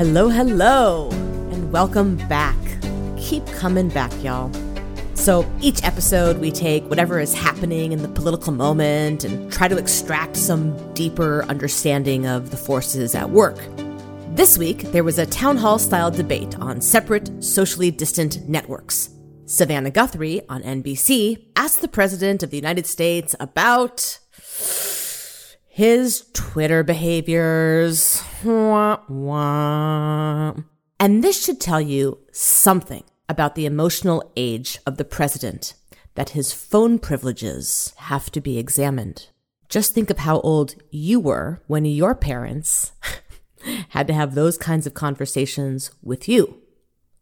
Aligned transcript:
Hello, 0.00 0.30
hello, 0.30 1.10
and 1.10 1.70
welcome 1.70 2.16
back. 2.26 2.56
Keep 3.18 3.44
coming 3.48 3.90
back, 3.90 4.10
y'all. 4.24 4.50
So 5.12 5.44
each 5.60 5.84
episode, 5.84 6.38
we 6.38 6.50
take 6.50 6.88
whatever 6.88 7.20
is 7.20 7.34
happening 7.34 7.92
in 7.92 8.00
the 8.00 8.08
political 8.08 8.50
moment 8.50 9.24
and 9.24 9.52
try 9.52 9.68
to 9.68 9.76
extract 9.76 10.38
some 10.38 10.94
deeper 10.94 11.44
understanding 11.50 12.26
of 12.26 12.50
the 12.50 12.56
forces 12.56 13.14
at 13.14 13.28
work. 13.28 13.58
This 14.30 14.56
week, 14.56 14.90
there 14.90 15.04
was 15.04 15.18
a 15.18 15.26
town 15.26 15.58
hall 15.58 15.78
style 15.78 16.10
debate 16.10 16.58
on 16.58 16.80
separate, 16.80 17.44
socially 17.44 17.90
distant 17.90 18.48
networks. 18.48 19.10
Savannah 19.44 19.90
Guthrie 19.90 20.40
on 20.48 20.62
NBC 20.62 21.44
asked 21.56 21.82
the 21.82 21.88
President 21.88 22.42
of 22.42 22.48
the 22.48 22.56
United 22.56 22.86
States 22.86 23.36
about 23.38 24.18
his 25.80 26.26
Twitter 26.34 26.82
behaviors. 26.82 28.22
Wah, 28.44 28.98
wah. 29.08 30.52
And 30.98 31.24
this 31.24 31.42
should 31.42 31.58
tell 31.58 31.80
you 31.80 32.18
something 32.32 33.02
about 33.30 33.54
the 33.54 33.64
emotional 33.64 34.30
age 34.36 34.78
of 34.84 34.98
the 34.98 35.06
president 35.06 35.72
that 36.16 36.36
his 36.36 36.52
phone 36.52 36.98
privileges 36.98 37.94
have 37.96 38.30
to 38.32 38.42
be 38.42 38.58
examined. 38.58 39.28
Just 39.70 39.94
think 39.94 40.10
of 40.10 40.18
how 40.18 40.40
old 40.40 40.74
you 40.90 41.18
were 41.18 41.62
when 41.66 41.86
your 41.86 42.14
parents 42.14 42.92
had 43.88 44.06
to 44.06 44.12
have 44.12 44.34
those 44.34 44.58
kinds 44.58 44.86
of 44.86 44.92
conversations 44.92 45.92
with 46.02 46.28
you. 46.28 46.58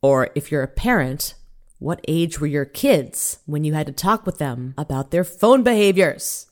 Or 0.02 0.30
if 0.34 0.50
you're 0.50 0.64
a 0.64 0.66
parent, 0.66 1.34
what 1.78 2.04
age 2.08 2.40
were 2.40 2.48
your 2.48 2.64
kids 2.64 3.38
when 3.46 3.62
you 3.62 3.74
had 3.74 3.86
to 3.86 3.92
talk 3.92 4.26
with 4.26 4.38
them 4.38 4.74
about 4.76 5.12
their 5.12 5.22
phone 5.22 5.62
behaviors? 5.62 6.48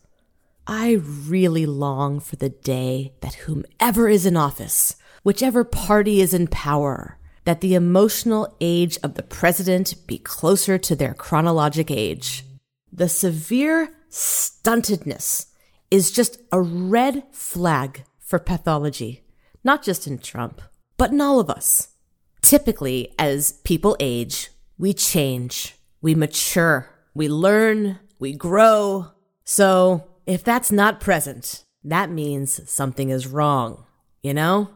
I 0.69 0.99
really 1.01 1.65
long 1.65 2.19
for 2.19 2.35
the 2.35 2.49
day 2.49 3.13
that 3.21 3.35
whomever 3.35 4.09
is 4.09 4.25
in 4.25 4.35
office, 4.35 4.97
whichever 5.23 5.63
party 5.63 6.19
is 6.19 6.33
in 6.33 6.47
power, 6.47 7.17
that 7.45 7.61
the 7.61 7.73
emotional 7.73 8.53
age 8.59 8.97
of 9.01 9.13
the 9.13 9.23
president 9.23 9.95
be 10.07 10.17
closer 10.17 10.77
to 10.77 10.93
their 10.93 11.13
chronologic 11.13 11.89
age. 11.89 12.43
The 12.91 13.07
severe 13.07 13.93
stuntedness 14.09 15.45
is 15.89 16.11
just 16.11 16.41
a 16.51 16.61
red 16.61 17.23
flag 17.31 18.03
for 18.19 18.37
pathology, 18.37 19.23
not 19.63 19.83
just 19.83 20.05
in 20.05 20.17
Trump, 20.19 20.61
but 20.97 21.11
in 21.11 21.21
all 21.21 21.39
of 21.39 21.49
us. 21.49 21.93
Typically, 22.41 23.13
as 23.17 23.53
people 23.63 23.95
age, 24.01 24.49
we 24.77 24.91
change, 24.91 25.75
we 26.01 26.13
mature, 26.13 26.89
we 27.13 27.29
learn, 27.29 27.99
we 28.19 28.33
grow. 28.33 29.11
So, 29.45 30.03
if 30.27 30.43
that's 30.43 30.71
not 30.73 30.99
present, 30.99 31.63
that 31.83 32.11
means 32.11 32.69
something 32.69 33.09
is 33.09 33.25
wrong, 33.25 33.85
you 34.21 34.33
know? 34.33 34.69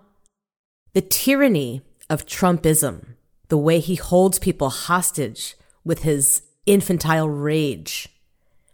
The 0.93 1.01
tyranny 1.01 1.81
of 2.09 2.25
Trumpism, 2.25 3.15
the 3.49 3.57
way 3.57 3.79
he 3.79 3.95
holds 3.95 4.39
people 4.39 4.69
hostage 4.69 5.55
with 5.83 6.03
his 6.03 6.43
infantile 6.65 7.29
rage, 7.29 8.07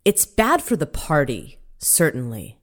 it's 0.06 0.28
bad 0.28 0.62
for 0.62 0.76
the 0.76 0.86
party, 0.86 1.58
certainly, 1.80 2.60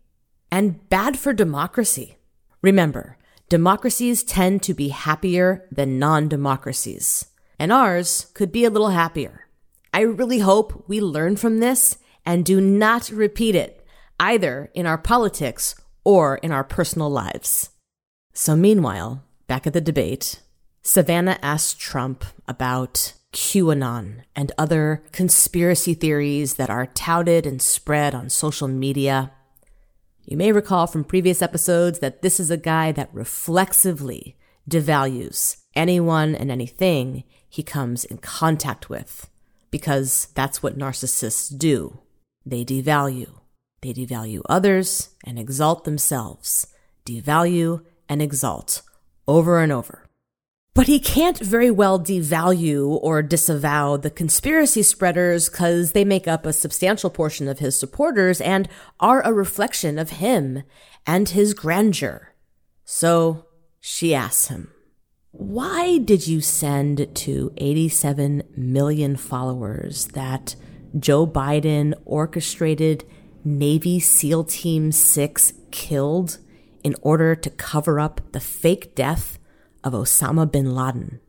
and 0.50 0.88
bad 0.88 1.18
for 1.18 1.32
democracy. 1.32 2.16
Remember, 2.62 3.18
democracies 3.48 4.22
tend 4.22 4.62
to 4.62 4.74
be 4.74 4.88
happier 4.88 5.66
than 5.72 5.98
non 5.98 6.28
democracies, 6.28 7.26
and 7.58 7.72
ours 7.72 8.30
could 8.32 8.52
be 8.52 8.64
a 8.64 8.70
little 8.70 8.90
happier. 8.90 9.48
I 9.92 10.02
really 10.02 10.38
hope 10.38 10.84
we 10.86 11.00
learn 11.00 11.34
from 11.34 11.58
this 11.58 11.98
and 12.24 12.44
do 12.44 12.60
not 12.60 13.10
repeat 13.10 13.56
it 13.56 13.83
either 14.18 14.70
in 14.74 14.86
our 14.86 14.98
politics 14.98 15.74
or 16.04 16.36
in 16.36 16.52
our 16.52 16.64
personal 16.64 17.10
lives. 17.10 17.70
So, 18.32 18.56
meanwhile, 18.56 19.24
back 19.46 19.66
at 19.66 19.72
the 19.72 19.80
debate, 19.80 20.40
Savannah 20.82 21.38
asked 21.40 21.80
Trump 21.80 22.24
about 22.46 23.14
QAnon 23.32 24.22
and 24.36 24.52
other 24.56 25.02
conspiracy 25.12 25.94
theories 25.94 26.54
that 26.54 26.70
are 26.70 26.86
touted 26.86 27.46
and 27.46 27.60
spread 27.60 28.14
on 28.14 28.28
social 28.28 28.68
media. 28.68 29.32
You 30.24 30.36
may 30.36 30.52
recall 30.52 30.86
from 30.86 31.04
previous 31.04 31.42
episodes 31.42 31.98
that 31.98 32.22
this 32.22 32.38
is 32.38 32.50
a 32.50 32.56
guy 32.56 32.92
that 32.92 33.12
reflexively 33.12 34.36
devalues 34.68 35.56
anyone 35.74 36.34
and 36.34 36.50
anything 36.50 37.24
he 37.48 37.62
comes 37.62 38.04
in 38.04 38.18
contact 38.18 38.88
with, 38.88 39.28
because 39.70 40.28
that's 40.34 40.62
what 40.62 40.78
narcissists 40.78 41.56
do. 41.56 42.00
They 42.46 42.64
devalue. 42.64 43.32
They 43.84 43.92
devalue 43.92 44.40
others 44.48 45.10
and 45.26 45.38
exalt 45.38 45.84
themselves, 45.84 46.68
devalue 47.04 47.84
and 48.08 48.22
exalt 48.22 48.80
over 49.28 49.60
and 49.60 49.70
over. 49.70 50.08
But 50.72 50.86
he 50.86 50.98
can't 50.98 51.38
very 51.38 51.70
well 51.70 52.00
devalue 52.00 52.98
or 53.02 53.20
disavow 53.20 53.98
the 53.98 54.08
conspiracy 54.08 54.82
spreaders 54.82 55.50
because 55.50 55.92
they 55.92 56.02
make 56.02 56.26
up 56.26 56.46
a 56.46 56.54
substantial 56.54 57.10
portion 57.10 57.46
of 57.46 57.58
his 57.58 57.78
supporters 57.78 58.40
and 58.40 58.70
are 59.00 59.20
a 59.20 59.34
reflection 59.34 59.98
of 59.98 60.12
him 60.12 60.62
and 61.06 61.28
his 61.28 61.52
grandeur. 61.52 62.32
So 62.86 63.44
she 63.80 64.14
asks 64.14 64.48
him, 64.48 64.72
Why 65.30 65.98
did 65.98 66.26
you 66.26 66.40
send 66.40 67.14
to 67.16 67.52
87 67.58 68.44
million 68.56 69.16
followers 69.16 70.06
that 70.14 70.56
Joe 70.98 71.26
Biden 71.26 71.92
orchestrated 72.06 73.04
Navy 73.44 74.00
SEAL 74.00 74.44
Team 74.44 74.90
6 74.90 75.52
killed 75.70 76.38
in 76.82 76.96
order 77.02 77.34
to 77.34 77.50
cover 77.50 78.00
up 78.00 78.20
the 78.32 78.40
fake 78.40 78.94
death 78.94 79.38
of 79.82 79.92
Osama 79.92 80.50
bin 80.50 80.74
Laden. 80.74 81.20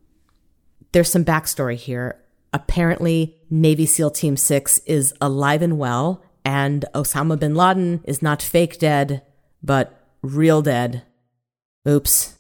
There's 0.93 1.11
some 1.11 1.25
backstory 1.25 1.75
here. 1.75 2.21
Apparently, 2.53 3.35
Navy 3.49 3.85
SEAL 3.85 4.11
Team 4.11 4.37
6 4.37 4.79
is 4.85 5.13
alive 5.19 5.61
and 5.61 5.77
well, 5.77 6.23
and 6.45 6.85
Osama 6.93 7.37
bin 7.37 7.53
Laden 7.53 8.01
is 8.05 8.21
not 8.21 8.41
fake 8.41 8.79
dead, 8.79 9.21
but 9.61 9.99
real 10.21 10.61
dead. 10.61 11.03
Oops. 11.87 12.37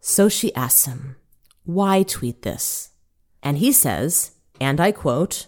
So 0.00 0.28
she 0.28 0.54
asks 0.54 0.84
him, 0.84 1.16
why 1.64 2.04
tweet 2.04 2.42
this? 2.42 2.90
And 3.42 3.58
he 3.58 3.72
says, 3.72 4.32
and 4.60 4.80
I 4.80 4.92
quote, 4.92 5.46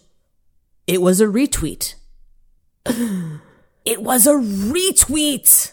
it 0.86 1.00
was 1.00 1.20
a 1.20 1.26
retweet. 1.26 1.94
It 2.86 4.02
was 4.02 4.26
a 4.26 4.34
retweet. 4.34 5.72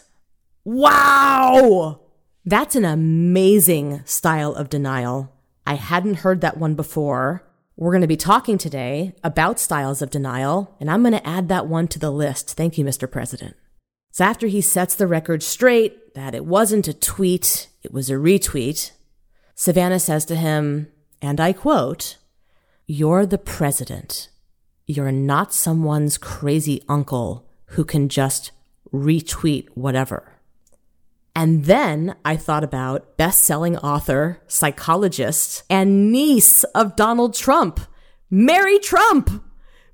Wow. 0.64 2.00
That's 2.44 2.76
an 2.76 2.84
amazing 2.84 4.02
style 4.04 4.54
of 4.54 4.68
denial. 4.68 5.32
I 5.66 5.74
hadn't 5.74 6.16
heard 6.16 6.40
that 6.40 6.56
one 6.56 6.74
before. 6.74 7.48
We're 7.76 7.92
going 7.92 8.02
to 8.02 8.06
be 8.06 8.16
talking 8.16 8.58
today 8.58 9.14
about 9.24 9.58
styles 9.58 10.02
of 10.02 10.10
denial, 10.10 10.76
and 10.78 10.90
I'm 10.90 11.02
going 11.02 11.12
to 11.12 11.26
add 11.26 11.48
that 11.48 11.66
one 11.66 11.88
to 11.88 11.98
the 11.98 12.10
list. 12.10 12.54
Thank 12.56 12.76
you, 12.76 12.84
Mr. 12.84 13.10
President. 13.10 13.56
So 14.10 14.24
after 14.24 14.46
he 14.46 14.60
sets 14.60 14.94
the 14.94 15.06
record 15.06 15.42
straight 15.42 16.14
that 16.14 16.34
it 16.34 16.44
wasn't 16.44 16.88
a 16.88 16.92
tweet, 16.92 17.68
it 17.82 17.92
was 17.92 18.10
a 18.10 18.14
retweet, 18.14 18.90
Savannah 19.54 20.00
says 20.00 20.24
to 20.26 20.36
him, 20.36 20.88
and 21.20 21.40
I 21.40 21.52
quote, 21.52 22.16
You're 22.86 23.26
the 23.26 23.38
president. 23.38 24.28
You're 24.86 25.12
not 25.12 25.54
someone's 25.54 26.18
crazy 26.18 26.82
uncle 26.88 27.48
who 27.66 27.84
can 27.84 28.08
just 28.08 28.52
retweet 28.92 29.68
whatever. 29.74 30.32
And 31.34 31.64
then 31.64 32.14
I 32.24 32.36
thought 32.36 32.62
about 32.64 33.16
best-selling 33.16 33.78
author, 33.78 34.42
psychologist, 34.46 35.62
and 35.70 36.12
niece 36.12 36.62
of 36.64 36.96
Donald 36.96 37.34
Trump, 37.34 37.80
Mary 38.30 38.78
Trump, 38.78 39.42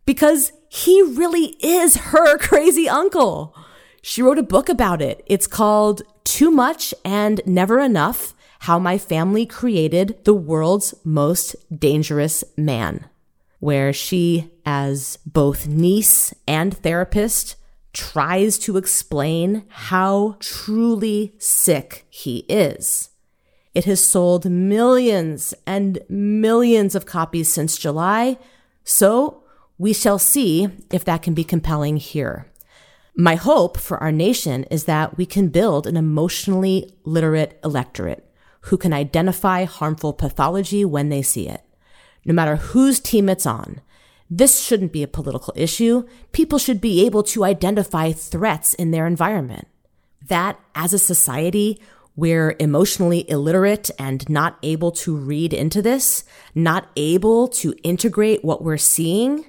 because 0.05 0.53
he 0.69 1.01
really 1.03 1.57
is 1.61 1.97
her 1.97 2.39
crazy 2.49 2.89
uncle. 2.89 3.55
She 4.03 4.23
wrote 4.23 4.39
a 4.39 4.43
book 4.43 4.69
about 4.69 5.01
it. 5.01 5.23
It's 5.27 5.47
called 5.47 6.03
Too 6.25 6.51
Much 6.51 6.93
and 7.05 7.41
Never 7.47 7.79
Enough 7.79 8.35
How 8.61 8.79
My 8.79 8.99
Family 8.99 9.47
Created 9.47 10.25
the 10.25 10.35
World's 10.35 10.95
Most 11.05 11.55
Dangerous 11.77 12.43
Man, 12.57 13.09
where 13.61 13.93
she, 13.93 14.51
as 14.65 15.19
both 15.27 15.67
niece 15.67 16.33
and 16.47 16.77
therapist, 16.77 17.57
tries 17.93 18.59
to 18.59 18.77
explain 18.77 19.65
how 19.69 20.37
truly 20.41 21.35
sick 21.39 22.07
he 22.09 22.39
is. 22.49 23.11
It 23.75 23.85
has 23.85 24.01
sold 24.01 24.51
millions 24.51 25.55
and 25.67 25.99
millions 26.09 26.95
of 26.95 27.07
copies 27.07 27.53
since 27.53 27.79
July, 27.79 28.39
so 28.85 29.43
we 29.79 29.93
shall 29.93 30.19
see 30.19 30.69
if 30.93 31.05
that 31.05 31.23
can 31.23 31.35
be 31.35 31.45
compelling 31.45 31.97
here. 31.97 32.47
My 33.17 33.35
hope 33.35 33.77
for 33.77 33.99
our 33.99 34.13
nation 34.13 34.65
is 34.65 34.85
that 34.85 35.17
we 35.17 35.27
can 35.27 35.49
build 35.49 35.87
an 35.87 35.97
emotionally 35.97 36.95
literate 37.05 37.59
electorate 37.65 38.25
who 38.63 38.77
can 38.77 38.93
identify 38.93 39.65
harmful 39.65 40.13
pathology 40.13 40.85
when 40.85 41.09
they 41.09 41.23
see 41.23 41.49
it, 41.49 41.63
no 42.25 42.35
matter 42.35 42.57
whose 42.57 43.01
team 43.01 43.29
it's 43.29 43.47
on, 43.47 43.81
this 44.31 44.61
shouldn't 44.61 44.93
be 44.93 45.03
a 45.03 45.09
political 45.09 45.55
issue. 45.57 46.05
People 46.33 46.59
should 46.59 46.81
be 46.81 47.07
able 47.07 47.23
to 47.23 47.45
identify 47.45 48.13
threats 48.13 48.75
in 48.75 48.91
their 48.91 49.07
environment. 49.07 49.67
That, 50.27 50.61
as 50.75 50.93
a 50.93 50.99
society, 50.99 51.81
We're 52.19 52.57
emotionally 52.59 53.31
illiterate 53.31 53.93
and 53.97 54.29
not 54.29 54.59
able 54.65 54.91
to 54.91 55.15
read 55.15 55.55
into 55.55 55.81
this, 55.81 56.25
not 56.53 56.91
able 56.97 57.47
to 57.47 57.77
integrate 57.85 58.45
what 58.45 58.61
we're 58.61 58.77
seeing, 58.77 59.45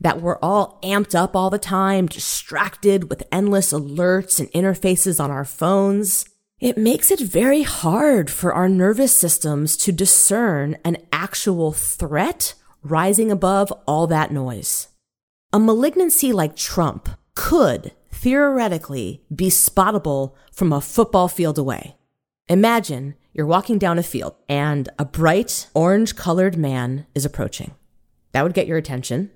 that 0.00 0.22
we're 0.22 0.38
all 0.38 0.78
amped 0.84 1.16
up 1.16 1.34
all 1.34 1.50
the 1.50 1.58
time, 1.58 2.06
distracted 2.06 3.10
with 3.10 3.24
endless 3.32 3.72
alerts 3.72 4.38
and 4.38 4.48
interfaces 4.52 5.18
on 5.18 5.32
our 5.32 5.44
phones. 5.44 6.24
It 6.62 6.78
makes 6.78 7.10
it 7.10 7.18
very 7.18 7.62
hard 7.62 8.30
for 8.30 8.52
our 8.52 8.68
nervous 8.68 9.12
systems 9.12 9.76
to 9.78 9.90
discern 9.90 10.76
an 10.84 10.96
actual 11.10 11.72
threat 11.72 12.54
rising 12.84 13.32
above 13.32 13.72
all 13.84 14.06
that 14.06 14.30
noise. 14.30 14.86
A 15.52 15.58
malignancy 15.58 16.32
like 16.32 16.54
Trump 16.54 17.08
could 17.34 17.90
theoretically 18.12 19.24
be 19.34 19.48
spottable 19.48 20.34
from 20.52 20.72
a 20.72 20.80
football 20.80 21.26
field 21.26 21.58
away. 21.58 21.96
Imagine 22.46 23.16
you're 23.32 23.44
walking 23.44 23.76
down 23.76 23.98
a 23.98 24.04
field 24.04 24.36
and 24.48 24.88
a 25.00 25.04
bright 25.04 25.66
orange 25.74 26.14
colored 26.14 26.56
man 26.56 27.06
is 27.12 27.24
approaching. 27.24 27.74
That 28.30 28.44
would 28.44 28.54
get 28.54 28.68
your 28.68 28.78
attention. 28.78 29.32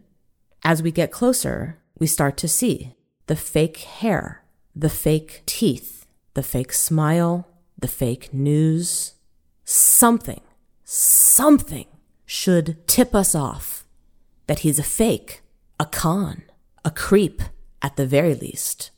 As 0.63 0.81
we 0.81 0.93
get 0.93 1.11
closer, 1.11 1.81
we 1.99 2.07
start 2.07 2.37
to 2.37 2.47
see 2.47 2.95
the 3.27 3.35
fake 3.35 3.79
hair, 3.79 4.45
the 4.77 4.89
fake 4.89 5.43
teeth, 5.45 5.96
the 6.37 6.43
fake 6.43 6.73
smile, 6.73 7.49
the 7.79 7.89
fake 7.89 8.33
news. 8.33 9.15
Something, 9.65 10.43
something 10.85 11.87
should 12.27 12.87
tip 12.87 13.15
us 13.15 13.35
off 13.35 13.87
that 14.47 14.61
he's 14.61 14.79
a 14.79 14.85
fake, 14.85 15.41
a 15.81 15.87
con, 15.87 16.43
a 16.85 16.91
creep 16.91 17.43
at 17.81 17.97
the 17.97 18.07
very 18.07 18.35
least. 18.35 18.91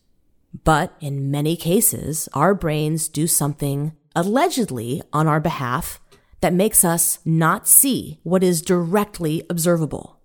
But 0.65 0.97
in 1.01 1.31
many 1.31 1.55
cases, 1.55 2.29
our 2.35 2.55
brains 2.55 3.09
do 3.09 3.29
something 3.29 3.93
allegedly 4.17 5.01
on 5.13 5.29
our 5.29 5.41
behalf 5.41 6.01
that 6.41 6.53
makes 6.53 6.85
us 6.85 7.21
not 7.25 7.69
see 7.69 8.19
what 8.25 8.43
is 8.43 8.63
directly 8.63 9.45
observable. 9.49 10.19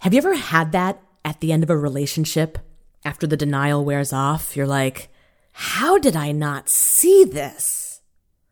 Have 0.00 0.14
you 0.14 0.18
ever 0.18 0.34
had 0.34 0.72
that 0.72 1.02
at 1.26 1.40
the 1.40 1.52
end 1.52 1.62
of 1.62 1.70
a 1.70 1.76
relationship? 1.76 2.58
After 3.04 3.26
the 3.26 3.36
denial 3.36 3.84
wears 3.84 4.14
off, 4.14 4.56
you're 4.56 4.66
like, 4.66 5.10
how 5.56 5.98
did 5.98 6.16
I 6.16 6.32
not 6.32 6.68
see 6.68 7.22
this? 7.22 8.00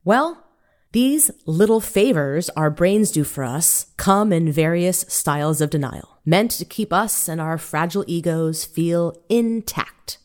Well, 0.05 0.47
these 0.93 1.33
little 1.47 1.81
favors 1.81 2.49
our 2.51 2.71
brains 2.71 3.11
do 3.11 3.25
for 3.25 3.43
us 3.43 3.87
come 3.97 4.33
in 4.33 4.53
various 4.53 5.05
styles 5.09 5.61
of 5.61 5.71
denial, 5.71 6.21
meant 6.25 6.53
to 6.53 6.65
keep 6.65 6.93
us 6.93 7.29
and 7.29 7.41
our 7.41 7.59
fragile 7.59 8.05
egos 8.07 8.65
feel 8.65 9.17
intact. 9.29 10.19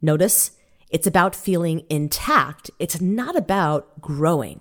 Notice 0.00 0.52
it's 0.88 1.06
about 1.06 1.36
feeling 1.36 1.84
intact. 1.90 2.70
It's 2.78 3.02
not 3.02 3.36
about 3.36 4.00
growing. 4.00 4.60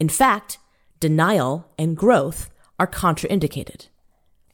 In 0.00 0.08
fact, 0.08 0.56
denial 1.00 1.68
and 1.78 1.98
growth 1.98 2.48
are 2.78 2.86
contraindicated. 2.86 3.88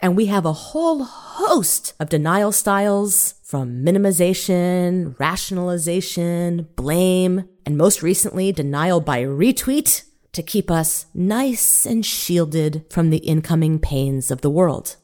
And 0.05 0.17
we 0.17 0.27
have 0.27 0.45
a 0.45 0.53
whole 0.53 1.03
host 1.05 1.95
of 1.99 2.11
denial 2.11 2.53
styles 2.53 3.37
from 3.43 3.83
minimization, 3.83 5.19
rationalization, 5.19 6.69
blame, 6.77 7.49
and 7.65 7.79
most 7.79 8.03
recently, 8.03 8.53
denial 8.53 9.01
by 9.01 9.23
retweet 9.23 10.05
to 10.33 10.43
keep 10.43 10.71
us 10.71 11.07
nice 11.15 11.87
and 11.87 12.05
shielded 12.05 12.85
from 12.91 13.09
the 13.09 13.17
incoming 13.17 13.79
pains 13.79 14.31
of 14.31 14.43
the 14.43 14.51
world. 14.51 14.97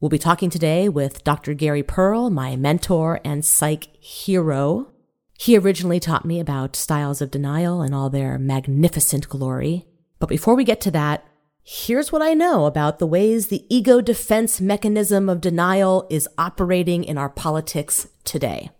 We'll 0.00 0.08
be 0.08 0.18
talking 0.18 0.50
today 0.50 0.88
with 0.88 1.22
Dr. 1.22 1.54
Gary 1.54 1.84
Pearle, 1.84 2.28
my 2.28 2.56
mentor 2.56 3.20
and 3.24 3.44
psych 3.44 3.84
hero. 4.00 4.90
He 5.38 5.56
originally 5.56 6.00
taught 6.00 6.24
me 6.24 6.40
about 6.40 6.74
styles 6.74 7.22
of 7.22 7.30
denial 7.30 7.82
and 7.82 7.94
all 7.94 8.10
their 8.10 8.36
magnificent 8.40 9.28
glory. 9.28 9.86
But 10.18 10.28
before 10.28 10.56
we 10.56 10.64
get 10.64 10.80
to 10.80 10.90
that, 10.90 11.24
here's 11.64 12.12
what 12.12 12.22
I 12.22 12.34
know 12.34 12.66
about 12.66 12.98
the 12.98 13.06
ways 13.06 13.48
the 13.48 13.64
ego 13.74 14.02
defense 14.02 14.60
mechanism 14.60 15.28
of 15.30 15.40
denial 15.40 16.06
is 16.10 16.28
operating 16.36 17.02
in 17.02 17.16
our 17.16 17.30
politics 17.30 18.08
today. 18.22 18.70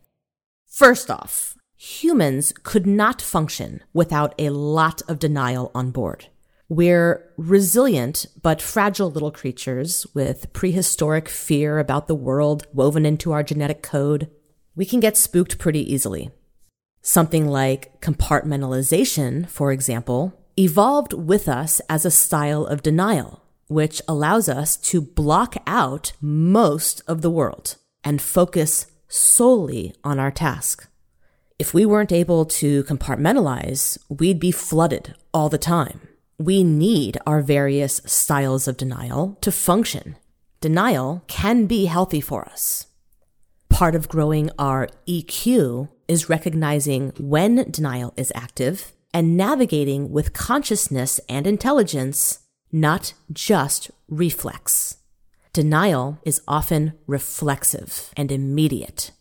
First 0.69 1.11
off, 1.11 1.57
humans 1.77 2.53
could 2.63 2.87
not 2.87 3.23
function 3.23 3.83
without 3.95 4.35
a 4.39 4.51
lot 4.51 5.01
of 5.09 5.19
denial 5.19 5.71
on 5.75 5.91
board. 5.91 6.27
We're 6.69 7.33
resilient 7.39 8.27
but 8.43 8.61
fragile 8.61 9.11
little 9.11 9.31
creatures 9.31 10.07
with 10.15 10.53
prehistoric 10.53 11.29
fear 11.29 11.79
about 11.79 12.07
the 12.07 12.15
world 12.15 12.67
woven 12.73 13.07
into 13.07 13.33
our 13.33 13.43
genetic 13.43 13.83
code. 13.83 14.31
We 14.77 14.85
can 14.85 15.01
get 15.01 15.17
spooked 15.17 15.59
pretty 15.59 15.91
easily. 15.91 16.31
Something 17.01 17.49
like 17.49 18.01
compartmentalization, 18.01 19.49
for 19.49 19.73
example, 19.73 20.44
evolved 20.59 21.13
with 21.13 21.49
us 21.49 21.81
as 21.89 22.05
a 22.05 22.11
style 22.11 22.67
of 22.67 22.83
denial, 22.83 23.43
which 23.67 24.01
allows 24.07 24.49
us 24.49 24.77
to 24.77 25.01
block 25.01 25.57
out 25.67 26.13
most 26.21 27.03
of 27.07 27.23
the 27.23 27.31
world 27.31 27.77
and 28.03 28.21
focus 28.21 28.87
solely 29.09 29.95
on 30.05 30.19
our 30.19 30.31
task. 30.31 30.89
If 31.59 31.73
we 31.73 31.87
weren't 31.87 32.13
able 32.13 32.45
to 32.47 32.85
compartmentalize, 32.85 33.97
we'd 34.09 34.41
be 34.41 34.51
flooded 34.51 35.15
all 35.33 35.49
the 35.49 35.59
time. 35.59 36.01
We 36.39 36.65
need 36.65 37.17
our 37.27 37.43
various 37.43 38.01
styles 38.05 38.67
of 38.67 38.77
denial 38.77 39.39
to 39.41 39.53
function. 39.53 40.17
Denial 40.61 41.23
can 41.29 41.67
be 41.67 41.85
healthy 41.85 42.21
for 42.21 42.45
us. 42.45 42.87
Part 43.69 43.95
of 43.95 44.09
growing 44.09 44.51
our 44.59 44.89
EQ 45.07 45.91
is 46.09 46.29
recognizing 46.29 47.13
when 47.19 47.71
denial 47.71 48.13
is 48.17 48.33
active 48.35 48.94
and 49.15 49.37
navigating 49.37 50.11
with 50.11 50.33
consciousness 50.33 51.21
and 51.29 51.47
intelligence, 51.47 52.41
not 52.73 53.15
just 53.33 53.93
reflex. 54.09 54.97
Denial 55.53 56.19
is 56.25 56.43
often 56.49 56.95
reflexive 57.07 58.11
and 58.17 58.33
immediate. 58.33 59.13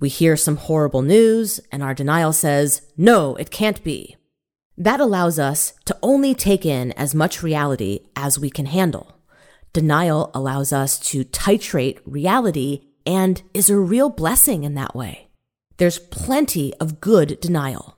We 0.00 0.08
hear 0.08 0.36
some 0.36 0.56
horrible 0.56 1.02
news 1.02 1.60
and 1.70 1.84
our 1.84 1.94
denial 1.94 2.32
says, 2.32 2.82
no, 2.96 3.36
it 3.36 3.52
can't 3.52 3.82
be. 3.84 4.16
That 4.76 4.98
allows 4.98 5.38
us 5.38 5.74
to 5.84 5.96
only 6.02 6.34
take 6.34 6.66
in 6.66 6.90
as 6.92 7.14
much 7.14 7.44
reality 7.44 8.00
as 8.16 8.40
we 8.40 8.50
can 8.50 8.66
handle. 8.66 9.20
Denial 9.72 10.32
allows 10.34 10.72
us 10.72 10.98
to 11.10 11.24
titrate 11.24 12.00
reality 12.04 12.88
and 13.06 13.42
is 13.54 13.70
a 13.70 13.78
real 13.78 14.10
blessing 14.10 14.64
in 14.64 14.74
that 14.74 14.96
way. 14.96 15.28
There's 15.76 16.00
plenty 16.00 16.74
of 16.74 17.00
good 17.00 17.40
denial. 17.40 17.96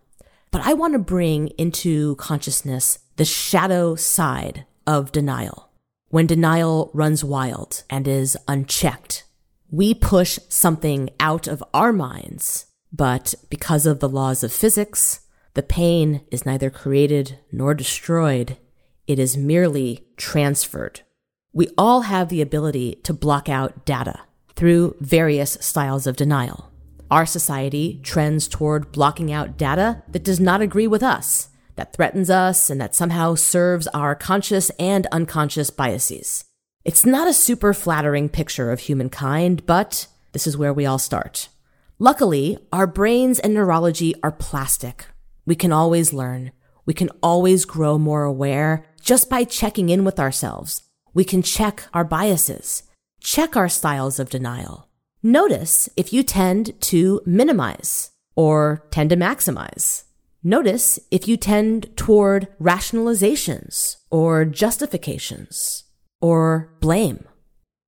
But 0.55 0.65
I 0.65 0.73
want 0.75 0.93
to 0.93 1.01
bring 1.01 1.49
into 1.59 2.15
consciousness 2.15 3.01
the 3.17 3.25
shadow 3.25 3.97
side 3.97 4.67
of 4.87 5.11
denial. 5.11 5.73
When 6.11 6.29
denial 6.29 6.93
runs 6.95 7.25
wild 7.25 7.83
and 7.91 8.07
is 8.07 8.37
unchecked, 8.47 9.25
we 9.69 9.95
push 9.95 10.39
something 10.49 11.11
out 11.19 11.49
of 11.49 11.65
our 11.75 11.93
minds, 11.93 12.67
but 12.93 13.35
because 13.51 13.85
of 13.85 13.99
the 13.99 14.09
laws 14.09 14.45
of 14.45 14.53
physics, 14.53 15.27
the 15.55 15.63
pain 15.65 16.21
is 16.31 16.47
neither 16.47 16.71
created 16.71 17.41
nor 17.51 17.75
destroyed. 17.75 18.57
It 19.09 19.19
is 19.19 19.37
merely 19.37 20.07
transferred. 20.17 21.01
We 21.53 21.67
all 21.77 22.03
have 22.03 22.29
the 22.29 22.43
ability 22.43 23.01
to 23.03 23.13
block 23.13 23.49
out 23.49 23.85
data 23.85 24.21
through 24.55 24.95
various 25.01 25.59
styles 25.61 26.07
of 26.07 26.15
denial. 26.15 26.71
Our 27.11 27.27
society 27.27 28.01
trends 28.03 28.49
toward 28.49 28.93
blocking 28.93 29.33
out 29.33 29.57
data 29.57 30.03
that 30.09 30.25
does 30.25 30.41
not 30.41 30.63
agree 30.63 30.87
with 30.87 31.03
us, 31.03 31.51
that 31.77 31.93
threatens 31.93 32.31
us, 32.31 32.71
and 32.71 32.81
that 32.81 32.95
somehow 32.95 33.35
serves 33.35 33.87
our 33.89 34.15
conscious 34.15 34.71
and 34.79 35.07
unconscious 35.13 35.71
biases. 35.71 36.45
It's 36.85 37.07
not 37.07 37.29
a 37.29 37.33
super 37.33 37.73
flattering 37.73 38.29
picture 38.29 38.71
of 38.71 38.81
humankind, 38.81 39.65
but 39.67 40.07
this 40.33 40.47
is 40.47 40.57
where 40.57 40.73
we 40.73 40.87
all 40.87 40.99
start. 40.99 41.49
Luckily, 41.99 42.59
our 42.73 42.87
brains 42.87 43.39
and 43.39 43.55
neurology 43.55 44.15
are 44.23 44.33
plastic. 44.33 45.07
We 45.47 45.55
can 45.55 45.73
always 45.73 46.13
learn. 46.13 46.53
We 46.87 46.95
can 46.95 47.11
always 47.23 47.65
grow 47.65 47.99
more 47.99 48.25
aware 48.25 48.85
just 49.01 49.31
by 49.31 49.45
checking 49.45 49.89
in 49.89 50.05
with 50.05 50.19
ourselves. 50.19 50.83
We 51.15 51.25
can 51.25 51.43
check 51.43 51.85
our 51.95 52.05
biases, 52.05 52.83
check 53.21 53.57
our 53.57 53.69
styles 53.69 54.19
of 54.19 54.29
denial, 54.29 54.84
Notice 55.27 55.89
if 55.97 56.13
you 56.13 56.23
tend 56.23 56.79
to 56.83 57.23
minimize 57.25 58.11
or 58.37 58.87
tend 58.91 59.09
to 59.09 59.17
maximize. 59.17 60.05
Notice 60.43 60.99
if 61.11 61.27
you 61.27 61.39
tend 61.39 61.97
toward 61.97 62.47
rationalizations 62.61 63.97
or 64.11 64.45
justifications 64.45 65.85
or 66.21 66.75
blame. 66.81 67.25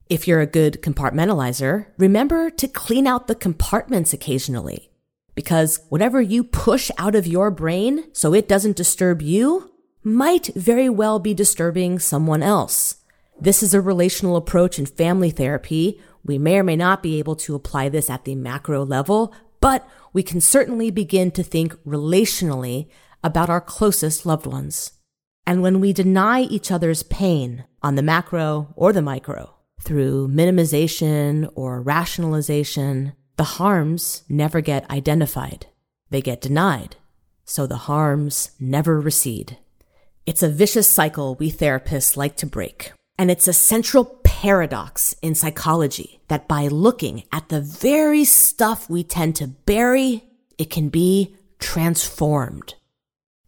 If 0.08 0.26
you're 0.26 0.40
a 0.40 0.46
good 0.46 0.80
compartmentalizer, 0.80 1.88
remember 1.98 2.48
to 2.48 2.66
clean 2.66 3.06
out 3.06 3.26
the 3.26 3.34
compartments 3.34 4.14
occasionally 4.14 4.90
because 5.34 5.80
whatever 5.90 6.22
you 6.22 6.42
push 6.42 6.90
out 6.96 7.14
of 7.14 7.26
your 7.26 7.50
brain 7.50 8.04
so 8.14 8.32
it 8.32 8.48
doesn't 8.48 8.76
disturb 8.76 9.20
you 9.20 9.70
might 10.02 10.46
very 10.54 10.88
well 10.88 11.18
be 11.18 11.34
disturbing 11.34 11.98
someone 11.98 12.42
else. 12.42 12.96
This 13.38 13.62
is 13.62 13.74
a 13.74 13.82
relational 13.82 14.36
approach 14.36 14.78
in 14.78 14.86
family 14.86 15.30
therapy 15.30 16.00
we 16.26 16.38
may 16.38 16.58
or 16.58 16.64
may 16.64 16.76
not 16.76 17.02
be 17.02 17.18
able 17.18 17.36
to 17.36 17.54
apply 17.54 17.88
this 17.88 18.10
at 18.10 18.24
the 18.24 18.34
macro 18.34 18.84
level, 18.84 19.34
but 19.60 19.88
we 20.12 20.22
can 20.22 20.40
certainly 20.40 20.90
begin 20.90 21.30
to 21.32 21.42
think 21.42 21.74
relationally 21.84 22.88
about 23.22 23.50
our 23.50 23.60
closest 23.60 24.26
loved 24.26 24.46
ones. 24.46 24.92
And 25.46 25.62
when 25.62 25.80
we 25.80 25.92
deny 25.92 26.40
each 26.40 26.70
other's 26.70 27.02
pain 27.04 27.64
on 27.82 27.94
the 27.94 28.02
macro 28.02 28.72
or 28.76 28.92
the 28.92 29.02
micro 29.02 29.54
through 29.80 30.28
minimization 30.28 31.50
or 31.54 31.80
rationalization, 31.80 33.12
the 33.36 33.44
harms 33.44 34.24
never 34.28 34.60
get 34.60 34.90
identified. 34.90 35.66
They 36.10 36.20
get 36.20 36.40
denied. 36.40 36.96
So 37.44 37.66
the 37.66 37.76
harms 37.76 38.50
never 38.58 39.00
recede. 39.00 39.58
It's 40.24 40.42
a 40.42 40.48
vicious 40.48 40.88
cycle 40.88 41.36
we 41.36 41.50
therapists 41.50 42.16
like 42.16 42.36
to 42.38 42.46
break. 42.46 42.92
And 43.18 43.30
it's 43.30 43.46
a 43.46 43.52
central 43.52 44.04
paradox 44.36 45.14
in 45.22 45.34
psychology 45.34 46.20
that 46.28 46.46
by 46.46 46.66
looking 46.68 47.24
at 47.32 47.48
the 47.48 47.62
very 47.62 48.22
stuff 48.22 48.90
we 48.90 49.02
tend 49.02 49.34
to 49.34 49.46
bury, 49.46 50.22
it 50.58 50.68
can 50.68 50.90
be 50.90 51.34
transformed. 51.58 52.74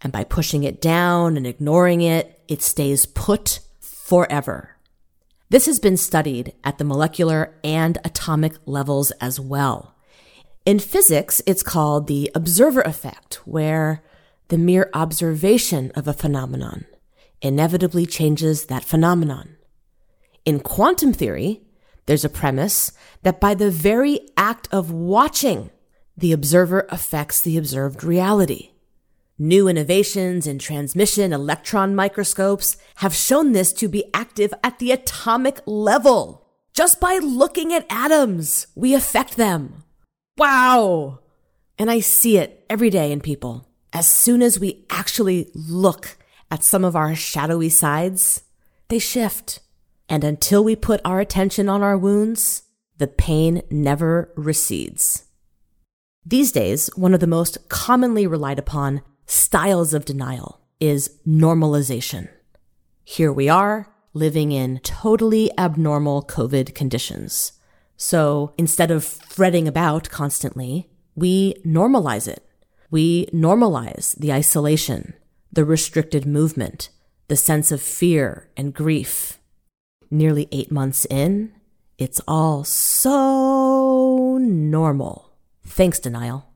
And 0.00 0.10
by 0.10 0.24
pushing 0.24 0.64
it 0.64 0.80
down 0.80 1.36
and 1.36 1.46
ignoring 1.46 2.00
it, 2.00 2.40
it 2.48 2.62
stays 2.62 3.04
put 3.04 3.60
forever. 3.80 4.78
This 5.50 5.66
has 5.66 5.78
been 5.78 5.98
studied 5.98 6.54
at 6.64 6.78
the 6.78 6.84
molecular 6.84 7.54
and 7.62 7.98
atomic 8.02 8.54
levels 8.64 9.10
as 9.20 9.38
well. 9.38 9.94
In 10.64 10.78
physics, 10.78 11.42
it's 11.46 11.62
called 11.62 12.06
the 12.06 12.30
observer 12.34 12.80
effect, 12.80 13.46
where 13.46 14.02
the 14.48 14.56
mere 14.56 14.88
observation 14.94 15.92
of 15.94 16.08
a 16.08 16.14
phenomenon 16.14 16.86
inevitably 17.42 18.06
changes 18.06 18.66
that 18.66 18.84
phenomenon. 18.84 19.57
In 20.48 20.60
quantum 20.60 21.12
theory, 21.12 21.60
there's 22.06 22.24
a 22.24 22.30
premise 22.30 22.92
that 23.22 23.38
by 23.38 23.52
the 23.52 23.70
very 23.70 24.20
act 24.34 24.66
of 24.72 24.90
watching, 24.90 25.68
the 26.16 26.32
observer 26.32 26.86
affects 26.88 27.42
the 27.42 27.58
observed 27.58 28.02
reality. 28.02 28.70
New 29.38 29.68
innovations 29.68 30.46
in 30.46 30.58
transmission 30.58 31.34
electron 31.34 31.94
microscopes 31.94 32.78
have 32.94 33.14
shown 33.14 33.52
this 33.52 33.74
to 33.74 33.88
be 33.88 34.06
active 34.14 34.54
at 34.64 34.78
the 34.78 34.90
atomic 34.90 35.60
level. 35.66 36.48
Just 36.72 36.98
by 36.98 37.18
looking 37.18 37.74
at 37.74 37.84
atoms, 37.90 38.68
we 38.74 38.94
affect 38.94 39.36
them. 39.36 39.84
Wow! 40.38 41.18
And 41.78 41.90
I 41.90 42.00
see 42.00 42.38
it 42.38 42.64
every 42.70 42.88
day 42.88 43.12
in 43.12 43.20
people. 43.20 43.68
As 43.92 44.08
soon 44.08 44.40
as 44.40 44.58
we 44.58 44.86
actually 44.88 45.50
look 45.52 46.16
at 46.50 46.64
some 46.64 46.86
of 46.86 46.96
our 46.96 47.14
shadowy 47.14 47.68
sides, 47.68 48.44
they 48.88 48.98
shift. 48.98 49.60
And 50.08 50.24
until 50.24 50.64
we 50.64 50.76
put 50.76 51.00
our 51.04 51.20
attention 51.20 51.68
on 51.68 51.82
our 51.82 51.96
wounds, 51.98 52.62
the 52.96 53.06
pain 53.06 53.62
never 53.70 54.32
recedes. 54.36 55.24
These 56.24 56.52
days, 56.52 56.90
one 56.96 57.14
of 57.14 57.20
the 57.20 57.26
most 57.26 57.68
commonly 57.68 58.26
relied 58.26 58.58
upon 58.58 59.02
styles 59.26 59.94
of 59.94 60.04
denial 60.04 60.60
is 60.80 61.18
normalization. 61.26 62.28
Here 63.04 63.32
we 63.32 63.48
are 63.48 63.88
living 64.14 64.52
in 64.52 64.80
totally 64.80 65.50
abnormal 65.58 66.22
COVID 66.22 66.74
conditions. 66.74 67.52
So 67.96 68.52
instead 68.58 68.90
of 68.90 69.04
fretting 69.04 69.68
about 69.68 70.10
constantly, 70.10 70.90
we 71.14 71.54
normalize 71.64 72.28
it. 72.28 72.44
We 72.90 73.26
normalize 73.26 74.16
the 74.16 74.32
isolation, 74.32 75.14
the 75.52 75.64
restricted 75.64 76.26
movement, 76.26 76.90
the 77.28 77.36
sense 77.36 77.70
of 77.70 77.82
fear 77.82 78.50
and 78.56 78.72
grief. 78.72 79.37
Nearly 80.10 80.48
eight 80.52 80.70
months 80.70 81.04
in, 81.06 81.52
it's 81.98 82.20
all 82.26 82.64
so 82.64 84.38
normal. 84.40 85.32
Thanks, 85.66 85.98
denial. 85.98 86.46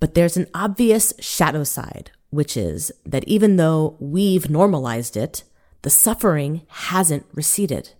But 0.00 0.14
there's 0.14 0.36
an 0.36 0.46
obvious 0.54 1.12
shadow 1.18 1.64
side, 1.64 2.10
which 2.30 2.56
is 2.56 2.92
that 3.04 3.24
even 3.24 3.56
though 3.56 3.96
we've 4.00 4.48
normalized 4.48 5.16
it, 5.16 5.44
the 5.82 5.90
suffering 5.90 6.62
hasn't 6.68 7.26
receded. 7.32 7.90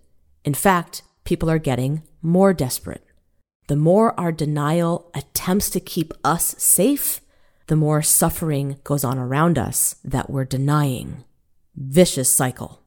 In 0.43 0.53
fact, 0.53 1.03
people 1.23 1.49
are 1.49 1.59
getting 1.59 2.03
more 2.21 2.53
desperate. 2.53 3.03
The 3.67 3.75
more 3.75 4.19
our 4.19 4.31
denial 4.31 5.11
attempts 5.15 5.69
to 5.71 5.79
keep 5.79 6.13
us 6.23 6.55
safe, 6.57 7.21
the 7.67 7.75
more 7.75 8.01
suffering 8.01 8.77
goes 8.83 9.03
on 9.03 9.17
around 9.17 9.57
us 9.57 9.95
that 10.03 10.29
we're 10.29 10.45
denying. 10.45 11.23
Vicious 11.75 12.31
cycle. 12.31 12.84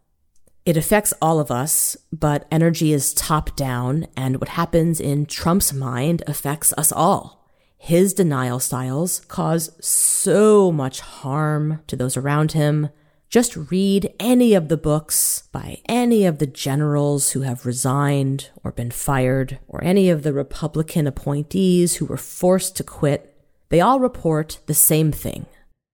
It 0.69 0.77
affects 0.77 1.15
all 1.23 1.41
of 1.41 1.51
us, 1.51 1.97
but 2.13 2.47
energy 2.53 2.93
is 2.93 3.15
top 3.15 3.57
down, 3.57 4.07
and 4.15 4.39
what 4.39 4.51
happens 4.51 5.01
in 5.01 5.25
Trump's 5.25 5.73
mind 5.73 6.23
affects 6.27 6.75
us 6.77 6.93
all. 6.93 7.49
His 7.79 8.13
denial 8.13 8.61
styles 8.61 9.21
cause 9.29 9.71
so 9.81 10.71
much 10.71 11.01
harm 11.01 11.81
to 11.87 11.97
those 11.97 12.19
around 12.19 12.53
him. 12.53 12.91
Just 13.31 13.57
read 13.71 14.13
any 14.21 14.53
of 14.53 14.69
the 14.69 14.77
books 14.77 15.45
by 15.53 15.81
any 15.89 16.27
of 16.27 16.37
the 16.39 16.47
generals 16.47 17.31
who 17.31 17.41
have 17.41 17.65
resigned 17.65 18.51
or 18.63 18.71
been 18.71 18.91
fired, 18.91 19.59
or 19.69 19.83
any 19.83 20.11
of 20.11 20.23
the 20.23 20.35
Republican 20.35 21.07
appointees 21.07 21.97
who 21.97 22.05
were 22.05 22.19
forced 22.19 22.77
to 22.77 22.85
quit. 22.85 23.35
They 23.71 23.81
all 23.81 24.01
report 24.01 24.59
the 24.67 24.75
same 24.75 25.13
thing. 25.13 25.47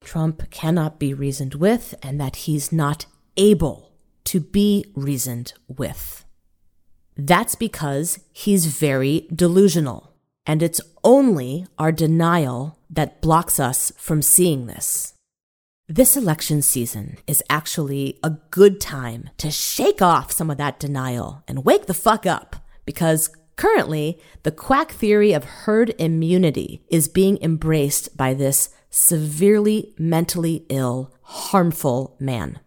Trump 0.03 0.51
cannot 0.51 0.99
be 0.99 1.15
reasoned 1.15 1.55
with, 1.55 1.95
and 2.03 2.21
that 2.21 2.35
he's 2.35 2.73
not 2.73 3.07
able 3.37 3.94
to 4.25 4.41
be 4.41 4.87
reasoned 4.95 5.53
with. 5.69 6.25
That's 7.17 7.55
because 7.55 8.19
he's 8.33 8.67
very 8.67 9.29
delusional. 9.35 10.13
And 10.47 10.63
it's 10.63 10.81
only 11.03 11.67
our 11.79 11.93
denial 11.93 12.79
that 12.91 13.21
blocks 13.21 13.59
us 13.59 13.93
from 13.97 14.21
seeing 14.21 14.67
this. 14.67 15.15
This 15.89 16.17
election 16.17 16.63
season 16.63 17.19
is 17.27 17.43
actually 17.51 18.19
a 18.23 18.39
good 18.51 18.81
time 18.81 19.31
to 19.37 19.51
shake 19.51 20.01
off 20.01 20.33
some 20.33 20.51
of 20.51 20.57
that 20.59 20.81
denial 20.81 21.45
and 21.47 21.65
wake 21.65 21.87
the 21.87 21.95
fuck 21.95 22.25
up 22.25 22.57
because 22.87 23.31
currently 23.57 24.19
the 24.45 24.51
quack 24.51 24.93
theory 24.93 25.33
of 25.33 25.45
herd 25.45 25.95
immunity 25.99 26.83
is 26.89 27.07
being 27.09 27.39
embraced 27.43 28.17
by 28.17 28.33
this 28.33 28.71
severely 28.89 29.95
mentally 29.99 30.65
ill, 30.71 31.13
harmful 31.23 32.17
man. 32.19 32.61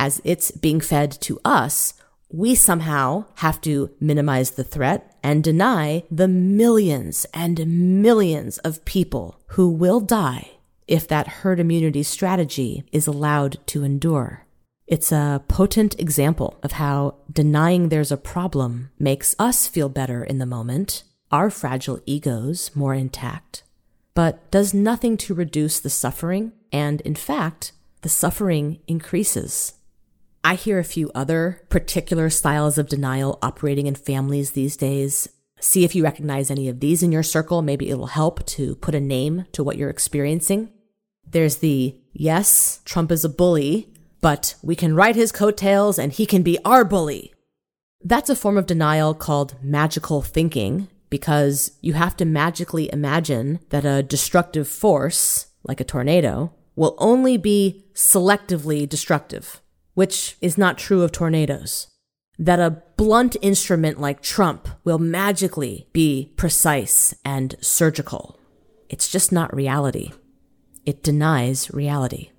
As 0.00 0.22
it's 0.24 0.50
being 0.50 0.80
fed 0.80 1.12
to 1.20 1.38
us, 1.44 1.92
we 2.30 2.54
somehow 2.54 3.26
have 3.34 3.60
to 3.60 3.90
minimize 4.00 4.52
the 4.52 4.64
threat 4.64 5.14
and 5.22 5.44
deny 5.44 6.04
the 6.10 6.26
millions 6.26 7.26
and 7.34 8.00
millions 8.02 8.56
of 8.58 8.86
people 8.86 9.38
who 9.48 9.68
will 9.68 10.00
die 10.00 10.52
if 10.88 11.06
that 11.06 11.28
herd 11.28 11.60
immunity 11.60 12.02
strategy 12.02 12.82
is 12.90 13.06
allowed 13.06 13.58
to 13.66 13.84
endure. 13.84 14.46
It's 14.86 15.12
a 15.12 15.44
potent 15.48 16.00
example 16.00 16.58
of 16.62 16.72
how 16.72 17.16
denying 17.30 17.90
there's 17.90 18.10
a 18.10 18.16
problem 18.16 18.88
makes 18.98 19.36
us 19.38 19.68
feel 19.68 19.90
better 19.90 20.24
in 20.24 20.38
the 20.38 20.46
moment, 20.46 21.02
our 21.30 21.50
fragile 21.50 22.00
egos 22.06 22.70
more 22.74 22.94
intact, 22.94 23.64
but 24.14 24.50
does 24.50 24.72
nothing 24.72 25.18
to 25.18 25.34
reduce 25.34 25.78
the 25.78 25.90
suffering, 25.90 26.52
and 26.72 27.02
in 27.02 27.14
fact, 27.14 27.72
the 28.00 28.08
suffering 28.08 28.80
increases. 28.88 29.74
I 30.42 30.54
hear 30.54 30.78
a 30.78 30.84
few 30.84 31.10
other 31.14 31.60
particular 31.68 32.30
styles 32.30 32.78
of 32.78 32.88
denial 32.88 33.38
operating 33.42 33.86
in 33.86 33.94
families 33.94 34.52
these 34.52 34.76
days. 34.76 35.28
See 35.60 35.84
if 35.84 35.94
you 35.94 36.02
recognize 36.02 36.50
any 36.50 36.68
of 36.68 36.80
these 36.80 37.02
in 37.02 37.12
your 37.12 37.22
circle. 37.22 37.60
Maybe 37.60 37.90
it'll 37.90 38.06
help 38.06 38.46
to 38.46 38.74
put 38.76 38.94
a 38.94 39.00
name 39.00 39.44
to 39.52 39.62
what 39.62 39.76
you're 39.76 39.90
experiencing. 39.90 40.70
There's 41.28 41.56
the 41.56 41.94
yes, 42.12 42.80
Trump 42.86 43.12
is 43.12 43.24
a 43.24 43.28
bully, 43.28 43.92
but 44.22 44.54
we 44.62 44.74
can 44.74 44.94
ride 44.94 45.14
his 45.14 45.30
coattails 45.30 45.98
and 45.98 46.10
he 46.10 46.24
can 46.24 46.42
be 46.42 46.58
our 46.64 46.84
bully. 46.84 47.34
That's 48.02 48.30
a 48.30 48.36
form 48.36 48.56
of 48.56 48.64
denial 48.64 49.12
called 49.12 49.56
magical 49.62 50.22
thinking 50.22 50.88
because 51.10 51.72
you 51.82 51.92
have 51.92 52.16
to 52.16 52.24
magically 52.24 52.90
imagine 52.92 53.60
that 53.68 53.84
a 53.84 54.02
destructive 54.02 54.68
force, 54.68 55.48
like 55.64 55.80
a 55.80 55.84
tornado, 55.84 56.54
will 56.76 56.94
only 56.96 57.36
be 57.36 57.84
selectively 57.92 58.88
destructive 58.88 59.60
which 59.94 60.36
is 60.40 60.58
not 60.58 60.78
true 60.78 61.02
of 61.02 61.12
tornadoes. 61.12 61.88
That 62.38 62.60
a 62.60 62.82
blunt 62.96 63.36
instrument 63.42 64.00
like 64.00 64.22
Trump 64.22 64.68
will 64.84 64.98
magically 64.98 65.88
be 65.92 66.32
precise 66.36 67.14
and 67.24 67.56
surgical. 67.60 68.38
It's 68.88 69.10
just 69.10 69.30
not 69.30 69.54
reality. 69.54 70.12
It 70.86 71.02
denies 71.02 71.70
reality. 71.72 72.30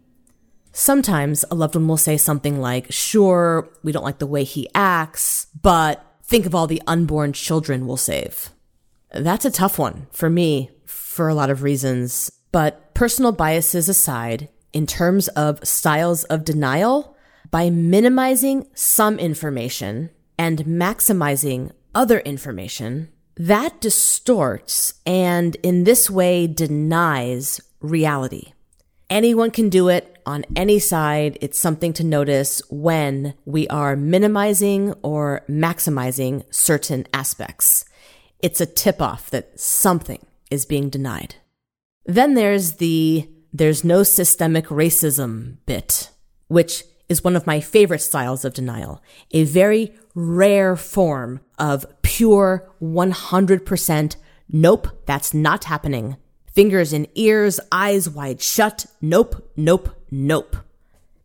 Sometimes 0.73 1.45
a 1.51 1.55
loved 1.55 1.75
one 1.75 1.87
will 1.87 1.97
say 1.97 2.17
something 2.17 2.59
like, 2.59 2.91
sure, 2.91 3.69
we 3.83 3.91
don't 3.91 4.03
like 4.03 4.19
the 4.19 4.25
way 4.25 4.43
he 4.43 4.69
acts, 4.73 5.47
but 5.61 6.05
think 6.23 6.45
of 6.45 6.55
all 6.55 6.65
the 6.65 6.81
unborn 6.87 7.33
children 7.33 7.85
we'll 7.85 7.97
save. 7.97 8.49
That's 9.13 9.45
a 9.45 9.51
tough 9.51 9.77
one 9.77 10.07
for 10.11 10.29
me 10.29 10.71
for 10.85 11.27
a 11.27 11.35
lot 11.35 11.49
of 11.49 11.61
reasons, 11.61 12.31
but 12.51 12.93
personal 12.93 13.33
biases 13.33 13.89
aside, 13.89 14.49
in 14.71 14.87
terms 14.87 15.27
of 15.29 15.65
styles 15.67 16.23
of 16.25 16.45
denial, 16.45 17.10
by 17.51 17.69
minimizing 17.69 18.65
some 18.73 19.19
information 19.19 20.09
and 20.37 20.59
maximizing 20.59 21.71
other 21.93 22.19
information, 22.21 23.09
that 23.35 23.79
distorts 23.81 24.95
and 25.05 25.55
in 25.57 25.83
this 25.83 26.09
way 26.09 26.47
denies 26.47 27.61
reality. 27.81 28.53
Anyone 29.09 29.51
can 29.51 29.69
do 29.69 29.89
it 29.89 30.21
on 30.25 30.45
any 30.55 30.79
side. 30.79 31.37
It's 31.41 31.59
something 31.59 31.91
to 31.93 32.03
notice 32.03 32.61
when 32.69 33.33
we 33.45 33.67
are 33.67 33.95
minimizing 33.95 34.93
or 35.01 35.43
maximizing 35.49 36.45
certain 36.53 37.05
aspects. 37.13 37.83
It's 38.39 38.61
a 38.61 38.65
tip 38.65 39.01
off 39.01 39.29
that 39.31 39.59
something 39.59 40.25
is 40.49 40.65
being 40.65 40.89
denied. 40.89 41.35
Then 42.05 42.35
there's 42.35 42.73
the 42.73 43.29
there's 43.53 43.83
no 43.83 44.03
systemic 44.03 44.67
racism 44.67 45.57
bit, 45.65 46.09
which 46.47 46.83
is 47.11 47.23
one 47.23 47.35
of 47.35 47.45
my 47.45 47.59
favorite 47.59 47.99
styles 47.99 48.43
of 48.43 48.53
denial, 48.53 49.03
a 49.31 49.43
very 49.43 49.93
rare 50.15 50.75
form 50.75 51.41
of 51.59 51.85
pure 52.01 52.67
100% 52.81 54.15
nope, 54.53 54.87
that's 55.05 55.33
not 55.33 55.65
happening 55.65 56.17
Fingers 56.53 56.91
in 56.91 57.07
ears, 57.15 57.61
eyes 57.71 58.09
wide 58.09 58.41
shut. 58.41 58.85
Nope, 58.99 59.49
nope, 59.55 59.89
nope. 60.11 60.57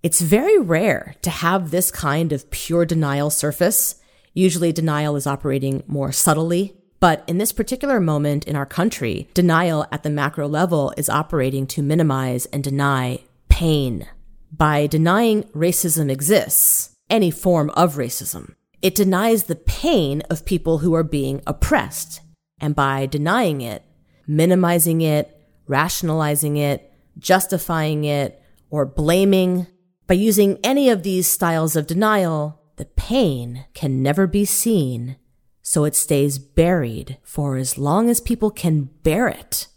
It's 0.02 0.21
very 0.21 0.59
rare 0.61 1.16
to 1.23 1.31
have 1.31 1.71
this 1.71 1.90
kind 1.90 2.33
of 2.33 2.49
pure 2.50 2.85
denial 2.85 3.31
surface. 3.31 3.97
Usually 4.35 4.71
denial 4.71 5.16
is 5.16 5.26
operating 5.26 5.83
more 5.88 6.12
subtly. 6.12 6.76
But 7.00 7.25
in 7.26 7.38
this 7.38 7.52
particular 7.52 8.00
moment 8.00 8.45
in 8.45 8.55
our 8.55 8.66
country, 8.66 9.28
denial 9.35 9.85
at 9.90 10.05
the 10.05 10.11
macro 10.11 10.47
level 10.47 10.95
is 10.97 11.09
operating 11.09 11.66
to 11.69 11.83
minimize 11.83 12.47
and 12.47 12.62
deny 12.62 13.25
pain. 13.49 14.07
By 14.53 14.87
denying 14.87 15.45
racism 15.55 16.11
exists, 16.11 16.97
any 17.11 17.31
form 17.31 17.71
of 17.71 17.97
racism, 17.97 18.55
it 18.83 18.95
denies 18.95 19.45
the 19.45 19.57
pain 19.57 20.23
of 20.31 20.45
people 20.45 20.79
who 20.79 20.95
are 20.95 21.03
being 21.03 21.43
oppressed. 21.47 22.21
And 22.61 22.75
by 22.75 23.07
denying 23.07 23.61
it, 23.61 23.83
minimizing 24.26 25.00
it, 25.00 25.37
rationalizing 25.67 26.57
it, 26.57 26.93
justifying 27.19 28.05
it, 28.05 28.41
or 28.71 28.87
blaming. 28.87 29.67
By 30.07 30.15
using 30.15 30.59
any 30.62 30.88
of 30.88 31.03
these 31.03 31.26
styles 31.26 31.76
of 31.76 31.87
denial, 31.87 32.61
the 32.76 32.85
pain 32.85 33.67
can 33.75 34.03
never 34.03 34.26
be 34.26 34.45
seen, 34.45 35.17
so 35.62 35.85
it 35.85 35.97
stays 35.97 36.38
buried 36.38 37.19
for 37.23 37.57
as 37.57 37.79
long 37.79 38.09
as 38.09 38.21
people 38.21 38.50
can 38.50 38.91
bear 39.03 39.29
it 39.29 39.69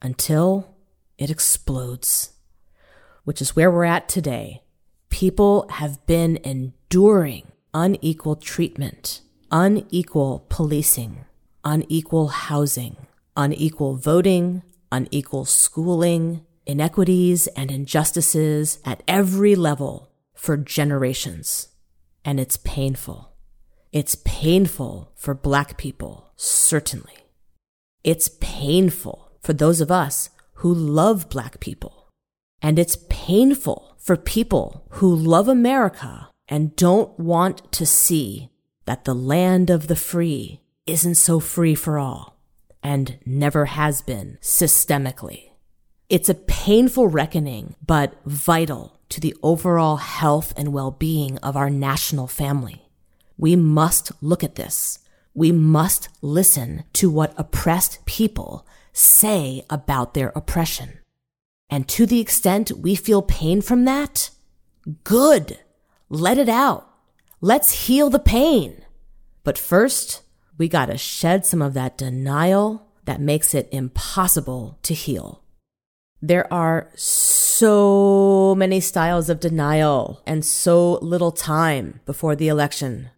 until 0.00 0.76
it 1.18 1.30
explodes. 1.30 2.33
Which 3.24 3.40
is 3.40 3.56
where 3.56 3.70
we're 3.70 3.84
at 3.84 4.08
today. 4.08 4.62
People 5.10 5.66
have 5.70 6.04
been 6.06 6.38
enduring 6.44 7.52
unequal 7.72 8.36
treatment, 8.36 9.20
unequal 9.50 10.46
policing, 10.48 11.24
unequal 11.64 12.28
housing, 12.28 12.96
unequal 13.36 13.96
voting, 13.96 14.62
unequal 14.92 15.44
schooling, 15.44 16.44
inequities 16.66 17.46
and 17.48 17.70
injustices 17.70 18.78
at 18.84 19.02
every 19.08 19.54
level 19.54 20.10
for 20.34 20.56
generations. 20.56 21.68
And 22.24 22.38
it's 22.38 22.56
painful. 22.56 23.32
It's 23.92 24.16
painful 24.24 25.12
for 25.14 25.34
Black 25.34 25.76
people, 25.76 26.32
certainly. 26.36 27.14
It's 28.02 28.28
painful 28.40 29.32
for 29.40 29.52
those 29.52 29.80
of 29.80 29.90
us 29.90 30.30
who 30.54 30.72
love 30.72 31.28
Black 31.28 31.60
people. 31.60 32.03
And 32.64 32.78
it's 32.78 32.96
painful 33.10 33.94
for 33.98 34.16
people 34.16 34.86
who 34.92 35.14
love 35.14 35.48
America 35.48 36.30
and 36.48 36.74
don't 36.76 37.20
want 37.20 37.70
to 37.72 37.84
see 37.84 38.48
that 38.86 39.04
the 39.04 39.14
land 39.14 39.68
of 39.68 39.86
the 39.86 39.94
free 39.94 40.62
isn't 40.86 41.16
so 41.16 41.40
free 41.40 41.74
for 41.74 41.98
all 41.98 42.38
and 42.82 43.18
never 43.26 43.66
has 43.66 44.00
been 44.00 44.38
systemically. 44.40 45.50
It's 46.08 46.30
a 46.30 46.34
painful 46.34 47.08
reckoning, 47.08 47.74
but 47.86 48.14
vital 48.24 48.98
to 49.10 49.20
the 49.20 49.36
overall 49.42 49.96
health 49.96 50.54
and 50.56 50.72
well-being 50.72 51.36
of 51.38 51.58
our 51.58 51.68
national 51.68 52.28
family. 52.28 52.88
We 53.36 53.56
must 53.56 54.10
look 54.22 54.42
at 54.42 54.54
this. 54.54 55.00
We 55.34 55.52
must 55.52 56.08
listen 56.22 56.84
to 56.94 57.10
what 57.10 57.34
oppressed 57.36 58.06
people 58.06 58.66
say 58.94 59.66
about 59.68 60.14
their 60.14 60.32
oppression. 60.34 61.00
And 61.70 61.88
to 61.88 62.06
the 62.06 62.20
extent 62.20 62.72
we 62.72 62.94
feel 62.94 63.22
pain 63.22 63.60
from 63.60 63.84
that, 63.84 64.30
good. 65.02 65.58
Let 66.08 66.38
it 66.38 66.48
out. 66.48 66.88
Let's 67.40 67.86
heal 67.86 68.10
the 68.10 68.18
pain. 68.18 68.84
But 69.42 69.58
first, 69.58 70.22
we 70.56 70.68
got 70.68 70.86
to 70.86 70.96
shed 70.96 71.44
some 71.44 71.60
of 71.60 71.74
that 71.74 71.98
denial 71.98 72.86
that 73.04 73.20
makes 73.20 73.54
it 73.54 73.68
impossible 73.72 74.78
to 74.82 74.94
heal. 74.94 75.42
There 76.22 76.50
are 76.52 76.90
so 76.94 78.54
many 78.56 78.80
styles 78.80 79.28
of 79.28 79.40
denial 79.40 80.22
and 80.26 80.44
so 80.44 80.94
little 81.02 81.32
time 81.32 82.00
before 82.06 82.34
the 82.34 82.48
election. 82.48 83.10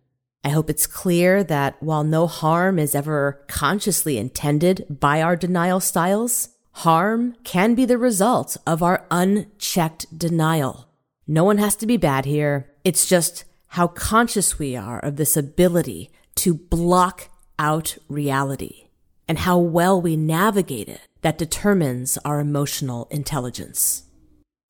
I 0.43 0.49
hope 0.49 0.71
it's 0.71 0.87
clear 0.87 1.45
that 1.45 1.81
while 1.83 2.05
no 2.05 2.27
harm 2.27 2.79
is 2.79 2.95
ever 2.95 3.45
consciously 3.49 4.19
intended 4.19 4.87
by 4.89 5.23
our 5.23 5.37
denial 5.37 5.81
styles, 5.81 6.49
harm 6.81 7.35
can 7.43 7.75
be 7.75 7.87
the 7.87 7.97
result 7.97 8.55
of 8.67 8.83
our 8.83 9.07
unchecked 9.11 10.07
denial. 10.17 10.87
No 11.27 11.43
one 11.43 11.57
has 11.57 11.75
to 11.77 11.87
be 11.87 11.97
bad 11.97 12.27
here. 12.27 12.71
It's 12.85 13.09
just 13.09 13.45
how 13.69 13.87
conscious 13.87 14.59
we 14.59 14.77
are 14.77 14.99
of 14.99 15.17
this 15.17 15.39
ability 15.39 16.11
to 16.35 16.53
block 16.53 17.31
out 17.59 17.97
reality 18.09 18.89
and 19.27 19.39
how 19.39 19.57
well 19.57 19.99
we 19.99 20.17
navigate 20.17 20.91
it 20.91 21.01
that 21.23 21.39
determines 21.39 22.19
our 22.27 22.41
emotional 22.41 23.09
intelligence. 23.11 24.03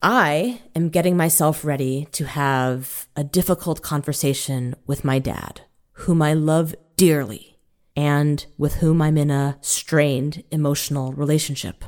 I 0.01 0.63
am 0.77 0.91
getting 0.91 1.17
myself 1.17 1.65
ready 1.65 2.07
to 2.13 2.25
have 2.27 3.09
a 3.17 3.25
difficult 3.25 3.83
conversation 3.83 4.77
with 4.87 5.05
my 5.05 5.19
dad, 5.19 5.63
whom 6.05 6.23
I 6.23 6.35
love 6.35 6.73
dearly 6.97 7.59
and 7.97 8.47
with 8.57 8.75
whom 8.75 9.03
I'm 9.03 9.19
in 9.19 9.33
a 9.33 9.59
strained 9.61 10.45
emotional 10.53 11.13
relationship. 11.13 11.85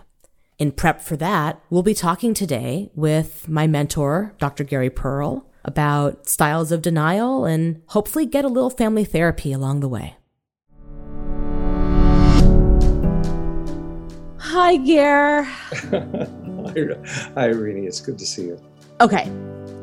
In 0.59 0.73
prep 0.73 1.01
for 1.01 1.17
that, 1.19 1.63
we'll 1.71 1.85
be 1.85 1.95
talking 1.95 2.35
today 2.35 2.91
with 2.97 3.49
my 3.49 3.69
mentor, 3.69 4.35
Dr. 4.41 4.65
Gary 4.65 4.91
Pearle, 4.91 5.49
about 5.65 6.29
styles 6.29 6.73
of 6.73 6.83
denial 6.83 7.45
and 7.45 7.81
hopefully 7.87 8.27
get 8.27 8.45
a 8.45 8.49
little 8.49 8.69
family 8.69 9.05
therapy 9.05 9.53
along 9.53 9.79
the 9.79 9.89
way. 9.89 10.17
Hi, 14.41 14.77
Gare. 14.79 15.45
Hi, 15.45 16.75
Irene. 17.37 17.85
It's 17.85 18.01
good 18.01 18.19
to 18.19 18.27
see 18.27 18.47
you. 18.47 18.61
Okay. 19.01 19.31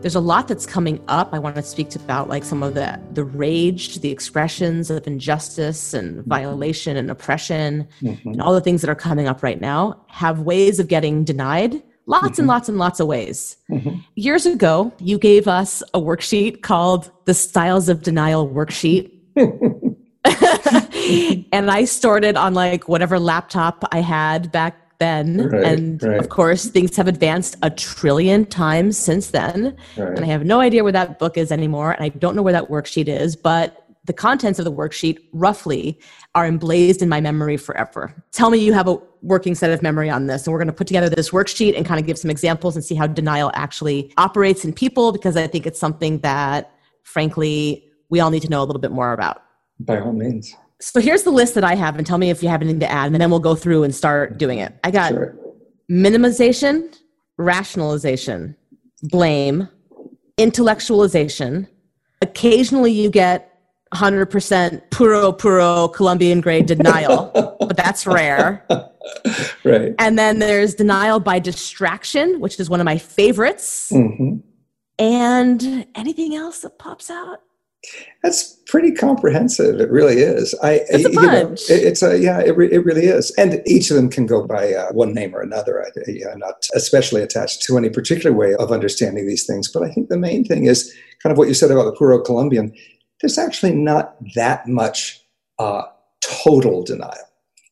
There's 0.01 0.15
a 0.15 0.19
lot 0.19 0.47
that's 0.47 0.65
coming 0.65 1.03
up. 1.07 1.33
I 1.33 1.39
want 1.39 1.55
to 1.55 1.63
speak 1.63 1.89
to 1.91 1.99
about 1.99 2.29
like 2.29 2.43
some 2.43 2.61
of 2.61 2.75
the 2.75 2.99
the 3.13 3.23
rage, 3.23 3.99
the 3.99 4.11
expressions 4.11 4.91
of 4.91 5.07
injustice 5.07 5.93
and 5.95 6.17
mm-hmm. 6.17 6.29
violation 6.29 6.95
and 6.95 7.09
oppression, 7.09 7.87
mm-hmm. 8.01 8.29
and 8.29 8.41
all 8.41 8.53
the 8.53 8.61
things 8.61 8.81
that 8.81 8.89
are 8.89 8.95
coming 8.95 9.27
up 9.27 9.41
right 9.41 9.59
now 9.59 10.05
have 10.07 10.41
ways 10.41 10.79
of 10.79 10.87
getting 10.89 11.23
denied. 11.23 11.81
Lots 12.05 12.33
mm-hmm. 12.33 12.41
and 12.41 12.47
lots 12.47 12.69
and 12.69 12.77
lots 12.77 12.99
of 12.99 13.07
ways. 13.07 13.57
Mm-hmm. 13.71 13.99
Years 14.15 14.45
ago, 14.45 14.93
you 14.99 15.17
gave 15.17 15.47
us 15.47 15.81
a 15.95 15.99
worksheet 15.99 16.61
called 16.61 17.09
the 17.25 17.33
Styles 17.33 17.89
of 17.89 18.03
Denial 18.03 18.47
Worksheet. 18.47 19.11
and 21.51 21.71
I 21.71 21.85
started 21.85 22.35
on 22.35 22.53
like 22.53 22.87
whatever 22.87 23.19
laptop 23.19 23.85
I 23.91 24.01
had 24.01 24.51
back 24.51 24.84
then. 24.99 25.49
Right, 25.49 25.63
and 25.63 26.03
right. 26.03 26.19
of 26.19 26.29
course, 26.29 26.67
things 26.67 26.95
have 26.97 27.07
advanced 27.07 27.55
a 27.61 27.69
trillion 27.69 28.45
times 28.45 28.97
since 28.97 29.31
then. 29.31 29.75
Right. 29.97 30.09
And 30.09 30.19
I 30.19 30.27
have 30.27 30.45
no 30.45 30.59
idea 30.59 30.83
where 30.83 30.91
that 30.91 31.19
book 31.19 31.37
is 31.37 31.51
anymore. 31.51 31.91
And 31.91 32.03
I 32.03 32.09
don't 32.09 32.35
know 32.35 32.41
where 32.41 32.53
that 32.53 32.69
worksheet 32.69 33.07
is, 33.07 33.35
but 33.35 33.85
the 34.05 34.13
contents 34.13 34.59
of 34.59 34.65
the 34.65 34.71
worksheet 34.71 35.17
roughly 35.33 35.99
are 36.35 36.45
emblazed 36.45 37.01
in 37.01 37.09
my 37.09 37.19
memory 37.19 37.57
forever. 37.57 38.13
Tell 38.31 38.49
me 38.49 38.57
you 38.59 38.73
have 38.73 38.87
a 38.87 38.97
working 39.21 39.55
set 39.55 39.71
of 39.71 39.81
memory 39.81 40.09
on 40.09 40.27
this. 40.27 40.45
And 40.45 40.53
we're 40.53 40.59
going 40.59 40.67
to 40.67 40.73
put 40.73 40.87
together 40.87 41.09
this 41.09 41.31
worksheet 41.31 41.75
and 41.75 41.85
kind 41.85 41.99
of 41.99 42.05
give 42.05 42.17
some 42.17 42.29
examples 42.29 42.75
and 42.75 42.85
see 42.85 42.95
how 42.95 43.07
denial 43.07 43.51
actually 43.55 44.13
operates 44.17 44.63
in 44.63 44.73
people 44.73 45.11
because 45.11 45.35
I 45.35 45.47
think 45.47 45.65
it's 45.65 45.79
something 45.79 46.19
that, 46.19 46.71
frankly, 47.03 47.89
we 48.09 48.19
all 48.19 48.29
need 48.29 48.43
to 48.43 48.49
know 48.49 48.61
a 48.61 48.65
little 48.65 48.81
bit 48.81 48.91
more 48.91 49.13
about. 49.13 49.41
By 49.79 49.99
all 49.99 50.13
means. 50.13 50.55
So 50.81 50.99
here's 50.99 51.23
the 51.23 51.31
list 51.31 51.55
that 51.55 51.63
I 51.63 51.75
have, 51.75 51.97
and 51.97 52.05
tell 52.05 52.17
me 52.17 52.29
if 52.29 52.43
you 52.43 52.49
have 52.49 52.61
anything 52.61 52.81
to 52.81 52.91
add, 52.91 53.11
and 53.11 53.21
then 53.21 53.29
we'll 53.29 53.39
go 53.39 53.55
through 53.55 53.83
and 53.83 53.95
start 53.95 54.37
doing 54.37 54.59
it. 54.59 54.73
I 54.83 54.91
got 54.91 55.11
sure. 55.11 55.35
minimization, 55.89 56.95
rationalization, 57.37 58.55
blame, 59.03 59.69
intellectualization. 60.37 61.67
Occasionally, 62.21 62.91
you 62.91 63.09
get 63.09 63.57
100% 63.93 64.81
puro 64.91 65.31
puro 65.31 65.87
Colombian 65.87 66.41
grade 66.41 66.65
denial, 66.65 67.31
but 67.59 67.77
that's 67.77 68.05
rare. 68.05 68.65
Right. 69.63 69.93
And 69.99 70.17
then 70.19 70.39
there's 70.39 70.75
denial 70.75 71.19
by 71.19 71.39
distraction, 71.39 72.39
which 72.39 72.59
is 72.59 72.69
one 72.69 72.81
of 72.81 72.85
my 72.85 72.97
favorites. 72.97 73.91
Mm-hmm. 73.93 74.37
And 74.97 75.87
anything 75.95 76.35
else 76.35 76.61
that 76.61 76.79
pops 76.79 77.09
out? 77.09 77.39
That's 78.23 78.55
pretty 78.65 78.91
comprehensive. 78.91 79.79
It 79.79 79.91
really 79.91 80.15
is. 80.17 80.55
I, 80.63 80.81
it's 80.89 81.05
a 81.05 81.09
bunch. 81.09 81.69
Know, 81.69 81.75
it, 81.75 81.83
it's 81.83 82.01
a 82.01 82.17
yeah. 82.17 82.39
It, 82.39 82.57
re, 82.57 82.71
it 82.71 82.83
really 82.83 83.05
is, 83.05 83.31
and 83.37 83.61
each 83.67 83.89
of 83.91 83.95
them 83.95 84.09
can 84.09 84.25
go 84.25 84.45
by 84.45 84.73
uh, 84.73 84.91
one 84.91 85.13
name 85.13 85.35
or 85.35 85.41
another. 85.41 85.83
I, 85.83 85.89
yeah, 86.07 86.33
not 86.35 86.65
especially 86.73 87.21
attached 87.21 87.61
to 87.63 87.77
any 87.77 87.89
particular 87.89 88.35
way 88.35 88.55
of 88.55 88.71
understanding 88.71 89.27
these 89.27 89.45
things. 89.45 89.71
But 89.71 89.83
I 89.83 89.91
think 89.91 90.09
the 90.09 90.17
main 90.17 90.43
thing 90.43 90.65
is 90.65 90.93
kind 91.21 91.31
of 91.31 91.37
what 91.37 91.47
you 91.47 91.53
said 91.53 91.71
about 91.71 91.85
the 91.85 91.91
Puro 91.93 92.19
Colombian. 92.19 92.73
There's 93.21 93.37
actually 93.37 93.73
not 93.73 94.15
that 94.33 94.67
much 94.67 95.21
uh, 95.59 95.83
total 96.21 96.83
denial. 96.83 97.13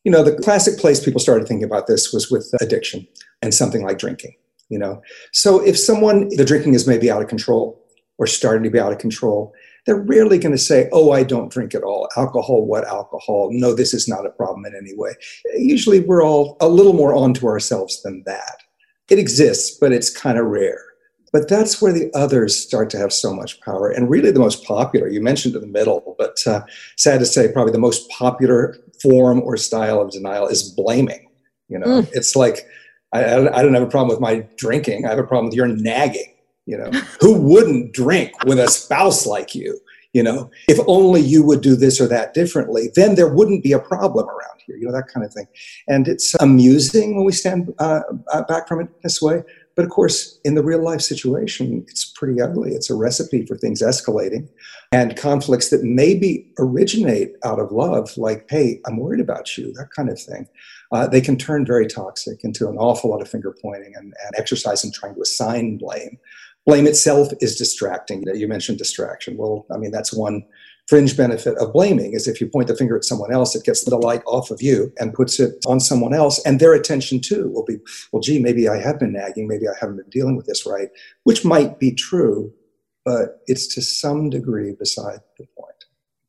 You 0.04 0.12
know, 0.12 0.22
the 0.22 0.36
classic 0.36 0.78
place 0.78 1.04
people 1.04 1.20
started 1.20 1.48
thinking 1.48 1.64
about 1.64 1.86
this 1.86 2.12
was 2.12 2.30
with 2.30 2.48
addiction 2.60 3.06
and 3.42 3.52
something 3.52 3.82
like 3.82 3.98
drinking. 3.98 4.34
You 4.68 4.78
know, 4.78 5.02
so 5.32 5.60
if 5.60 5.78
someone 5.78 6.28
the 6.30 6.44
drinking 6.44 6.74
is 6.74 6.86
maybe 6.86 7.10
out 7.10 7.22
of 7.22 7.28
control 7.28 7.84
or 8.18 8.26
starting 8.26 8.62
to 8.62 8.70
be 8.70 8.78
out 8.78 8.92
of 8.92 8.98
control 8.98 9.52
they're 9.86 10.00
rarely 10.00 10.38
going 10.38 10.52
to 10.52 10.58
say, 10.58 10.88
Oh, 10.92 11.12
I 11.12 11.22
don't 11.22 11.52
drink 11.52 11.74
at 11.74 11.82
all. 11.82 12.08
Alcohol, 12.16 12.66
what 12.66 12.86
alcohol? 12.86 13.48
No, 13.52 13.74
this 13.74 13.94
is 13.94 14.08
not 14.08 14.26
a 14.26 14.30
problem 14.30 14.64
in 14.66 14.74
any 14.74 14.94
way. 14.94 15.12
Usually 15.56 16.00
we're 16.00 16.24
all 16.24 16.56
a 16.60 16.68
little 16.68 16.92
more 16.92 17.14
onto 17.14 17.46
ourselves 17.46 18.02
than 18.02 18.22
that. 18.26 18.62
It 19.10 19.18
exists, 19.18 19.76
but 19.78 19.92
it's 19.92 20.10
kind 20.10 20.38
of 20.38 20.46
rare. 20.46 20.82
But 21.32 21.48
that's 21.48 21.82
where 21.82 21.92
the 21.92 22.12
others 22.14 22.58
start 22.58 22.90
to 22.90 22.98
have 22.98 23.12
so 23.12 23.34
much 23.34 23.60
power. 23.60 23.90
And 23.90 24.08
really, 24.08 24.30
the 24.30 24.38
most 24.38 24.64
popular, 24.64 25.08
you 25.08 25.20
mentioned 25.20 25.56
in 25.56 25.60
the 25.60 25.66
middle, 25.66 26.14
but 26.16 26.38
uh, 26.46 26.60
sad 26.96 27.18
to 27.18 27.26
say, 27.26 27.50
probably 27.52 27.72
the 27.72 27.78
most 27.78 28.08
popular 28.08 28.76
form 29.02 29.42
or 29.42 29.56
style 29.56 30.00
of 30.00 30.12
denial 30.12 30.46
is 30.46 30.62
blaming. 30.62 31.28
You 31.68 31.80
know, 31.80 32.02
mm. 32.02 32.08
it's 32.12 32.36
like, 32.36 32.68
I, 33.12 33.48
I 33.48 33.62
don't 33.62 33.74
have 33.74 33.82
a 33.82 33.88
problem 33.88 34.10
with 34.10 34.20
my 34.20 34.46
drinking. 34.56 35.06
I 35.06 35.10
have 35.10 35.18
a 35.18 35.24
problem 35.24 35.46
with 35.46 35.54
your 35.54 35.66
nagging 35.66 36.33
you 36.66 36.76
know 36.76 36.90
who 37.20 37.34
wouldn't 37.40 37.92
drink 37.92 38.32
with 38.44 38.58
a 38.58 38.68
spouse 38.68 39.26
like 39.26 39.54
you 39.54 39.78
you 40.14 40.22
know? 40.22 40.48
If 40.68 40.78
only 40.86 41.20
you 41.20 41.44
would 41.44 41.60
do 41.60 41.74
this 41.74 42.00
or 42.00 42.06
that 42.06 42.32
differently 42.32 42.88
then 42.94 43.16
there 43.16 43.28
wouldn't 43.28 43.62
be 43.62 43.72
a 43.72 43.78
problem 43.78 44.26
around 44.26 44.60
here 44.64 44.76
you 44.76 44.86
know 44.86 44.92
that 44.92 45.08
kind 45.12 45.26
of 45.26 45.32
thing. 45.32 45.46
And 45.88 46.08
it's 46.08 46.34
amusing 46.40 47.16
when 47.16 47.26
we 47.26 47.32
stand 47.32 47.74
uh, 47.78 48.00
uh, 48.32 48.42
back 48.44 48.66
from 48.66 48.80
it 48.80 48.88
this 49.02 49.20
way. 49.20 49.42
But 49.76 49.84
of 49.84 49.90
course 49.90 50.38
in 50.44 50.54
the 50.54 50.62
real 50.62 50.82
life 50.82 51.02
situation 51.02 51.84
it's 51.88 52.04
pretty 52.04 52.40
ugly. 52.40 52.72
It's 52.72 52.88
a 52.88 52.94
recipe 52.94 53.44
for 53.44 53.58
things 53.58 53.82
escalating 53.82 54.48
and 54.92 55.16
conflicts 55.16 55.70
that 55.70 55.82
maybe 55.82 56.48
originate 56.58 57.32
out 57.44 57.58
of 57.58 57.72
love 57.72 58.16
like 58.16 58.46
hey 58.48 58.80
i'm 58.86 58.98
worried 58.98 59.20
about 59.20 59.58
you 59.58 59.72
that 59.72 59.90
kind 59.94 60.08
of 60.08 60.20
thing. 60.20 60.46
Uh, 60.92 61.08
they 61.08 61.20
can 61.20 61.36
turn 61.36 61.66
very 61.66 61.88
toxic 61.88 62.44
into 62.44 62.68
an 62.68 62.76
awful 62.76 63.10
lot 63.10 63.20
of 63.20 63.28
finger 63.28 63.52
pointing 63.60 63.92
and, 63.96 64.14
and 64.24 64.34
exercise 64.38 64.84
in 64.84 64.92
trying 64.92 65.14
to 65.14 65.22
assign 65.22 65.76
blame 65.76 66.18
blame 66.66 66.86
itself 66.86 67.28
is 67.40 67.56
distracting. 67.56 68.24
You 68.34 68.48
mentioned 68.48 68.78
distraction. 68.78 69.36
Well, 69.36 69.66
I 69.72 69.76
mean, 69.76 69.90
that's 69.90 70.12
one 70.12 70.44
fringe 70.88 71.16
benefit 71.16 71.56
of 71.58 71.72
blaming 71.72 72.12
is 72.12 72.28
if 72.28 72.40
you 72.40 72.46
point 72.46 72.68
the 72.68 72.76
finger 72.76 72.96
at 72.96 73.04
someone 73.04 73.32
else, 73.32 73.54
it 73.56 73.64
gets 73.64 73.84
the 73.84 73.96
light 73.96 74.22
off 74.26 74.50
of 74.50 74.60
you 74.60 74.92
and 74.98 75.14
puts 75.14 75.40
it 75.40 75.54
on 75.66 75.80
someone 75.80 76.12
else. 76.12 76.44
And 76.44 76.60
their 76.60 76.74
attention 76.74 77.20
too 77.20 77.50
will 77.50 77.64
be, 77.64 77.78
well, 78.12 78.20
gee, 78.20 78.38
maybe 78.38 78.68
I 78.68 78.78
have 78.78 78.98
been 78.98 79.12
nagging. 79.12 79.48
Maybe 79.48 79.66
I 79.66 79.72
haven't 79.80 79.96
been 79.96 80.10
dealing 80.10 80.36
with 80.36 80.46
this 80.46 80.66
right, 80.66 80.90
which 81.22 81.44
might 81.44 81.78
be 81.78 81.92
true, 81.92 82.52
but 83.04 83.40
it's 83.46 83.66
to 83.74 83.82
some 83.82 84.30
degree 84.30 84.72
beside 84.78 85.20
the 85.38 85.46
point. 85.58 85.84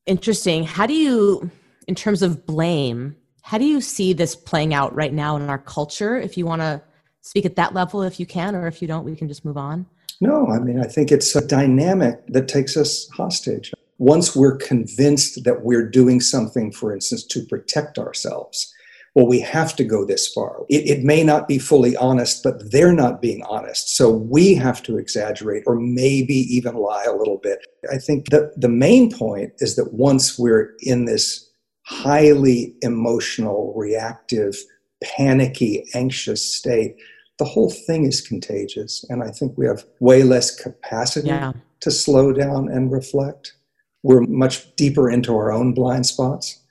Interesting. 0.06 0.64
How 0.64 0.86
do 0.86 0.94
you, 0.94 1.50
in 1.86 1.94
terms 1.94 2.22
of 2.22 2.46
blame, 2.46 3.16
how 3.42 3.58
do 3.58 3.64
you 3.64 3.80
see 3.80 4.12
this 4.12 4.34
playing 4.34 4.72
out 4.72 4.94
right 4.94 5.12
now 5.12 5.36
in 5.36 5.48
our 5.50 5.58
culture? 5.58 6.16
If 6.16 6.36
you 6.38 6.46
want 6.46 6.62
to 6.62 6.82
speak 7.20 7.44
at 7.44 7.56
that 7.56 7.74
level, 7.74 8.02
if 8.02 8.18
you 8.18 8.26
can, 8.26 8.54
or 8.54 8.66
if 8.66 8.80
you 8.80 8.88
don't, 8.88 9.04
we 9.04 9.16
can 9.16 9.28
just 9.28 9.44
move 9.44 9.56
on. 9.56 9.86
No, 10.20 10.48
I 10.48 10.58
mean, 10.58 10.80
I 10.80 10.86
think 10.86 11.12
it's 11.12 11.34
a 11.36 11.46
dynamic 11.46 12.26
that 12.28 12.48
takes 12.48 12.76
us 12.76 13.08
hostage. 13.10 13.72
Once 13.98 14.34
we're 14.34 14.56
convinced 14.56 15.44
that 15.44 15.62
we're 15.62 15.88
doing 15.88 16.20
something, 16.20 16.72
for 16.72 16.92
instance, 16.92 17.24
to 17.24 17.44
protect 17.44 17.98
ourselves, 17.98 18.72
well, 19.14 19.26
we 19.26 19.40
have 19.40 19.74
to 19.76 19.84
go 19.84 20.04
this 20.04 20.28
far. 20.28 20.64
It, 20.68 20.98
it, 20.98 21.02
may 21.02 21.24
not 21.24 21.48
be 21.48 21.58
fully 21.58 21.96
honest, 21.96 22.42
but 22.42 22.70
they're 22.70 22.92
not 22.92 23.22
being 23.22 23.42
honest. 23.48 23.96
So 23.96 24.10
we 24.10 24.54
have 24.56 24.82
to 24.82 24.98
exaggerate 24.98 25.62
or 25.66 25.74
maybe 25.74 26.34
even 26.34 26.74
lie 26.74 27.06
a 27.08 27.16
little 27.16 27.38
bit. 27.38 27.60
I 27.90 27.96
think 27.96 28.28
that 28.28 28.52
the 28.60 28.68
main 28.68 29.10
point 29.10 29.54
is 29.58 29.76
that 29.76 29.94
once 29.94 30.38
we're 30.38 30.74
in 30.80 31.06
this 31.06 31.50
highly 31.86 32.74
emotional, 32.82 33.72
reactive, 33.74 34.54
panicky, 35.02 35.86
anxious 35.94 36.54
state, 36.54 36.96
the 37.38 37.44
whole 37.44 37.70
thing 37.70 38.04
is 38.04 38.20
contagious. 38.20 39.04
And 39.08 39.22
I 39.22 39.30
think 39.30 39.56
we 39.56 39.66
have 39.66 39.84
way 40.00 40.22
less 40.22 40.54
capacity 40.54 41.28
yeah. 41.28 41.52
to 41.80 41.90
slow 41.90 42.32
down 42.32 42.68
and 42.68 42.90
reflect. 42.90 43.54
We're 44.02 44.22
much 44.22 44.74
deeper 44.76 45.10
into 45.10 45.34
our 45.34 45.52
own 45.52 45.74
blind 45.74 46.06
spots. 46.06 46.62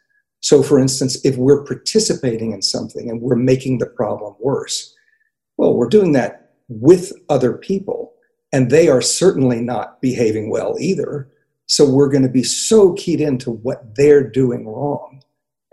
So, 0.41 0.61
for 0.61 0.79
instance, 0.79 1.23
if 1.25 1.37
we're 1.37 1.63
participating 1.63 2.51
in 2.51 2.61
something 2.61 3.09
and 3.09 3.21
we're 3.21 3.35
making 3.35 3.79
the 3.79 3.87
problem 3.87 4.35
worse, 4.39 4.93
well, 5.57 5.73
we're 5.73 5.89
doing 5.89 6.11
that 6.13 6.53
with 6.67 7.11
other 7.29 7.53
people, 7.53 8.13
and 8.53 8.69
they 8.69 8.87
are 8.87 9.01
certainly 9.01 9.59
not 9.59 10.01
behaving 10.01 10.49
well 10.49 10.75
either. 10.79 11.29
So, 11.65 11.89
we're 11.89 12.09
going 12.09 12.23
to 12.23 12.29
be 12.29 12.43
so 12.43 12.93
keyed 12.93 13.21
into 13.21 13.51
what 13.51 13.95
they're 13.95 14.27
doing 14.27 14.67
wrong. 14.67 15.23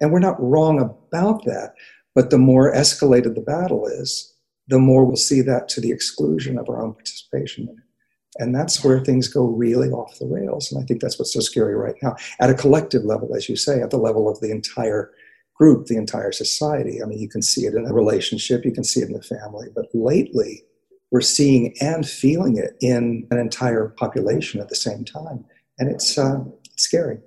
And 0.00 0.11
we're 0.11 0.20
not 0.20 0.42
wrong 0.42 0.81
about 0.81 1.44
that, 1.44 1.74
but 2.14 2.31
the 2.31 2.38
more 2.38 2.74
escalated 2.74 3.35
the 3.35 3.42
battle 3.42 3.87
is, 3.87 4.31
the 4.72 4.78
more 4.78 5.04
we'll 5.04 5.16
see 5.16 5.42
that 5.42 5.68
to 5.68 5.82
the 5.82 5.92
exclusion 5.92 6.58
of 6.58 6.66
our 6.70 6.82
own 6.82 6.94
participation 6.94 7.68
in 7.68 7.76
it. 7.76 7.85
And 8.38 8.54
that's 8.54 8.82
where 8.82 9.00
things 9.00 9.28
go 9.28 9.44
really 9.44 9.90
off 9.90 10.18
the 10.18 10.26
rails. 10.26 10.72
And 10.72 10.82
I 10.82 10.87
think 10.87 11.02
that's 11.02 11.18
what's 11.18 11.35
so 11.35 11.40
scary 11.40 11.74
right 11.74 11.96
now. 12.02 12.16
At 12.40 12.48
a 12.48 12.54
collective 12.54 13.04
level, 13.04 13.37
as 13.37 13.50
you 13.50 13.56
say, 13.56 13.82
at 13.82 13.90
the 13.90 13.98
level 13.98 14.30
of 14.30 14.40
the 14.40 14.50
entire 14.50 15.11
group, 15.54 15.88
the 15.88 15.98
entire 15.98 16.32
society. 16.32 17.02
I 17.02 17.04
mean, 17.04 17.18
you 17.18 17.28
can 17.28 17.42
see 17.42 17.66
it 17.66 17.74
in 17.74 17.85
a 17.85 17.92
relationship, 17.92 18.64
you 18.64 18.72
can 18.72 18.82
see 18.82 19.00
it 19.00 19.08
in 19.08 19.12
the 19.12 19.22
family. 19.22 19.68
But 19.74 19.88
lately, 19.92 20.64
we're 21.11 21.20
seeing 21.20 21.74
and 21.82 22.08
feeling 22.08 22.56
it 22.56 22.74
in 22.80 23.26
an 23.30 23.38
entire 23.38 23.88
population 23.98 24.58
at 24.58 24.70
the 24.70 24.74
same 24.74 25.04
time. 25.04 25.44
And 25.78 25.90
it's, 25.90 26.16
uh, 26.16 26.38
it's 26.72 26.85
scary. 26.85 27.18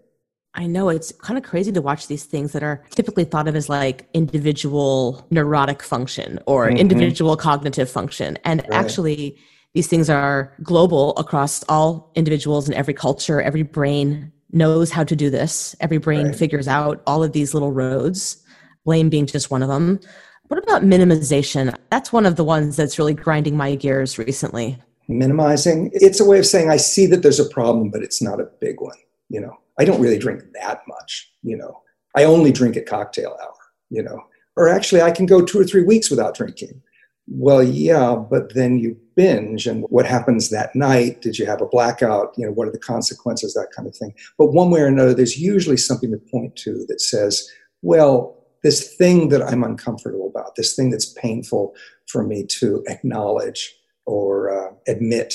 I 0.55 0.67
know 0.67 0.89
it's 0.89 1.11
kind 1.11 1.37
of 1.37 1.43
crazy 1.43 1.71
to 1.73 1.81
watch 1.81 2.07
these 2.07 2.23
things 2.23 2.53
that 2.53 2.63
are 2.63 2.81
typically 2.89 3.25
thought 3.25 3.47
of 3.47 3.55
as 3.55 3.67
like 3.67 4.07
individual 4.13 5.27
neurotic 5.29 5.83
function 5.83 6.39
or 6.45 6.67
mm-hmm. 6.67 6.77
individual 6.77 7.35
cognitive 7.35 7.89
function. 7.89 8.37
And 8.45 8.61
right. 8.61 8.73
actually, 8.73 9.37
these 9.73 9.87
things 9.87 10.09
are 10.09 10.53
global 10.63 11.15
across 11.17 11.63
all 11.67 12.11
individuals 12.15 12.69
in 12.69 12.73
every 12.73 12.93
culture. 12.93 13.41
Every 13.41 13.63
brain 13.63 14.31
knows 14.51 14.91
how 14.91 15.03
to 15.03 15.15
do 15.15 15.29
this. 15.29 15.75
Every 15.81 15.97
brain 15.97 16.27
right. 16.27 16.35
figures 16.35 16.67
out 16.67 17.03
all 17.05 17.21
of 17.23 17.33
these 17.33 17.53
little 17.53 17.73
roads, 17.73 18.41
blame 18.85 19.09
being 19.09 19.25
just 19.25 19.51
one 19.51 19.61
of 19.61 19.67
them. 19.67 19.99
What 20.47 20.63
about 20.63 20.83
minimization? 20.83 21.75
That's 21.89 22.13
one 22.13 22.25
of 22.25 22.37
the 22.37 22.43
ones 22.45 22.77
that's 22.77 22.97
really 22.97 23.13
grinding 23.13 23.57
my 23.57 23.75
gears 23.75 24.17
recently. 24.17 24.81
Minimizing, 25.09 25.91
it's 25.93 26.19
a 26.19 26.25
way 26.25 26.39
of 26.39 26.45
saying, 26.45 26.69
I 26.69 26.77
see 26.77 27.05
that 27.07 27.21
there's 27.23 27.39
a 27.39 27.49
problem, 27.49 27.89
but 27.89 28.01
it's 28.01 28.21
not 28.21 28.39
a 28.39 28.49
big 28.59 28.79
one, 28.79 28.97
you 29.29 29.41
know 29.41 29.57
I 29.79 29.85
don't 29.85 30.01
really 30.01 30.19
drink 30.19 30.43
that 30.61 30.81
much, 30.87 31.31
you 31.43 31.57
know. 31.57 31.81
I 32.15 32.23
only 32.23 32.51
drink 32.51 32.77
at 32.77 32.85
cocktail 32.85 33.37
hour, 33.41 33.55
you 33.89 34.01
know. 34.01 34.21
Or 34.55 34.69
actually, 34.69 35.01
I 35.01 35.11
can 35.11 35.25
go 35.25 35.43
two 35.43 35.59
or 35.59 35.65
three 35.65 35.83
weeks 35.83 36.09
without 36.09 36.35
drinking. 36.35 36.81
Well, 37.27 37.63
yeah, 37.63 38.15
but 38.15 38.53
then 38.53 38.77
you 38.77 38.97
binge, 39.15 39.65
and 39.67 39.83
what 39.89 40.05
happens 40.05 40.49
that 40.49 40.75
night? 40.75 41.21
Did 41.21 41.39
you 41.39 41.45
have 41.45 41.61
a 41.61 41.67
blackout? 41.67 42.33
You 42.37 42.45
know, 42.45 42.51
what 42.51 42.67
are 42.67 42.71
the 42.71 42.79
consequences? 42.79 43.53
That 43.53 43.71
kind 43.75 43.87
of 43.87 43.95
thing. 43.95 44.13
But 44.37 44.53
one 44.53 44.69
way 44.69 44.81
or 44.81 44.87
another, 44.87 45.13
there's 45.13 45.37
usually 45.37 45.77
something 45.77 46.11
to 46.11 46.17
point 46.17 46.55
to 46.57 46.85
that 46.87 47.01
says, 47.01 47.49
well, 47.81 48.45
this 48.63 48.95
thing 48.95 49.29
that 49.29 49.41
I'm 49.41 49.63
uncomfortable 49.63 50.31
about, 50.33 50.55
this 50.55 50.75
thing 50.75 50.89
that's 50.89 51.13
painful 51.13 51.75
for 52.07 52.23
me 52.23 52.45
to 52.59 52.83
acknowledge 52.87 53.75
or 54.05 54.49
uh, 54.49 54.73
admit, 54.87 55.33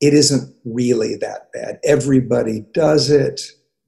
it 0.00 0.12
isn't 0.12 0.54
really 0.64 1.16
that 1.16 1.50
bad. 1.52 1.78
Everybody 1.84 2.66
does 2.72 3.10
it 3.10 3.40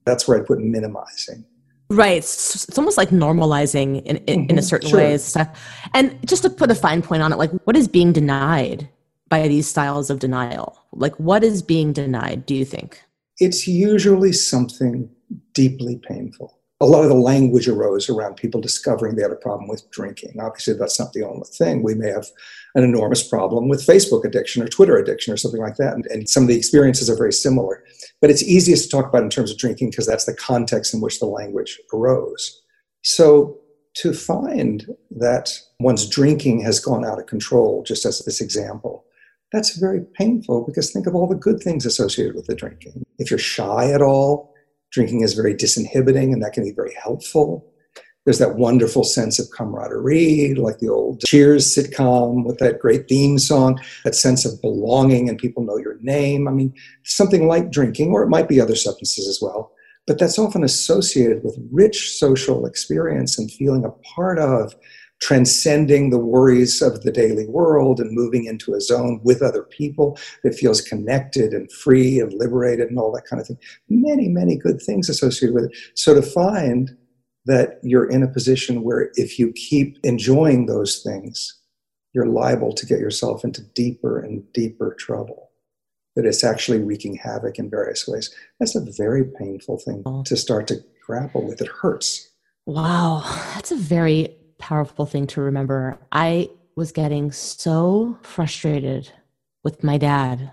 that's 0.05 0.27
where 0.29 0.41
I 0.41 0.45
put 0.45 0.61
minimizing. 0.61 1.45
Right. 1.91 2.19
It's, 2.19 2.67
it's 2.69 2.79
almost 2.79 2.97
like 2.97 3.11
normalizing 3.11 4.03
in, 4.05 4.17
in, 4.17 4.17
mm-hmm. 4.17 4.31
in 4.33 4.51
a 4.51 4.53
mm-hmm. 4.55 4.61
certain 4.61 4.91
sure. 4.91 4.99
way. 4.99 5.19
And 5.93 6.19
just 6.27 6.43
to 6.43 6.51
put 6.51 6.71
a 6.71 6.75
fine 6.75 7.03
point 7.03 7.23
on 7.23 7.33
it, 7.33 7.37
like 7.37 7.51
what 7.65 7.77
is 7.77 7.89
being 7.89 8.13
denied 8.13 8.89
by 9.29 9.49
these 9.49 9.69
styles 9.69 10.11
of 10.11 10.19
denial? 10.19 10.79
Like 10.93 11.15
what 11.17 11.45
is 11.45 11.63
being 11.63 11.93
denied, 11.93 12.47
do 12.47 12.55
you 12.55 12.65
think? 12.65 13.03
It's 13.39 13.67
usually 13.67 14.33
something 14.33 15.11
deeply 15.53 16.01
painful 16.09 16.59
a 16.81 16.87
lot 16.87 17.05
of 17.05 17.09
the 17.09 17.15
language 17.15 17.69
arose 17.69 18.09
around 18.09 18.37
people 18.37 18.61
discovering 18.61 19.15
they 19.15 19.23
had 19.23 19.31
a 19.31 19.37
problem 19.37 19.69
with 19.69 19.89
drinking. 19.91 20.35
Obviously, 20.41 20.75
that's 20.75 20.99
not 20.99 21.13
the 21.13 21.23
only 21.23 21.47
thing. 21.47 21.83
We 21.83 21.95
may 21.95 22.09
have 22.09 22.27
an 22.75 22.83
enormous 22.83 23.27
problem 23.27 23.69
with 23.69 23.87
Facebook 23.87 24.25
addiction 24.25 24.63
or 24.63 24.69
Twitter 24.69 24.97
addiction 24.97 25.33
or 25.33 25.37
something 25.37 25.61
like 25.61 25.77
that. 25.77 25.95
And, 25.95 26.05
and 26.07 26.29
some 26.29 26.43
of 26.43 26.49
the 26.49 26.57
experiences 26.57 27.09
are 27.09 27.17
very 27.17 27.33
similar. 27.33 27.85
But 28.21 28.31
it's 28.31 28.43
easiest 28.43 28.85
to 28.85 28.91
talk 28.91 29.09
about 29.09 29.23
in 29.23 29.31
terms 29.31 29.53
of 29.53 29.59
drinking 29.59 29.91
because 29.91 30.07
that's 30.07 30.25
the 30.25 30.35
context 30.35 30.93
in 30.93 31.01
which 31.01 31.21
the 31.21 31.27
language 31.27 31.81
arose. 31.93 32.61
So 33.03 33.59
to 33.95 34.13
find 34.13 34.87
that 35.13 35.57
one's 35.79 36.09
drinking 36.09 36.61
has 36.63 36.81
gone 36.81 37.05
out 37.05 37.21
of 37.21 37.27
control, 37.27 37.85
just 37.85 38.05
as 38.05 38.19
this 38.21 38.41
example, 38.41 39.05
that's 39.53 39.79
very 39.79 40.01
painful 40.15 40.65
because 40.67 40.91
think 40.91 41.07
of 41.07 41.15
all 41.15 41.29
the 41.29 41.37
good 41.37 41.61
things 41.61 41.87
associated 41.87 42.35
with 42.35 42.47
the 42.47 42.57
drinking. 42.57 43.05
If 43.19 43.31
you're 43.31 43.39
shy 43.39 43.93
at 43.93 44.03
all, 44.03 44.54
drinking 44.95 45.23
is 45.23 45.35
very 45.35 45.55
disinhibiting 45.55 46.33
and 46.33 46.43
that 46.43 46.53
can 46.53 46.65
be 46.65 46.73
very 46.73 46.95
helpful. 46.95 47.71
There's 48.25 48.39
that 48.39 48.57
wonderful 48.57 49.05
sense 49.05 49.39
of 49.39 49.51
camaraderie, 49.51 50.55
like 50.55 50.79
the 50.79 50.89
old 50.89 51.21
Cheers 51.21 51.77
sitcom 51.77 52.47
with 52.47 52.59
that 52.59 52.79
great 52.79 53.07
theme 53.07 53.39
song, 53.39 53.79
that 54.05 54.15
sense 54.15 54.47
of 54.47 54.61
belonging 54.63 55.29
and 55.29 55.37
people 55.37 55.63
know 55.63 55.77
your 55.77 55.99
name. 56.01 56.49
I 56.49 56.53
mean, 56.53 56.73
something 57.03 57.47
like 57.47 57.71
drinking, 57.71 58.13
or 58.13 58.23
it 58.23 58.31
might 58.31 58.49
be 58.49 58.61
other 58.61 58.77
substances 58.77 59.29
as 59.29 59.41
well, 59.43 59.73
but 60.07 60.19
that's 60.19 60.39
often 60.39 60.65
associated 60.65 61.45
with 61.45 61.59
rich 61.71 62.17
social 62.17 62.65
experience 62.65 63.39
and 63.39 63.53
feeling 63.53 63.85
a 63.85 63.91
part 64.15 64.39
of 64.39 64.75
transcending 65.21 66.11
the 66.11 66.19
worries 66.19 66.83
of 66.83 67.03
the 67.03 67.13
daily 67.13 67.47
world 67.47 68.01
and 68.01 68.11
moving 68.13 68.45
into 68.45 68.75
a 68.75 68.81
zone 68.81 69.21
with 69.23 69.43
other 69.43 69.63
people 69.63 70.19
that 70.43 70.55
feels 70.55 70.81
connected 70.81 71.53
and 71.53 71.71
free 71.73 72.21
and 72.21 72.33
liberated 72.35 72.89
and 72.89 72.99
all 72.99 73.13
that 73.13 73.25
kind 73.25 73.41
of 73.41 73.47
thing. 73.47 73.59
Many, 73.89 74.29
many 74.29 74.57
good 74.57 74.83
things 74.83 75.09
associated 75.09 75.55
with 75.55 75.65
it. 75.65 75.77
So 75.95 76.15
to 76.15 76.23
find 76.23 76.97
that 77.47 77.79
you're 77.83 78.09
in 78.09 78.23
a 78.23 78.29
position 78.29 78.83
where 78.83 79.11
if 79.15 79.39
you 79.39 79.53
keep 79.53 79.99
enjoying 80.03 80.67
those 80.67 81.03
things, 81.03 81.61
you're 82.13 82.27
liable 82.27 82.73
to 82.73 82.87
get 82.87 83.01
yourself 83.01 83.45
into 83.45 83.63
deeper 83.75 84.19
and 84.19 84.45
deeper 84.53 84.95
trouble. 84.99 85.51
That 86.17 86.27
it's 86.27 86.45
actually 86.45 86.79
wreaking 86.79 87.17
havoc 87.17 87.59
in 87.59 87.69
various 87.69 88.07
ways. 88.07 88.33
That's 88.61 88.77
a 88.77 88.93
very 88.97 89.25
painful 89.25 89.79
thing 89.79 90.05
to 90.27 90.37
start 90.37 90.69
to 90.69 90.77
grapple 91.05 91.45
with. 91.45 91.61
It 91.61 91.67
hurts. 91.67 92.31
Wow, 92.67 93.23
that's 93.55 93.73
a 93.73 93.77
very 93.77 94.37
powerful 94.59 95.07
thing 95.07 95.27
to 95.29 95.41
remember. 95.41 95.99
I 96.13 96.49
was 96.77 96.93
getting 96.93 97.33
so 97.33 98.19
frustrated 98.23 99.11
with 99.63 99.85
my 99.85 99.99
dad, 99.99 100.53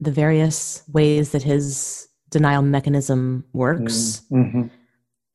the 0.00 0.10
various 0.10 0.82
ways 0.92 1.32
that 1.32 1.42
his 1.42 2.08
denial 2.30 2.62
mechanism 2.62 3.44
works. 3.52 4.22
Mm-hmm. 4.30 4.64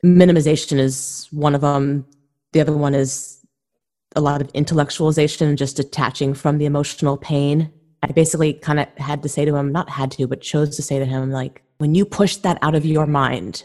Minimization 0.05 0.79
is 0.79 1.27
one 1.31 1.55
of 1.55 1.61
them. 1.61 2.05
The 2.51 2.61
other 2.61 2.75
one 2.75 2.93
is 2.93 3.39
a 4.15 4.21
lot 4.21 4.41
of 4.41 4.53
intellectualization, 4.53 5.47
and 5.47 5.57
just 5.57 5.77
detaching 5.77 6.33
from 6.33 6.57
the 6.59 6.65
emotional 6.65 7.17
pain. 7.17 7.71
I 8.03 8.07
basically 8.07 8.53
kind 8.53 8.79
of 8.79 8.87
had 8.97 9.23
to 9.23 9.29
say 9.29 9.45
to 9.45 9.55
him, 9.55 9.71
not 9.71 9.89
had 9.89 10.11
to, 10.11 10.27
but 10.27 10.41
chose 10.41 10.75
to 10.75 10.81
say 10.81 10.99
to 10.99 11.05
him, 11.05 11.31
like, 11.31 11.63
when 11.77 11.95
you 11.95 12.05
push 12.05 12.35
that 12.37 12.59
out 12.61 12.75
of 12.75 12.85
your 12.85 13.07
mind, 13.07 13.63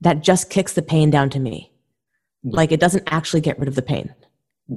that 0.00 0.22
just 0.22 0.50
kicks 0.50 0.74
the 0.74 0.82
pain 0.82 1.10
down 1.10 1.30
to 1.30 1.38
me. 1.38 1.72
Like 2.52 2.72
it 2.72 2.80
doesn't 2.80 3.04
actually 3.06 3.40
get 3.40 3.58
rid 3.58 3.68
of 3.68 3.74
the 3.74 3.82
pain. 3.82 4.14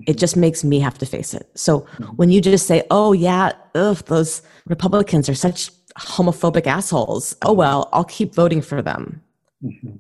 It 0.06 0.18
just 0.18 0.38
makes 0.38 0.64
me 0.64 0.80
have 0.80 0.98
to 1.00 1.06
face 1.06 1.34
it. 1.34 1.50
So 1.56 1.80
when 2.16 2.30
you 2.30 2.42
just 2.42 2.68
say, 2.68 2.84
"Oh 2.92 3.14
yeah, 3.14 3.54
ugh, 3.74 3.98
those 4.06 4.42
Republicans 4.66 5.28
are 5.30 5.36
such 5.36 5.72
homophobic 5.98 6.68
assholes," 6.68 7.36
oh 7.42 7.54
well, 7.54 7.90
I'll 7.92 8.04
keep 8.04 8.36
voting 8.36 8.62
for 8.62 8.82
them. 8.82 9.22
Mm-hmm. 9.64 9.98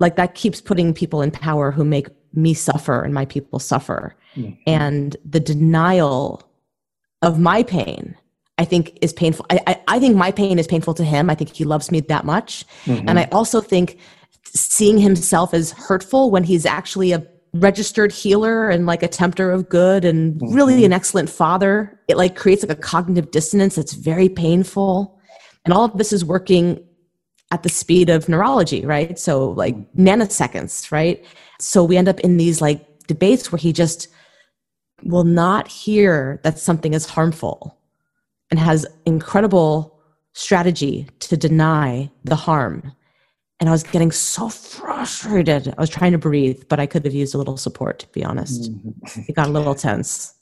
Like 0.00 0.16
that 0.16 0.34
keeps 0.34 0.60
putting 0.60 0.92
people 0.92 1.22
in 1.22 1.30
power 1.30 1.70
who 1.70 1.84
make 1.84 2.08
me 2.34 2.54
suffer 2.54 3.02
and 3.02 3.14
my 3.14 3.24
people 3.24 3.58
suffer. 3.58 4.14
Mm-hmm. 4.36 4.54
And 4.66 5.16
the 5.24 5.40
denial 5.40 6.42
of 7.22 7.38
my 7.38 7.62
pain, 7.62 8.16
I 8.58 8.64
think, 8.64 8.98
is 9.00 9.12
painful. 9.12 9.46
I, 9.50 9.60
I, 9.66 9.80
I, 9.88 9.98
think 9.98 10.16
my 10.16 10.30
pain 10.30 10.58
is 10.58 10.66
painful 10.66 10.94
to 10.94 11.04
him. 11.04 11.30
I 11.30 11.34
think 11.34 11.54
he 11.54 11.64
loves 11.64 11.90
me 11.90 12.00
that 12.00 12.24
much. 12.24 12.64
Mm-hmm. 12.84 13.08
And 13.08 13.18
I 13.18 13.24
also 13.32 13.60
think 13.60 13.98
seeing 14.54 14.98
himself 14.98 15.54
as 15.54 15.72
hurtful 15.72 16.30
when 16.30 16.44
he's 16.44 16.66
actually 16.66 17.12
a 17.12 17.26
registered 17.54 18.12
healer 18.12 18.68
and 18.68 18.86
like 18.86 19.02
a 19.02 19.08
tempter 19.08 19.50
of 19.50 19.68
good 19.68 20.04
and 20.04 20.34
mm-hmm. 20.34 20.54
really 20.54 20.84
an 20.84 20.92
excellent 20.92 21.30
father 21.30 21.98
it 22.08 22.16
like 22.16 22.36
creates 22.36 22.62
like 22.62 22.76
a 22.76 22.80
cognitive 22.80 23.30
dissonance 23.30 23.74
that's 23.74 23.94
very 23.94 24.28
painful. 24.28 25.18
And 25.64 25.74
all 25.74 25.84
of 25.84 25.98
this 25.98 26.12
is 26.12 26.24
working 26.24 26.84
at 27.50 27.62
the 27.62 27.68
speed 27.68 28.10
of 28.10 28.28
neurology 28.28 28.84
right? 28.84 29.18
So 29.18 29.50
like 29.50 29.76
nanoseconds 29.94 30.92
right? 30.92 31.24
So 31.60 31.84
we 31.84 31.96
end 31.96 32.08
up 32.08 32.20
in 32.20 32.36
these 32.36 32.60
like 32.60 33.06
debates 33.06 33.50
where 33.50 33.58
he 33.58 33.72
just 33.72 34.08
will 35.02 35.24
not 35.24 35.68
hear 35.68 36.40
that 36.44 36.58
something 36.58 36.92
is 36.92 37.06
harmful 37.06 37.78
and 38.50 38.58
has 38.58 38.86
incredible 39.06 39.98
strategy 40.34 41.08
to 41.20 41.36
deny 41.36 42.10
the 42.24 42.36
harm 42.36 42.92
and 43.60 43.68
I 43.68 43.72
was 43.72 43.82
getting 43.82 44.12
so 44.12 44.48
frustrated. 44.48 45.74
I 45.76 45.80
was 45.80 45.90
trying 45.90 46.12
to 46.12 46.18
breathe, 46.18 46.64
but 46.68 46.78
I 46.78 46.86
could 46.86 47.04
have 47.04 47.14
used 47.14 47.34
a 47.34 47.38
little 47.38 47.56
support, 47.56 48.00
to 48.00 48.08
be 48.08 48.24
honest. 48.24 48.72
Mm-hmm. 48.72 49.20
It 49.28 49.34
got 49.34 49.48
a 49.48 49.50
little 49.50 49.74
tense. 49.74 50.34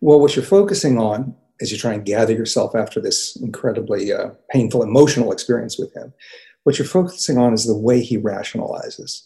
Well, 0.00 0.20
what 0.20 0.34
you're 0.34 0.44
focusing 0.44 0.98
on 0.98 1.34
as 1.60 1.72
you 1.72 1.78
try 1.78 1.92
and 1.92 2.04
gather 2.04 2.32
yourself 2.32 2.74
after 2.74 3.00
this 3.00 3.36
incredibly 3.36 4.12
uh, 4.12 4.30
painful 4.50 4.82
emotional 4.82 5.32
experience 5.32 5.78
with 5.78 5.94
him, 5.94 6.12
what 6.64 6.78
you're 6.78 6.86
focusing 6.86 7.38
on 7.38 7.52
is 7.52 7.66
the 7.66 7.76
way 7.76 8.00
he 8.00 8.16
rationalizes. 8.16 9.22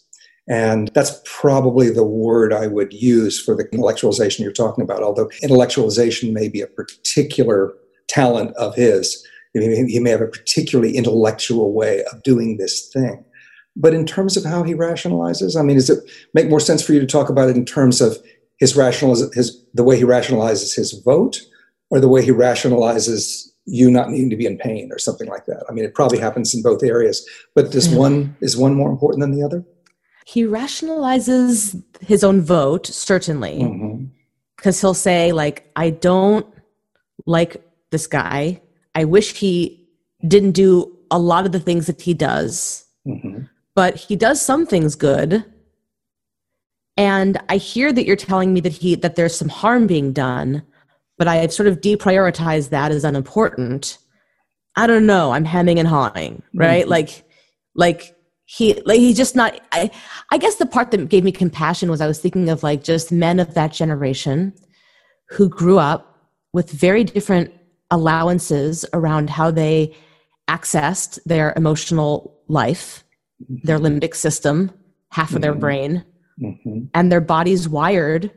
And 0.49 0.89
that's 0.93 1.21
probably 1.23 1.89
the 1.89 2.03
word 2.03 2.51
I 2.51 2.67
would 2.67 2.91
use 2.91 3.41
for 3.41 3.55
the 3.55 3.65
intellectualization 3.65 4.39
you're 4.39 4.51
talking 4.51 4.83
about, 4.83 5.03
although 5.03 5.29
intellectualization 5.41 6.33
may 6.33 6.49
be 6.49 6.59
a 6.59 6.67
particular 6.67 7.73
talent 8.09 8.53
of 8.57 8.75
his 8.75 9.25
he 9.53 9.99
may 9.99 10.09
have 10.09 10.21
a 10.21 10.27
particularly 10.27 10.97
intellectual 10.97 11.73
way 11.73 12.03
of 12.11 12.23
doing 12.23 12.57
this 12.57 12.89
thing. 12.89 13.23
But 13.75 13.93
in 13.93 14.05
terms 14.05 14.37
of 14.37 14.45
how 14.45 14.63
he 14.63 14.73
rationalizes, 14.73 15.59
I 15.59 15.63
mean, 15.63 15.77
does 15.77 15.89
it 15.89 16.03
make 16.33 16.49
more 16.49 16.59
sense 16.59 16.83
for 16.83 16.93
you 16.93 16.99
to 16.99 17.07
talk 17.07 17.29
about 17.29 17.49
it 17.49 17.57
in 17.57 17.65
terms 17.65 18.01
of 18.01 18.17
his 18.59 18.73
rationaliz- 18.73 19.33
his 19.33 19.63
the 19.73 19.83
way 19.83 19.97
he 19.97 20.03
rationalizes 20.03 20.75
his 20.75 20.93
vote, 21.03 21.41
or 21.89 21.99
the 21.99 22.07
way 22.07 22.23
he 22.23 22.31
rationalizes 22.31 23.47
you 23.65 23.89
not 23.89 24.09
needing 24.09 24.29
to 24.29 24.35
be 24.35 24.45
in 24.45 24.57
pain, 24.57 24.89
or 24.91 24.99
something 24.99 25.27
like 25.27 25.45
that? 25.45 25.63
I 25.69 25.73
mean, 25.73 25.85
it 25.85 25.95
probably 25.95 26.19
happens 26.19 26.53
in 26.53 26.61
both 26.61 26.83
areas, 26.83 27.27
but 27.55 27.71
does 27.71 27.87
mm-hmm. 27.87 27.97
one 27.97 28.37
is 28.41 28.55
one 28.55 28.75
more 28.75 28.91
important 28.91 29.21
than 29.21 29.31
the 29.31 29.43
other? 29.43 29.63
He 30.25 30.43
rationalizes 30.43 31.81
his 32.01 32.23
own 32.23 32.41
vote 32.41 32.85
certainly, 32.87 33.57
because 34.55 34.77
mm-hmm. 34.77 34.87
he'll 34.87 34.93
say 34.93 35.31
like, 35.31 35.69
"I 35.75 35.89
don't 35.89 36.45
like 37.25 37.63
this 37.89 38.07
guy." 38.07 38.61
I 38.95 39.05
wish 39.05 39.33
he 39.33 39.87
didn't 40.27 40.51
do 40.51 40.97
a 41.11 41.19
lot 41.19 41.45
of 41.45 41.51
the 41.51 41.59
things 41.59 41.87
that 41.87 42.01
he 42.01 42.13
does, 42.13 42.85
mm-hmm. 43.07 43.43
but 43.75 43.95
he 43.95 44.15
does 44.15 44.41
some 44.41 44.65
things 44.65 44.95
good. 44.95 45.45
And 46.95 47.41
I 47.49 47.57
hear 47.57 47.91
that 47.91 48.05
you're 48.05 48.15
telling 48.15 48.53
me 48.53 48.59
that 48.61 48.71
he 48.71 48.95
that 48.95 49.15
there's 49.15 49.35
some 49.35 49.49
harm 49.49 49.87
being 49.87 50.13
done, 50.13 50.63
but 51.17 51.27
I've 51.27 51.53
sort 51.53 51.67
of 51.67 51.81
deprioritized 51.81 52.69
that 52.69 52.91
as 52.91 53.03
unimportant. 53.03 53.97
I 54.75 54.87
don't 54.87 55.05
know. 55.05 55.31
I'm 55.31 55.45
hemming 55.45 55.79
and 55.79 55.87
hawing, 55.87 56.41
right? 56.53 56.83
Mm-hmm. 56.83 56.91
Like, 56.91 57.25
like 57.75 58.15
he 58.45 58.79
like 58.85 58.99
he's 58.99 59.17
just 59.17 59.35
not. 59.35 59.59
I 59.71 59.89
I 60.31 60.37
guess 60.37 60.55
the 60.55 60.65
part 60.65 60.91
that 60.91 61.09
gave 61.09 61.23
me 61.23 61.31
compassion 61.31 61.89
was 61.89 62.01
I 62.01 62.07
was 62.07 62.19
thinking 62.19 62.49
of 62.49 62.61
like 62.61 62.83
just 62.83 63.11
men 63.11 63.39
of 63.39 63.55
that 63.55 63.73
generation 63.73 64.53
who 65.29 65.49
grew 65.49 65.79
up 65.79 66.29
with 66.53 66.69
very 66.69 67.03
different 67.03 67.51
allowances 67.91 68.85
around 68.93 69.29
how 69.29 69.51
they 69.51 69.95
accessed 70.49 71.19
their 71.25 71.53
emotional 71.55 72.39
life, 72.47 73.03
their 73.63 73.79
limbic 73.79 74.15
system, 74.15 74.71
half 75.09 75.27
mm-hmm. 75.27 75.35
of 75.37 75.41
their 75.41 75.51
mm-hmm. 75.51 75.59
brain, 75.59 76.05
mm-hmm. 76.41 76.79
and 76.93 77.11
their 77.11 77.21
bodies 77.21 77.69
wired 77.69 78.31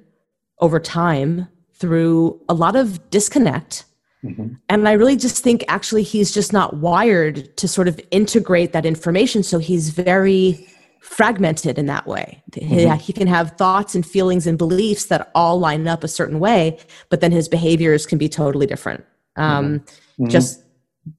over 0.61 0.79
time 0.81 1.49
through 1.75 2.41
a 2.49 2.55
lot 2.55 2.77
of 2.77 3.11
disconnect. 3.11 3.85
Mm-hmm. 4.25 4.55
And 4.69 4.89
I 4.89 4.93
really 4.93 5.17
just 5.17 5.43
think 5.43 5.65
actually 5.69 6.03
he's 6.03 6.33
just 6.33 6.53
not 6.53 6.77
wired 6.77 7.57
to 7.59 7.69
sort 7.69 7.87
of 7.89 8.01
integrate 8.11 8.73
that 8.73 8.87
information. 8.87 9.43
So 9.43 9.59
he's 9.59 9.91
very 9.91 10.67
fragmented 11.01 11.79
in 11.79 11.87
that 11.87 12.07
way. 12.07 12.43
Mm-hmm. 12.51 12.95
He, 12.99 13.13
can 13.13 13.29
have 13.29 13.53
thoughts 13.53 13.95
and 13.95 14.05
feelings 14.05 14.47
and 14.47 14.59
beliefs 14.59 15.07
that 15.07 15.31
all 15.35 15.61
line 15.61 15.87
up 15.87 16.03
a 16.03 16.09
certain 16.09 16.41
way, 16.41 16.79
but 17.11 17.21
then 17.21 17.31
his 17.31 17.49
behaviors 17.49 18.07
can 18.07 18.19
be 18.19 18.29
totally 18.29 18.67
different 18.67 19.05
um, 19.37 19.81
mm-hmm. 19.81 20.29
just 20.29 20.63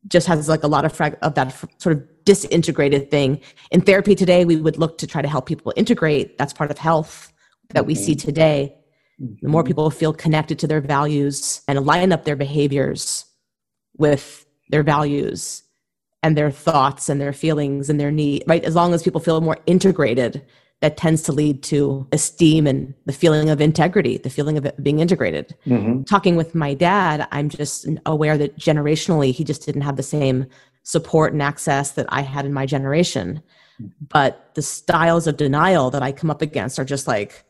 just 0.08 0.28
has 0.28 0.50
like 0.50 0.64
a 0.64 0.68
lot 0.68 0.84
of 0.84 0.92
frag- 0.92 1.18
of 1.22 1.36
that 1.36 1.56
sort 1.78 1.96
of 1.96 2.04
disintegrated 2.26 3.10
thing. 3.10 3.40
In 3.72 3.82
therapy 3.82 4.16
today 4.16 4.44
we 4.44 4.58
would 4.58 4.78
look 4.78 4.98
to 4.98 5.08
try 5.08 5.22
to 5.22 5.28
help 5.28 5.46
people 5.46 5.74
integrate. 5.76 6.38
That's 6.38 6.54
part 6.54 6.72
of 6.72 6.78
health 6.78 7.32
that 7.70 7.86
we 7.86 7.96
see 7.96 8.16
today. 8.16 8.76
The 9.20 9.48
more 9.48 9.62
mm-hmm. 9.62 9.68
people 9.68 9.90
feel 9.90 10.14
connected 10.14 10.60
to 10.60 10.68
their 10.68 10.82
values 10.82 11.62
and 11.68 11.86
line 11.86 12.12
up 12.12 12.26
their 12.26 12.36
behaviors 12.36 13.26
with 13.98 14.46
their 14.70 14.84
values 14.84 15.64
and 16.22 16.38
their 16.38 16.52
thoughts 16.52 17.10
and 17.10 17.20
their 17.20 17.34
feelings 17.34 17.90
and 17.90 18.00
their 18.00 18.12
need 18.12 18.44
right? 18.48 18.64
As 18.64 18.76
long 18.76 18.94
as 18.94 19.04
people 19.04 19.22
feel 19.22 19.40
more 19.42 19.58
integrated 19.66 20.46
that 20.82 20.98
tends 20.98 21.24
to 21.24 21.32
lead 21.32 21.64
to 21.64 22.08
esteem 22.12 22.68
and 22.68 22.94
the 23.06 23.14
feeling 23.14 23.50
of 23.50 23.60
integrity, 23.60 24.18
the 24.18 24.30
feeling 24.30 24.58
of 24.58 24.72
being 24.84 25.00
integrated. 25.00 25.56
Mm-hmm. 25.66 26.04
Talking 26.04 26.36
with 26.36 26.54
my 26.54 26.76
dad, 26.76 27.28
I'm 27.32 27.50
just 27.50 27.88
aware 28.06 28.38
that 28.38 28.58
generationally, 28.60 29.34
he 29.34 29.44
just 29.44 29.66
didn't 29.66 29.82
have 29.82 29.96
the 29.96 30.04
same 30.04 30.46
support 30.84 31.34
and 31.34 31.42
access 31.42 31.92
that 31.92 32.06
I 32.10 32.22
had 32.22 32.46
in 32.46 32.54
my 32.54 32.66
generation. 32.66 33.42
But 34.10 34.52
the 34.54 34.62
styles 34.62 35.26
of 35.28 35.38
denial 35.38 35.90
that 35.92 36.04
I 36.04 36.12
come 36.12 36.30
up 36.30 36.42
against 36.42 36.80
are 36.80 36.86
just 36.86 37.08
like, 37.08 37.44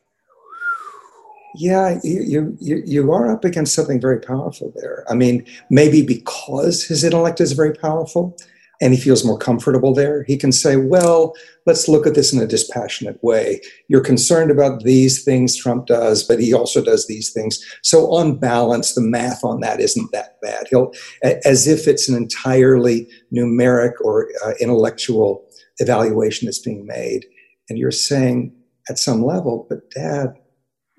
yeah, 1.56 2.00
you, 2.04 2.56
you 2.60 2.84
you 2.86 3.12
are 3.12 3.32
up 3.32 3.44
against 3.44 3.74
something 3.74 4.00
very 4.00 4.20
powerful 4.20 4.72
there. 4.76 5.06
I 5.10 5.16
mean, 5.16 5.46
maybe 5.70 6.06
because 6.06 6.84
his 6.84 7.04
intellect 7.04 7.42
is 7.42 7.54
very 7.54 7.74
powerful, 7.74 8.38
and 8.82 8.94
he 8.94 9.00
feels 9.00 9.26
more 9.26 9.38
comfortable 9.38 9.94
there, 9.94 10.24
he 10.24 10.38
can 10.38 10.52
say, 10.52 10.76
"Well, 10.76 11.34
let's 11.66 11.88
look 11.88 12.06
at 12.06 12.16
this 12.16 12.32
in 12.32 12.40
a 12.40 12.48
dispassionate 12.48 13.22
way. 13.24 13.62
You're 13.88 14.02
concerned 14.02 14.52
about 14.52 14.84
these 14.84 15.24
things 15.24 15.56
Trump 15.56 15.88
does, 15.88 16.24
but 16.24 16.40
he 16.40 16.54
also 16.54 16.84
does 16.84 17.08
these 17.08 17.32
things. 17.32 17.64
So 17.84 18.12
on 18.12 18.40
balance, 18.40 18.94
the 18.94 19.02
math 19.02 19.44
on 19.44 19.62
that 19.62 19.80
isn't 19.80 20.12
that 20.12 20.40
bad. 20.42 20.68
He'll, 20.70 20.92
as 21.24 21.68
if 21.68 21.88
it's 21.88 22.08
an 22.08 22.16
entirely 22.16 23.08
numeric 23.34 23.94
or 24.02 24.30
uh, 24.46 24.54
intellectual 24.60 25.46
evaluation 25.80 26.46
that's 26.46 26.60
being 26.60 26.86
made, 26.86 27.26
and 27.70 27.78
you're 27.78 27.92
saying 27.92 28.54
at 28.90 29.00
some 29.00 29.24
level, 29.24 29.66
but 29.70 29.90
Dad." 29.92 30.36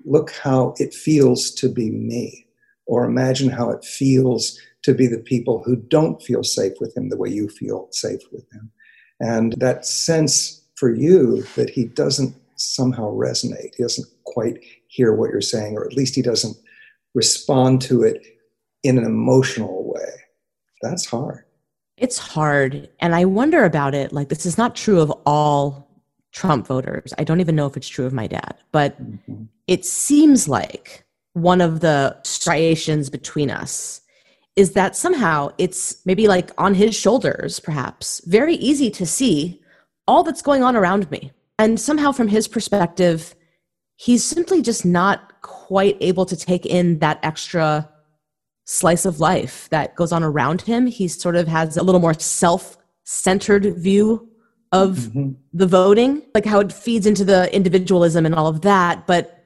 look 0.05 0.31
how 0.31 0.73
it 0.77 0.93
feels 0.93 1.51
to 1.51 1.69
be 1.69 1.89
me, 1.91 2.45
or 2.85 3.05
imagine 3.05 3.49
how 3.49 3.69
it 3.69 3.83
feels 3.83 4.59
to 4.83 4.93
be 4.93 5.07
the 5.07 5.19
people 5.19 5.61
who 5.63 5.75
don't 5.75 6.21
feel 6.21 6.43
safe 6.43 6.73
with 6.79 6.95
him 6.95 7.09
the 7.09 7.17
way 7.17 7.29
you 7.29 7.49
feel 7.49 7.87
safe 7.91 8.21
with 8.31 8.49
him. 8.51 8.71
And 9.19 9.53
that 9.57 9.85
sense 9.85 10.63
for 10.75 10.93
you 10.93 11.43
that 11.55 11.69
he 11.69 11.85
doesn't 11.85 12.35
somehow 12.55 13.11
resonate, 13.13 13.75
he 13.75 13.83
doesn't 13.83 14.07
quite 14.23 14.63
hear 14.87 15.13
what 15.13 15.29
you're 15.31 15.41
saying, 15.41 15.77
or 15.77 15.85
at 15.85 15.93
least 15.93 16.15
he 16.15 16.21
doesn't 16.21 16.57
respond 17.13 17.81
to 17.81 18.03
it 18.03 18.25
in 18.83 18.97
an 18.97 19.03
emotional 19.03 19.91
way. 19.93 20.09
That's 20.81 21.05
hard. 21.05 21.43
It's 21.97 22.17
hard. 22.17 22.89
And 23.01 23.13
I 23.13 23.25
wonder 23.25 23.65
about 23.65 23.93
it. 23.93 24.13
Like, 24.13 24.29
this 24.29 24.45
is 24.45 24.57
not 24.57 24.75
true 24.75 25.01
of 25.01 25.11
all 25.25 25.89
Trump 26.31 26.67
voters. 26.67 27.13
I 27.17 27.25
don't 27.25 27.41
even 27.41 27.55
know 27.55 27.65
if 27.65 27.75
it's 27.75 27.89
true 27.89 28.05
of 28.05 28.13
my 28.13 28.27
dad, 28.27 28.55
but 28.71 29.01
mm-hmm. 29.01 29.43
it 29.67 29.83
seems 29.83 30.47
like 30.47 31.03
one 31.33 31.59
of 31.59 31.81
the 31.81 32.15
striations 32.23 33.09
between 33.09 33.49
us 33.49 34.01
is 34.59 34.73
that 34.73 34.93
somehow 34.93 35.49
it's 35.57 36.05
maybe 36.05 36.27
like 36.27 36.51
on 36.57 36.73
his 36.73 36.93
shoulders, 36.93 37.61
perhaps, 37.61 38.21
very 38.25 38.55
easy 38.55 38.91
to 38.91 39.05
see 39.05 39.61
all 40.05 40.21
that's 40.21 40.41
going 40.41 40.63
on 40.63 40.75
around 40.75 41.09
me. 41.09 41.31
And 41.57 41.79
somehow, 41.79 42.11
from 42.11 42.27
his 42.27 42.45
perspective, 42.49 43.35
he's 43.95 44.21
simply 44.21 44.61
just 44.61 44.85
not 44.85 45.41
quite 45.41 45.95
able 46.01 46.25
to 46.25 46.35
take 46.35 46.65
in 46.65 46.99
that 46.99 47.21
extra 47.23 47.89
slice 48.65 49.05
of 49.05 49.21
life 49.21 49.69
that 49.69 49.95
goes 49.95 50.11
on 50.11 50.23
around 50.23 50.63
him. 50.63 50.87
He 50.87 51.07
sort 51.07 51.37
of 51.37 51.47
has 51.47 51.77
a 51.77 51.83
little 51.83 52.01
more 52.01 52.13
self 52.13 52.75
centered 53.05 53.77
view 53.77 54.29
of 54.73 54.97
mm-hmm. 54.97 55.31
the 55.53 55.67
voting, 55.67 56.21
like 56.35 56.45
how 56.45 56.59
it 56.59 56.73
feeds 56.73 57.05
into 57.05 57.23
the 57.23 57.53
individualism 57.55 58.25
and 58.25 58.35
all 58.35 58.47
of 58.47 58.59
that. 58.63 59.07
But 59.07 59.41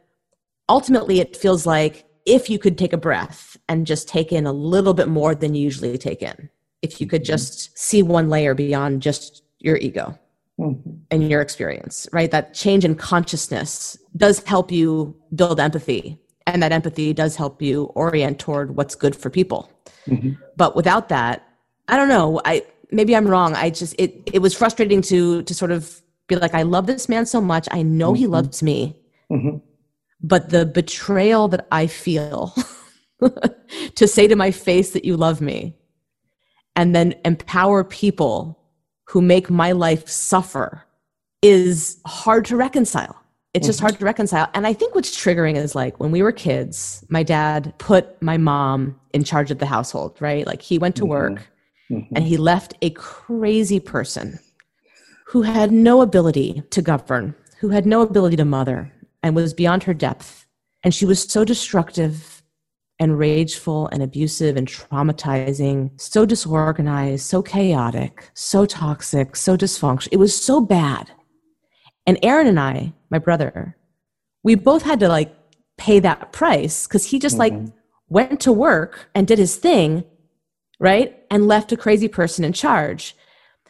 ultimately, 0.67 1.19
it 1.19 1.38
feels 1.38 1.67
like 1.67 2.08
if 2.25 2.49
you 2.49 2.57
could 2.59 2.77
take 2.77 2.93
a 2.93 2.97
breath 2.97 3.57
and 3.67 3.86
just 3.86 4.07
take 4.07 4.31
in 4.31 4.45
a 4.45 4.53
little 4.53 4.93
bit 4.93 5.07
more 5.07 5.36
than 5.36 5.55
you 5.55 5.63
usually 5.63 5.97
take 5.97 6.21
in, 6.21 6.49
if 6.81 6.99
you 7.01 7.07
could 7.07 7.21
mm-hmm. 7.21 7.33
just 7.33 7.77
see 7.77 8.03
one 8.03 8.29
layer 8.29 8.53
beyond 8.53 9.01
just 9.01 9.43
your 9.59 9.77
ego 9.77 10.17
mm-hmm. 10.59 10.91
and 11.12 11.29
your 11.29 11.41
experience, 11.41 12.07
right? 12.12 12.31
That 12.31 12.53
change 12.53 12.86
in 12.86 12.95
consciousness 12.95 13.97
does 14.15 14.43
help 14.43 14.71
you 14.71 15.15
build 15.36 15.59
empathy. 15.59 16.19
And 16.45 16.62
that 16.62 16.73
empathy 16.73 17.13
does 17.13 17.38
help 17.38 17.62
you 17.62 17.86
orient 17.95 18.38
toward 18.39 18.75
what's 18.75 18.95
good 18.95 19.15
for 19.15 19.29
people. 19.29 19.71
Mm-hmm. 20.07 20.33
But 20.57 20.75
without 20.75 21.09
that, 21.09 21.47
I 21.88 21.95
don't 21.95 22.09
know. 22.09 22.41
I 22.43 22.65
maybe 22.91 23.15
I'm 23.15 23.27
wrong. 23.27 23.55
I 23.55 23.69
just 23.69 23.95
it 23.97 24.29
it 24.31 24.39
was 24.39 24.53
frustrating 24.53 25.01
to 25.03 25.43
to 25.43 25.53
sort 25.53 25.71
of 25.71 26.01
be 26.27 26.36
like, 26.36 26.53
I 26.53 26.63
love 26.63 26.86
this 26.86 27.07
man 27.07 27.25
so 27.25 27.39
much. 27.39 27.67
I 27.71 27.81
know 27.81 28.12
mm-hmm. 28.12 28.19
he 28.19 28.27
loves 28.27 28.62
me, 28.62 28.95
mm-hmm. 29.31 29.57
But 30.23 30.49
the 30.49 30.65
betrayal 30.65 31.47
that 31.49 31.67
I 31.71 31.88
feel 31.88 32.55
to 33.95 34.07
say 34.07 34.27
to 34.27 34.36
my 34.36 34.51
face 34.51 34.91
that 34.91 35.05
you 35.05 35.17
love 35.17 35.41
me, 35.41 35.75
and 36.75 36.95
then 36.95 37.15
empower 37.23 37.83
people 37.83 38.59
who 39.09 39.21
make 39.21 39.49
my 39.49 39.73
life 39.73 40.07
suffer 40.07 40.83
is 41.41 41.99
hard 42.07 42.45
to 42.45 42.55
reconcile. 42.55 43.19
It's 43.53 43.67
just 43.67 43.77
mm-hmm. 43.77 43.86
hard 43.86 43.99
to 43.99 44.05
reconcile. 44.05 44.49
And 44.55 44.65
I 44.65 44.73
think 44.73 44.95
what's 44.95 45.15
triggering 45.15 45.55
is 45.55 45.75
like 45.75 45.99
when 45.99 46.09
we 46.09 46.23
were 46.23 46.31
kids, 46.31 47.05
my 47.09 47.21
dad 47.21 47.75
put 47.77 48.19
my 48.19 48.38
mom 48.38 48.99
in 49.13 49.23
charge 49.23 49.51
of 49.51 49.59
the 49.59 49.67
household, 49.67 50.17
right? 50.19 50.47
Like 50.47 50.63
he 50.63 50.79
went 50.79 50.95
to 50.95 51.03
mm-hmm. 51.03 51.09
work 51.09 51.53
Mm-hmm. 51.93 52.15
And 52.15 52.25
he 52.25 52.38
left 52.38 52.75
a 52.81 52.89
crazy 52.91 53.79
person 53.79 54.39
who 55.27 55.41
had 55.41 55.71
no 55.71 56.01
ability 56.01 56.63
to 56.71 56.81
govern, 56.81 57.36
who 57.59 57.69
had 57.69 57.86
no 57.86 58.01
ability 58.01 58.36
to 58.38 58.45
mother, 58.45 58.91
and 59.23 59.36
was 59.36 59.53
beyond 59.53 59.83
her 59.83 59.93
depth. 59.93 60.45
And 60.83 60.93
she 60.93 61.05
was 61.05 61.23
so 61.23 61.43
destructive 61.43 62.43
and 62.99 63.17
rageful 63.17 63.88
and 63.88 64.03
abusive 64.03 64.55
and 64.55 64.67
traumatizing, 64.67 65.99
so 65.99 66.25
disorganized, 66.25 67.25
so 67.25 67.41
chaotic, 67.41 68.29
so 68.36 68.65
toxic, 68.65 69.36
so 69.36 69.57
dysfunctional. 69.57 70.09
It 70.12 70.17
was 70.17 70.39
so 70.39 70.62
bad. 70.62 71.09
And 72.05 72.19
Aaron 72.21 72.47
and 72.47 72.59
I, 72.59 72.93
my 73.09 73.17
brother, 73.17 73.77
we 74.43 74.55
both 74.55 74.83
had 74.83 74.99
to 74.99 75.07
like 75.07 75.33
pay 75.77 75.99
that 75.99 76.31
price 76.31 76.86
because 76.86 77.05
he 77.05 77.17
just 77.17 77.38
mm-hmm. 77.38 77.65
like 77.65 77.73
went 78.09 78.41
to 78.41 78.51
work 78.51 79.09
and 79.15 79.25
did 79.25 79.39
his 79.39 79.55
thing 79.55 80.03
right? 80.83 81.23
And 81.31 81.47
left 81.47 81.71
a 81.71 81.77
crazy 81.77 82.09
person 82.09 82.43
in 82.43 82.51
charge. 82.51 83.15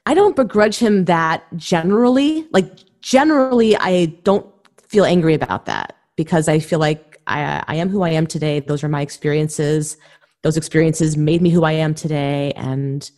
I 0.05 0.15
don't 0.15 0.35
begrudge 0.35 0.79
him 0.79 1.05
that 1.05 1.43
generally. 1.55 2.47
Like, 2.51 2.71
generally, 3.01 3.77
I 3.77 4.05
don't 4.23 4.47
feel 4.93 5.05
angry 5.05 5.33
about 5.33 5.65
that 5.65 5.97
because 6.15 6.47
I 6.47 6.59
feel 6.59 6.77
like 6.77 7.19
I, 7.25 7.63
I 7.67 7.75
am 7.75 7.89
who 7.89 8.03
I 8.03 8.11
am 8.11 8.27
today. 8.27 8.59
Those 8.59 8.83
are 8.83 8.87
my 8.87 9.01
experiences. 9.01 9.97
Those 10.43 10.55
experiences 10.55 11.17
made 11.17 11.41
me 11.41 11.49
who 11.49 11.63
I 11.63 11.71
am 11.71 11.95
today. 11.95 12.53
And 12.55 13.09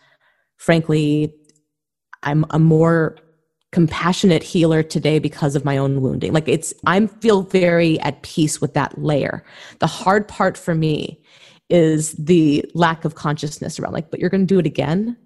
frankly, 0.55 1.35
I'm 2.23 2.45
a 2.51 2.59
more 2.59 3.17
compassionate 3.73 4.41
healer 4.41 4.83
today 4.83 5.19
because 5.19 5.53
of 5.53 5.65
my 5.65 5.75
own 5.75 5.99
wounding. 5.99 6.31
Like 6.31 6.47
it's, 6.47 6.73
I 6.87 7.05
feel 7.07 7.41
very 7.41 7.99
at 7.99 8.21
peace 8.21 8.61
with 8.61 8.73
that 8.75 8.97
layer. 8.97 9.43
The 9.79 9.87
hard 9.87 10.29
part 10.29 10.57
for 10.57 10.75
me 10.75 11.21
is 11.69 12.13
the 12.13 12.63
lack 12.73 13.03
of 13.03 13.15
consciousness 13.15 13.79
around 13.79 13.91
like 13.91 14.11
but 14.11 14.19
you're 14.21 14.29
going 14.29 14.47
to 14.47 14.53
do 14.53 14.59
it 14.59 14.65
again. 14.65 15.17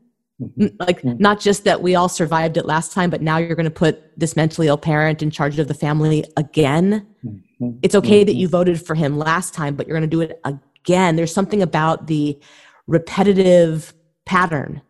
Like 0.80 1.02
mm-hmm. 1.02 1.22
not 1.22 1.40
just 1.40 1.66
that 1.66 1.82
we 1.82 1.96
all 1.96 2.08
survived 2.08 2.56
it 2.56 2.66
last 2.66 2.94
time 2.94 3.10
but 3.10 3.22
now 3.22 3.38
you're 3.38 3.56
going 3.56 3.66
to 3.66 3.72
put 3.72 4.18
this 4.18 4.36
mentally 4.36 4.68
ill 4.68 4.78
parent 4.78 5.22
in 5.22 5.30
charge 5.30 5.60
of 5.60 5.68
the 5.68 5.74
family 5.74 6.24
again 6.38 7.06
mm-hmm. 7.26 7.78
it's 7.82 7.96
okay 7.96 8.24
that 8.24 8.32
mm-hmm. 8.32 8.40
you 8.40 8.48
voted 8.48 8.82
for 8.82 8.96
him 8.96 9.18
last 9.18 9.54
time 9.54 9.76
but 9.76 9.88
you're 9.88 9.98
going 9.98 10.10
to 10.10 10.16
do 10.16 10.22
it 10.22 10.40
again 10.46 11.16
there's 11.16 11.34
something 11.34 11.62
about 11.62 12.08
the 12.08 12.40
repetitive 12.88 13.94
pattern 14.26 14.82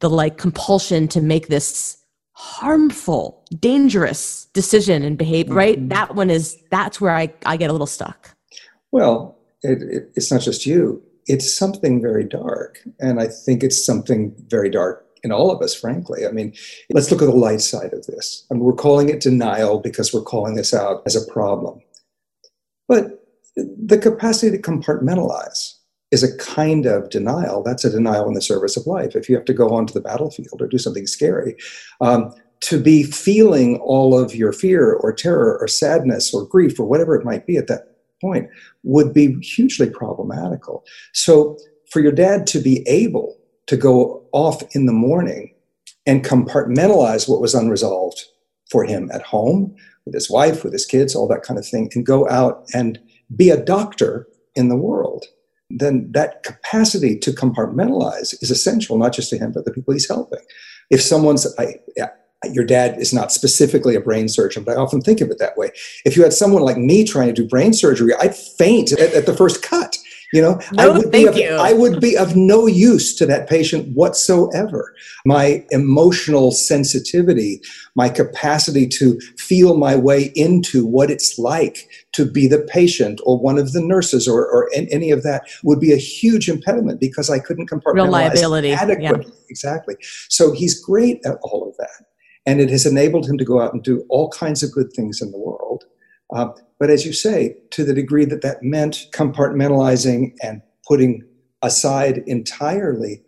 the 0.00 0.10
like 0.10 0.36
compulsion 0.36 1.08
to 1.08 1.20
make 1.20 1.48
this 1.48 1.96
harmful 2.32 3.44
dangerous 3.58 4.46
decision 4.52 5.02
and 5.02 5.16
behavior 5.16 5.54
right 5.54 5.78
mm-hmm. 5.78 5.88
that 5.88 6.14
one 6.14 6.30
is 6.30 6.58
that's 6.70 7.00
where 7.00 7.14
i, 7.14 7.32
I 7.46 7.56
get 7.56 7.70
a 7.70 7.72
little 7.72 7.86
stuck 7.86 8.34
well 8.92 9.38
it, 9.62 9.82
it, 9.82 10.12
it's 10.14 10.30
not 10.32 10.40
just 10.40 10.66
you, 10.66 11.02
it's 11.30 11.54
something 11.54 12.02
very 12.02 12.24
dark. 12.24 12.80
And 12.98 13.20
I 13.20 13.28
think 13.28 13.62
it's 13.62 13.84
something 13.84 14.34
very 14.48 14.68
dark 14.68 15.06
in 15.22 15.30
all 15.30 15.50
of 15.50 15.62
us, 15.62 15.74
frankly. 15.74 16.26
I 16.26 16.32
mean, 16.32 16.52
let's 16.90 17.10
look 17.10 17.22
at 17.22 17.26
the 17.26 17.32
light 17.32 17.60
side 17.60 17.92
of 17.92 18.04
this. 18.06 18.44
I 18.50 18.54
mean, 18.54 18.64
we're 18.64 18.72
calling 18.72 19.08
it 19.08 19.20
denial 19.20 19.78
because 19.78 20.12
we're 20.12 20.22
calling 20.22 20.54
this 20.56 20.74
out 20.74 21.02
as 21.06 21.14
a 21.14 21.32
problem. 21.32 21.80
But 22.88 23.24
the 23.56 23.98
capacity 23.98 24.56
to 24.56 24.62
compartmentalize 24.62 25.74
is 26.10 26.24
a 26.24 26.36
kind 26.38 26.86
of 26.86 27.10
denial. 27.10 27.62
That's 27.62 27.84
a 27.84 27.90
denial 27.90 28.26
in 28.26 28.34
the 28.34 28.42
service 28.42 28.76
of 28.76 28.86
life. 28.86 29.14
If 29.14 29.28
you 29.28 29.36
have 29.36 29.44
to 29.44 29.54
go 29.54 29.68
onto 29.68 29.92
the 29.92 30.00
battlefield 30.00 30.60
or 30.60 30.66
do 30.66 30.78
something 30.78 31.06
scary, 31.06 31.54
um, 32.00 32.34
to 32.62 32.80
be 32.80 33.04
feeling 33.04 33.78
all 33.78 34.18
of 34.18 34.34
your 34.34 34.52
fear 34.52 34.92
or 34.92 35.12
terror 35.12 35.56
or 35.60 35.68
sadness 35.68 36.34
or 36.34 36.44
grief 36.44 36.78
or 36.80 36.86
whatever 36.86 37.14
it 37.14 37.24
might 37.24 37.46
be 37.46 37.56
at 37.56 37.68
that 37.68 37.89
point 38.20 38.48
would 38.82 39.12
be 39.12 39.34
hugely 39.40 39.88
problematical. 39.88 40.84
So 41.12 41.58
for 41.90 42.00
your 42.00 42.12
dad 42.12 42.46
to 42.48 42.60
be 42.60 42.86
able 42.88 43.36
to 43.66 43.76
go 43.76 44.24
off 44.32 44.62
in 44.74 44.86
the 44.86 44.92
morning 44.92 45.54
and 46.06 46.24
compartmentalize 46.24 47.28
what 47.28 47.40
was 47.40 47.54
unresolved 47.54 48.24
for 48.70 48.84
him 48.84 49.10
at 49.12 49.22
home 49.22 49.74
with 50.04 50.14
his 50.14 50.30
wife, 50.30 50.64
with 50.64 50.72
his 50.72 50.86
kids, 50.86 51.14
all 51.14 51.28
that 51.28 51.42
kind 51.42 51.58
of 51.58 51.66
thing, 51.66 51.90
and 51.94 52.06
go 52.06 52.28
out 52.28 52.64
and 52.74 52.98
be 53.36 53.50
a 53.50 53.62
doctor 53.62 54.26
in 54.54 54.68
the 54.68 54.76
world, 54.76 55.26
then 55.68 56.10
that 56.12 56.42
capacity 56.42 57.16
to 57.18 57.30
compartmentalize 57.30 58.34
is 58.42 58.50
essential, 58.50 58.98
not 58.98 59.12
just 59.12 59.30
to 59.30 59.38
him, 59.38 59.52
but 59.52 59.64
the 59.64 59.72
people 59.72 59.92
he's 59.92 60.08
helping. 60.08 60.40
If 60.90 61.00
someone's, 61.00 61.46
I, 61.58 61.76
your 62.52 62.64
dad 62.64 62.98
is 62.98 63.12
not 63.12 63.32
specifically 63.32 63.94
a 63.94 64.00
brain 64.00 64.28
surgeon, 64.28 64.64
but 64.64 64.76
I 64.76 64.80
often 64.80 65.00
think 65.00 65.20
of 65.20 65.30
it 65.30 65.38
that 65.38 65.56
way. 65.56 65.70
If 66.04 66.16
you 66.16 66.22
had 66.22 66.32
someone 66.32 66.62
like 66.62 66.78
me 66.78 67.04
trying 67.04 67.28
to 67.28 67.34
do 67.34 67.46
brain 67.46 67.72
surgery, 67.72 68.12
I'd 68.18 68.34
faint 68.34 68.92
at, 68.92 69.12
at 69.14 69.26
the 69.26 69.36
first 69.36 69.62
cut. 69.62 69.96
You 70.32 70.42
know, 70.42 70.60
no, 70.72 70.84
I 70.84 70.88
would 70.88 71.10
be 71.10 71.26
of, 71.26 71.36
you. 71.36 71.50
I 71.50 71.72
would 71.72 72.00
be 72.00 72.16
of 72.16 72.36
no 72.36 72.68
use 72.68 73.16
to 73.16 73.26
that 73.26 73.48
patient 73.48 73.92
whatsoever. 73.96 74.94
My 75.26 75.66
emotional 75.70 76.52
sensitivity, 76.52 77.60
my 77.96 78.08
capacity 78.08 78.86
to 78.90 79.18
feel 79.38 79.76
my 79.76 79.96
way 79.96 80.30
into 80.36 80.86
what 80.86 81.10
it's 81.10 81.36
like 81.36 81.88
to 82.12 82.30
be 82.30 82.46
the 82.46 82.60
patient 82.60 83.20
or 83.24 83.40
one 83.40 83.58
of 83.58 83.72
the 83.72 83.80
nurses 83.80 84.28
or, 84.28 84.46
or 84.46 84.70
any 84.72 85.10
of 85.10 85.24
that 85.24 85.48
would 85.64 85.80
be 85.80 85.92
a 85.92 85.96
huge 85.96 86.48
impediment 86.48 87.00
because 87.00 87.28
I 87.28 87.40
couldn't 87.40 87.68
compartmentalize 87.68 87.94
Real 87.94 88.10
liability. 88.10 88.72
adequately. 88.72 89.26
Yeah. 89.26 89.40
Exactly. 89.48 89.96
So 90.28 90.52
he's 90.52 90.80
great 90.80 91.26
at 91.26 91.38
all 91.42 91.68
of 91.68 91.76
that. 91.78 92.06
And 92.46 92.60
it 92.60 92.70
has 92.70 92.86
enabled 92.86 93.28
him 93.28 93.38
to 93.38 93.44
go 93.44 93.60
out 93.60 93.72
and 93.72 93.82
do 93.82 94.04
all 94.08 94.30
kinds 94.30 94.62
of 94.62 94.72
good 94.72 94.92
things 94.92 95.20
in 95.20 95.30
the 95.30 95.38
world. 95.38 95.84
Uh, 96.34 96.48
but 96.78 96.90
as 96.90 97.04
you 97.04 97.12
say, 97.12 97.56
to 97.70 97.84
the 97.84 97.94
degree 97.94 98.24
that 98.24 98.42
that 98.42 98.62
meant 98.62 99.06
compartmentalizing 99.12 100.32
and 100.42 100.62
putting 100.86 101.22
aside 101.62 102.22
entirely 102.26 103.22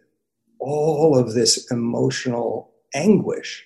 all 0.60 1.18
of 1.18 1.34
this 1.34 1.70
emotional 1.70 2.72
anguish 2.94 3.64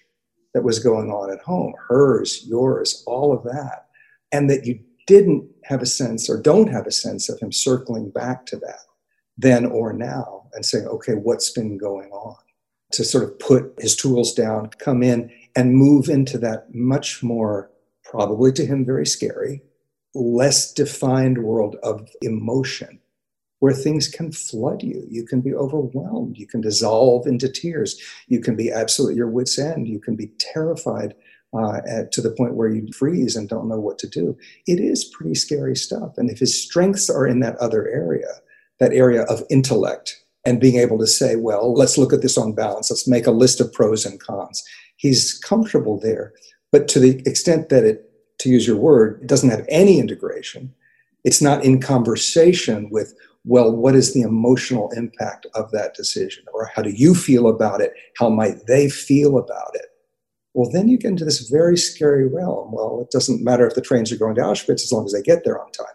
that 0.55 0.65
was 0.65 0.79
going 0.79 1.11
on 1.11 1.31
at 1.31 1.41
home 1.41 1.75
hers, 1.89 2.45
yours, 2.47 3.05
all 3.07 3.33
of 3.33 3.45
that. 3.45 3.87
And 4.33 4.51
that 4.51 4.65
you 4.67 4.81
didn't 5.07 5.49
have 5.65 5.83
a 5.83 5.87
sense 5.87 6.29
or 6.29 6.41
don't 6.41 6.69
have 6.69 6.87
a 6.87 6.93
sense 6.93 7.29
of 7.29 7.39
him 7.39 7.53
circling 7.53 8.11
back 8.11 8.47
to 8.47 8.57
that 8.57 8.81
then 9.39 9.67
or 9.67 9.93
now 9.93 10.49
and 10.55 10.65
saying, 10.65 10.87
okay, 10.87 11.13
what's 11.13 11.51
been 11.51 11.77
going 11.77 12.11
on? 12.11 12.37
To 12.93 13.05
sort 13.05 13.25
of 13.25 13.39
put 13.39 13.75
his 13.79 13.97
tools 13.97 14.33
down, 14.33 14.71
come 14.79 15.03
in 15.03 15.31
and 15.55 15.75
move 15.75 16.09
into 16.09 16.39
that 16.39 16.75
much 16.75 17.23
more, 17.23 17.71
probably 18.05 18.53
to 18.53 18.65
him, 18.65 18.85
very 18.85 19.07
scary, 19.07 19.63
less 20.15 20.73
defined 20.73 21.39
world 21.39 21.77
of 21.83 22.09
emotion 22.23 23.01
where 23.61 23.73
things 23.73 24.09
can 24.09 24.33
flood 24.33 24.83
you. 24.83 25.07
You 25.09 25.25
can 25.25 25.41
be 25.41 25.55
overwhelmed. 25.55 26.37
You 26.37 26.47
can 26.47 26.61
dissolve 26.61 27.27
into 27.27 27.49
tears. 27.49 28.01
You 28.29 28.41
can 28.41 28.55
be 28.55 28.71
absolutely 28.71 29.17
your 29.17 29.31
wits' 29.31 29.59
end. 29.59 29.89
You 29.89 29.99
can 29.99 30.15
be 30.15 30.33
terrified 30.39 31.15
uh, 31.55 31.81
at, 31.89 32.13
to 32.13 32.21
the 32.21 32.31
point 32.31 32.55
where 32.55 32.69
you 32.69 32.93
freeze 32.93 33.35
and 33.35 33.49
don't 33.49 33.69
know 33.69 33.81
what 33.81 33.99
to 34.01 34.09
do. 34.09 34.37
It 34.67 34.79
is 34.79 35.05
pretty 35.05 35.35
scary 35.35 35.77
stuff. 35.77 36.19
And 36.19 36.31
if 36.31 36.39
his 36.39 36.61
strengths 36.61 37.09
are 37.09 37.27
in 37.27 37.41
that 37.41 37.57
other 37.57 37.89
area, 37.89 38.29
that 38.79 38.93
area 38.93 39.23
of 39.23 39.43
intellect, 39.49 40.23
and 40.47 40.61
being 40.61 40.77
able 40.77 40.99
to 40.99 41.07
say, 41.07 41.37
well, 41.37 41.75
let's 41.75 41.99
look 41.99 42.13
at 42.13 42.23
this 42.23 42.39
on 42.39 42.55
balance. 42.55 42.91
Let's 42.91 43.09
make 43.09 43.27
a 43.27 43.33
list 43.33 43.61
of 43.61 43.73
pros 43.73 44.07
and 44.07 44.21
cons. 44.21 44.65
He's 44.97 45.35
comfortable 45.35 46.01
there. 46.01 46.33
But 46.73 46.89
to 46.89 47.01
the 47.01 47.21
extent 47.27 47.69
that 47.69 47.85
it, 47.85 48.11
to 48.39 48.49
use 48.49 48.67
your 48.67 48.77
word, 48.77 49.21
it 49.23 49.27
doesn't 49.27 49.51
have 49.51 49.67
any 49.69 49.99
integration, 49.99 50.73
it's 51.25 51.43
not 51.43 51.65
in 51.65 51.81
conversation 51.81 52.89
with 52.91 53.15
well, 53.49 53.71
what 53.71 53.95
is 53.95 54.13
the 54.13 54.23
emotional 54.23 54.91
impact 54.97 55.47
of 55.55 55.71
that 55.71 55.95
decision? 55.95 56.45
Or 56.53 56.69
how 56.75 56.83
do 56.83 56.91
you 56.91 57.15
feel 57.15 57.47
about 57.47 57.81
it? 57.81 57.93
How 58.19 58.29
might 58.29 58.67
they 58.67 58.91
feel 58.91 59.39
about 59.39 59.71
it? 59.75 59.87
Well, 60.53 60.69
then 60.69 60.89
you 60.89 60.99
get 60.99 61.13
into 61.13 61.25
this 61.25 61.49
very 61.49 61.77
scary 61.77 62.27
realm. 62.27 62.73
Well, 62.73 63.03
it 63.03 63.13
doesn't 63.13 63.45
matter 63.45 63.65
if 63.65 63.75
the 63.75 63.83
trains 63.83 64.11
are 64.11 64.17
going 64.17 64.35
to 64.35 64.41
Auschwitz 64.41 64.83
as 64.83 64.91
long 64.91 65.05
as 65.05 65.13
they 65.13 65.23
get 65.23 65.45
there 65.45 65.61
on 65.63 65.71
time. 65.71 65.87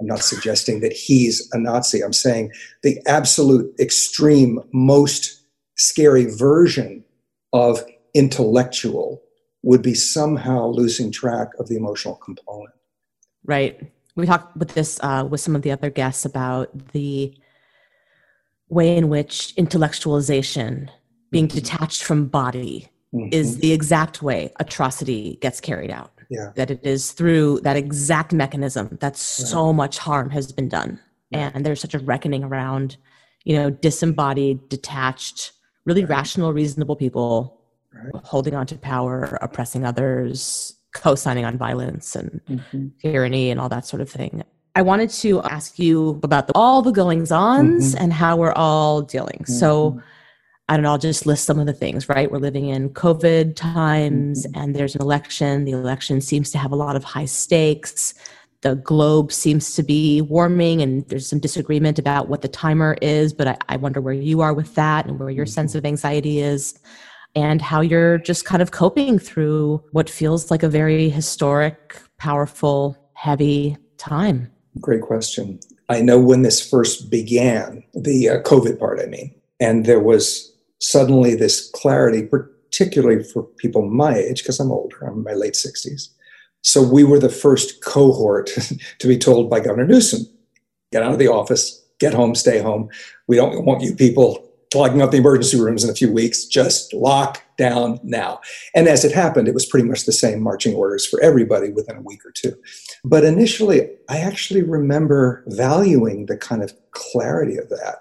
I'm 0.00 0.06
not 0.06 0.20
suggesting 0.20 0.80
that 0.80 0.92
he's 0.92 1.48
a 1.52 1.58
Nazi. 1.58 2.02
I'm 2.02 2.12
saying 2.12 2.52
the 2.82 2.98
absolute 3.06 3.72
extreme, 3.78 4.60
most 4.72 5.42
scary 5.76 6.24
version 6.24 7.04
of 7.52 7.84
intellectual 8.14 9.22
would 9.62 9.82
be 9.82 9.94
somehow 9.94 10.68
losing 10.68 11.12
track 11.12 11.48
of 11.58 11.68
the 11.68 11.76
emotional 11.76 12.14
component. 12.16 12.74
Right 13.44 13.78
we 14.16 14.26
talked 14.26 14.56
with 14.56 14.74
this 14.74 15.00
uh, 15.02 15.26
with 15.28 15.40
some 15.40 15.56
of 15.56 15.62
the 15.62 15.70
other 15.70 15.90
guests 15.90 16.24
about 16.24 16.88
the 16.92 17.34
way 18.68 18.96
in 18.96 19.08
which 19.08 19.54
intellectualization 19.56 20.88
being 21.30 21.48
mm-hmm. 21.48 21.58
detached 21.58 22.04
from 22.04 22.26
body 22.26 22.88
mm-hmm. 23.14 23.28
is 23.32 23.58
the 23.58 23.72
exact 23.72 24.22
way 24.22 24.52
atrocity 24.60 25.38
gets 25.40 25.60
carried 25.60 25.90
out 25.90 26.12
yeah. 26.30 26.52
that 26.56 26.70
it 26.70 26.80
is 26.82 27.12
through 27.12 27.60
that 27.60 27.76
exact 27.76 28.32
mechanism 28.32 28.96
that 29.00 29.16
so 29.16 29.72
much 29.72 29.98
harm 29.98 30.30
has 30.30 30.52
been 30.52 30.68
done 30.68 30.98
yeah. 31.30 31.50
and 31.54 31.66
there's 31.66 31.80
such 31.80 31.94
a 31.94 31.98
reckoning 31.98 32.44
around 32.44 32.96
you 33.44 33.56
know 33.56 33.70
disembodied 33.70 34.68
detached 34.68 35.52
really 35.84 36.04
right. 36.04 36.10
rational 36.10 36.52
reasonable 36.52 36.96
people 36.96 37.60
right. 37.92 38.22
holding 38.24 38.54
on 38.54 38.66
to 38.66 38.76
power 38.76 39.38
oppressing 39.42 39.84
others 39.84 40.76
co-signing 40.92 41.44
on 41.44 41.56
violence 41.56 42.16
and 42.16 42.40
mm-hmm. 42.48 42.88
tyranny 43.00 43.50
and 43.50 43.60
all 43.60 43.68
that 43.68 43.86
sort 43.86 44.00
of 44.00 44.10
thing. 44.10 44.42
I 44.74 44.82
wanted 44.82 45.10
to 45.10 45.42
ask 45.42 45.78
you 45.78 46.20
about 46.22 46.46
the, 46.46 46.52
all 46.54 46.82
the 46.82 46.92
goings 46.92 47.32
ons 47.32 47.94
mm-hmm. 47.94 48.04
and 48.04 48.12
how 48.12 48.36
we're 48.36 48.52
all 48.52 49.02
dealing. 49.02 49.40
Mm-hmm. 49.42 49.52
So 49.52 50.00
I 50.70 50.74
don't 50.74 50.84
know, 50.84 50.92
I'll 50.92 50.98
just 50.98 51.26
list 51.26 51.46
some 51.46 51.58
of 51.58 51.66
the 51.66 51.72
things, 51.72 52.08
right? 52.08 52.30
We're 52.30 52.38
living 52.38 52.68
in 52.68 52.90
COVID 52.90 53.56
times 53.56 54.46
mm-hmm. 54.46 54.60
and 54.60 54.76
there's 54.76 54.94
an 54.94 55.02
election. 55.02 55.64
The 55.64 55.72
election 55.72 56.20
seems 56.20 56.52
to 56.52 56.58
have 56.58 56.70
a 56.70 56.76
lot 56.76 56.94
of 56.94 57.02
high 57.02 57.24
stakes. 57.24 58.14
The 58.60 58.76
globe 58.76 59.32
seems 59.32 59.74
to 59.74 59.82
be 59.82 60.20
warming 60.20 60.80
and 60.80 61.04
there's 61.08 61.28
some 61.28 61.40
disagreement 61.40 61.98
about 61.98 62.28
what 62.28 62.42
the 62.42 62.48
timer 62.48 62.96
is, 63.02 63.32
but 63.32 63.48
I, 63.48 63.58
I 63.68 63.78
wonder 63.78 64.00
where 64.00 64.14
you 64.14 64.42
are 64.42 64.54
with 64.54 64.76
that 64.76 65.06
and 65.06 65.18
where 65.18 65.28
your 65.28 65.44
sense 65.44 65.72
mm-hmm. 65.72 65.78
of 65.78 65.86
anxiety 65.86 66.38
is 66.38 66.78
and 67.34 67.60
how 67.60 67.80
you're 67.80 68.18
just 68.18 68.44
kind 68.44 68.62
of 68.62 68.70
coping 68.70 69.18
through 69.18 69.82
what 69.90 70.08
feels 70.08 70.52
like 70.52 70.62
a 70.62 70.68
very 70.68 71.08
historic, 71.08 72.00
powerful, 72.16 72.96
heavy 73.14 73.76
time. 73.98 74.52
Great 74.78 75.02
question. 75.02 75.58
I 75.88 76.00
know 76.00 76.20
when 76.20 76.42
this 76.42 76.64
first 76.64 77.10
began, 77.10 77.82
the 77.92 78.28
uh, 78.28 78.42
COVID 78.42 78.78
part, 78.78 79.00
I 79.00 79.06
mean, 79.06 79.34
and 79.58 79.84
there 79.84 79.98
was 79.98 80.49
suddenly 80.80 81.34
this 81.34 81.70
clarity, 81.70 82.26
particularly 82.26 83.22
for 83.22 83.42
people 83.42 83.88
my 83.88 84.16
age, 84.16 84.42
because 84.42 84.60
I'm 84.60 84.72
older, 84.72 84.96
I'm 85.02 85.18
in 85.18 85.24
my 85.24 85.34
late 85.34 85.54
60s. 85.54 86.08
So 86.62 86.82
we 86.82 87.04
were 87.04 87.18
the 87.18 87.28
first 87.28 87.82
cohort 87.82 88.50
to 88.98 89.08
be 89.08 89.16
told 89.16 89.48
by 89.48 89.60
Governor 89.60 89.86
Newsom 89.86 90.26
get 90.92 91.02
out 91.02 91.12
of 91.12 91.18
the 91.18 91.28
office, 91.28 91.84
get 91.98 92.14
home, 92.14 92.34
stay 92.34 92.60
home. 92.60 92.88
We 93.28 93.36
don't 93.36 93.64
want 93.64 93.82
you 93.82 93.94
people 93.94 94.46
clogging 94.72 95.02
up 95.02 95.10
the 95.10 95.18
emergency 95.18 95.60
rooms 95.60 95.82
in 95.82 95.90
a 95.90 95.94
few 95.94 96.12
weeks. 96.12 96.44
Just 96.44 96.92
lock 96.94 97.42
down 97.58 97.98
now. 98.02 98.40
And 98.74 98.88
as 98.88 99.04
it 99.04 99.12
happened, 99.12 99.48
it 99.48 99.54
was 99.54 99.66
pretty 99.66 99.86
much 99.86 100.04
the 100.04 100.12
same 100.12 100.40
marching 100.40 100.74
orders 100.74 101.06
for 101.06 101.20
everybody 101.20 101.70
within 101.70 101.96
a 101.96 102.02
week 102.02 102.24
or 102.24 102.30
two. 102.30 102.54
But 103.04 103.24
initially, 103.24 103.88
I 104.08 104.18
actually 104.18 104.62
remember 104.62 105.44
valuing 105.48 106.26
the 106.26 106.36
kind 106.36 106.62
of 106.62 106.72
clarity 106.92 107.56
of 107.56 107.68
that. 107.70 107.96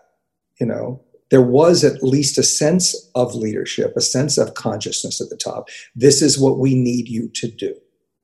You 0.59 0.67
know, 0.67 1.01
there 1.31 1.41
was 1.41 1.83
at 1.83 2.03
least 2.03 2.37
a 2.37 2.43
sense 2.43 2.95
of 3.15 3.35
leadership, 3.35 3.93
a 3.95 4.01
sense 4.01 4.37
of 4.37 4.55
consciousness 4.55 5.21
at 5.21 5.29
the 5.29 5.37
top. 5.37 5.69
This 5.95 6.21
is 6.21 6.39
what 6.39 6.59
we 6.59 6.75
need 6.75 7.07
you 7.07 7.29
to 7.35 7.47
do, 7.49 7.75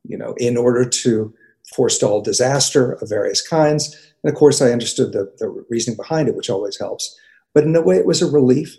you 0.04 0.18
know, 0.18 0.34
in 0.38 0.58
order 0.58 0.88
to 0.88 1.34
forestall 1.74 2.22
disaster 2.22 2.94
of 2.94 3.10
various 3.10 3.48
kinds. 3.48 3.96
And 4.24 4.32
of 4.32 4.38
course, 4.38 4.62
I 4.62 4.72
understood 4.72 5.14
the, 5.14 5.32
the 5.38 5.50
reasoning 5.70 5.98
behind 5.98 6.28
it, 6.28 6.36
which 6.36 6.50
always 6.50 6.78
helps. 6.80 7.16
But 7.54 7.64
in 7.64 7.76
a 7.76 7.82
way, 7.82 7.98
it 7.98 8.06
was 8.06 8.22
a 8.22 8.32
relief 8.32 8.76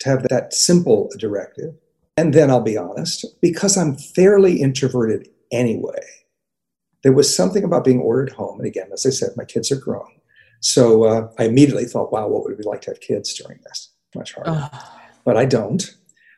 to 0.00 0.08
have 0.08 0.28
that 0.28 0.52
simple 0.52 1.10
directive. 1.18 1.74
And 2.16 2.34
then 2.34 2.50
I'll 2.50 2.60
be 2.60 2.76
honest, 2.76 3.24
because 3.40 3.76
I'm 3.76 3.96
fairly 3.96 4.60
introverted 4.60 5.28
anyway, 5.50 6.04
there 7.02 7.12
was 7.12 7.34
something 7.34 7.64
about 7.64 7.84
being 7.84 8.00
ordered 8.00 8.32
home. 8.32 8.58
And 8.58 8.66
again, 8.66 8.90
as 8.92 9.06
I 9.06 9.10
said, 9.10 9.30
my 9.36 9.44
kids 9.44 9.72
are 9.72 9.76
grown. 9.76 10.19
So 10.60 11.04
uh, 11.04 11.28
I 11.38 11.44
immediately 11.44 11.84
thought, 11.86 12.12
wow, 12.12 12.28
what 12.28 12.44
would 12.44 12.52
it 12.52 12.58
be 12.58 12.64
like 12.64 12.82
to 12.82 12.90
have 12.90 13.00
kids 13.00 13.34
during 13.34 13.58
this? 13.64 13.90
Much 14.14 14.34
harder. 14.34 14.70
But 15.24 15.36
I 15.36 15.44
don't. 15.46 15.82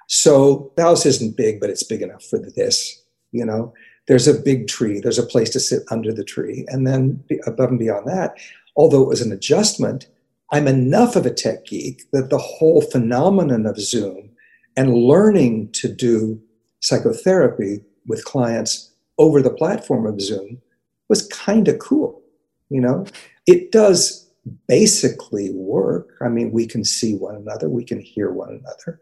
So 0.08 0.72
the 0.76 0.82
house 0.82 1.06
isn't 1.06 1.36
big, 1.36 1.60
but 1.60 1.70
it's 1.70 1.82
big 1.82 2.02
enough 2.02 2.24
for 2.24 2.38
this. 2.38 3.02
You 3.32 3.44
know, 3.44 3.72
there's 4.08 4.28
a 4.28 4.34
big 4.34 4.68
tree, 4.68 5.00
there's 5.00 5.18
a 5.18 5.26
place 5.26 5.50
to 5.50 5.60
sit 5.60 5.82
under 5.90 6.12
the 6.12 6.24
tree. 6.24 6.66
And 6.68 6.86
then 6.86 7.22
above 7.46 7.70
and 7.70 7.78
beyond 7.78 8.06
that, 8.06 8.34
although 8.76 9.02
it 9.02 9.08
was 9.08 9.22
an 9.22 9.32
adjustment, 9.32 10.06
I'm 10.52 10.68
enough 10.68 11.16
of 11.16 11.24
a 11.24 11.32
tech 11.32 11.66
geek 11.66 12.10
that 12.12 12.30
the 12.30 12.38
whole 12.38 12.82
phenomenon 12.82 13.66
of 13.66 13.78
Zoom 13.78 14.30
and 14.76 14.94
learning 14.94 15.72
to 15.72 15.88
do 15.88 16.40
psychotherapy 16.80 17.80
with 18.06 18.24
clients 18.24 18.92
over 19.18 19.40
the 19.40 19.50
platform 19.50 20.06
of 20.06 20.20
Zoom 20.20 20.60
was 21.08 21.26
kind 21.28 21.68
of 21.68 21.78
cool. 21.78 22.20
You 22.68 22.80
know, 22.80 23.06
it 23.46 23.72
does 23.72 24.30
basically 24.68 25.50
work. 25.52 26.16
I 26.20 26.28
mean, 26.28 26.52
we 26.52 26.66
can 26.66 26.84
see 26.84 27.14
one 27.14 27.36
another, 27.36 27.68
we 27.68 27.84
can 27.84 28.00
hear 28.00 28.30
one 28.30 28.50
another. 28.50 29.00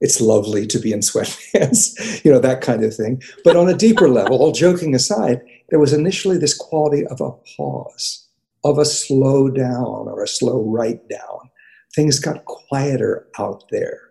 It's 0.00 0.20
lovely 0.20 0.66
to 0.68 0.78
be 0.78 0.92
in 0.92 1.00
sweatpants, 1.00 2.24
you 2.24 2.32
know, 2.32 2.38
that 2.38 2.60
kind 2.60 2.84
of 2.84 2.94
thing. 2.94 3.22
But 3.44 3.56
on 3.56 3.68
a 3.68 3.76
deeper 3.76 4.08
level, 4.20 4.38
all 4.38 4.52
joking 4.52 4.94
aside, 4.94 5.40
there 5.70 5.78
was 5.78 5.92
initially 5.92 6.38
this 6.38 6.56
quality 6.56 7.06
of 7.06 7.20
a 7.20 7.32
pause 7.56 8.26
of 8.64 8.78
a 8.78 8.84
slow 8.84 9.48
down 9.48 10.08
or 10.08 10.22
a 10.22 10.28
slow 10.28 10.62
write 10.64 11.08
down. 11.08 11.50
Things 11.94 12.18
got 12.18 12.44
quieter 12.44 13.26
out 13.38 13.64
there. 13.70 14.10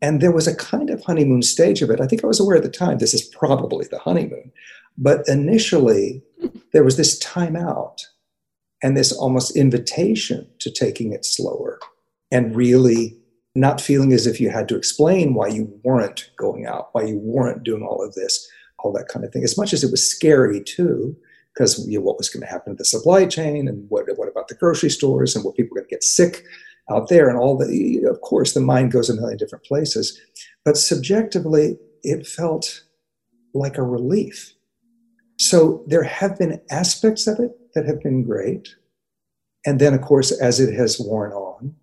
And 0.00 0.20
there 0.20 0.32
was 0.32 0.48
a 0.48 0.56
kind 0.56 0.90
of 0.90 1.04
honeymoon 1.04 1.42
stage 1.42 1.80
of 1.80 1.90
it. 1.90 2.00
I 2.00 2.06
think 2.06 2.24
I 2.24 2.26
was 2.26 2.40
aware 2.40 2.56
at 2.56 2.64
the 2.64 2.68
time 2.68 2.98
this 2.98 3.14
is 3.14 3.22
probably 3.22 3.86
the 3.86 4.00
honeymoon. 4.00 4.50
But 4.98 5.22
initially, 5.28 6.22
there 6.72 6.82
was 6.82 6.96
this 6.96 7.18
time 7.20 7.54
out 7.54 8.04
and 8.82 8.96
this 8.96 9.12
almost 9.12 9.56
invitation 9.56 10.48
to 10.60 10.70
taking 10.70 11.12
it 11.12 11.24
slower 11.24 11.78
and 12.30 12.56
really 12.56 13.16
not 13.54 13.80
feeling 13.80 14.12
as 14.12 14.26
if 14.26 14.40
you 14.40 14.50
had 14.50 14.68
to 14.68 14.76
explain 14.76 15.34
why 15.34 15.48
you 15.48 15.70
weren't 15.84 16.30
going 16.38 16.66
out, 16.66 16.88
why 16.92 17.02
you 17.02 17.18
weren't 17.18 17.62
doing 17.62 17.82
all 17.82 18.02
of 18.02 18.14
this, 18.14 18.48
all 18.78 18.92
that 18.92 19.08
kind 19.08 19.24
of 19.24 19.32
thing. 19.32 19.44
As 19.44 19.58
much 19.58 19.72
as 19.72 19.84
it 19.84 19.90
was 19.90 20.08
scary 20.08 20.62
too, 20.62 21.14
because 21.52 21.86
you 21.86 21.98
know, 21.98 22.04
what 22.04 22.16
was 22.16 22.30
going 22.30 22.40
to 22.40 22.50
happen 22.50 22.72
to 22.72 22.76
the 22.76 22.84
supply 22.84 23.26
chain 23.26 23.68
and 23.68 23.84
what, 23.90 24.06
what 24.16 24.28
about 24.28 24.48
the 24.48 24.54
grocery 24.54 24.88
stores 24.88 25.36
and 25.36 25.44
what 25.44 25.54
people 25.54 25.76
are 25.76 25.80
going 25.80 25.88
to 25.88 25.94
get 25.94 26.02
sick 26.02 26.44
out 26.90 27.08
there 27.08 27.28
and 27.28 27.38
all 27.38 27.56
the 27.56 28.02
of 28.04 28.20
course 28.22 28.54
the 28.54 28.60
mind 28.60 28.92
goes 28.92 29.08
a 29.08 29.14
million 29.14 29.38
different 29.38 29.64
places 29.64 30.20
but 30.64 30.76
subjectively 30.76 31.78
it 32.02 32.26
felt 32.26 32.82
like 33.54 33.78
a 33.78 33.82
relief 33.82 34.54
so 35.38 35.84
there 35.86 36.02
have 36.02 36.38
been 36.38 36.60
aspects 36.70 37.26
of 37.26 37.38
it 37.38 37.52
that 37.74 37.86
have 37.86 38.02
been 38.02 38.22
great. 38.22 38.74
And 39.64 39.80
then 39.80 39.94
of 39.94 40.02
course 40.02 40.32
as 40.32 40.60
it 40.60 40.74
has 40.74 40.98
worn 40.98 41.32
on 41.32 41.74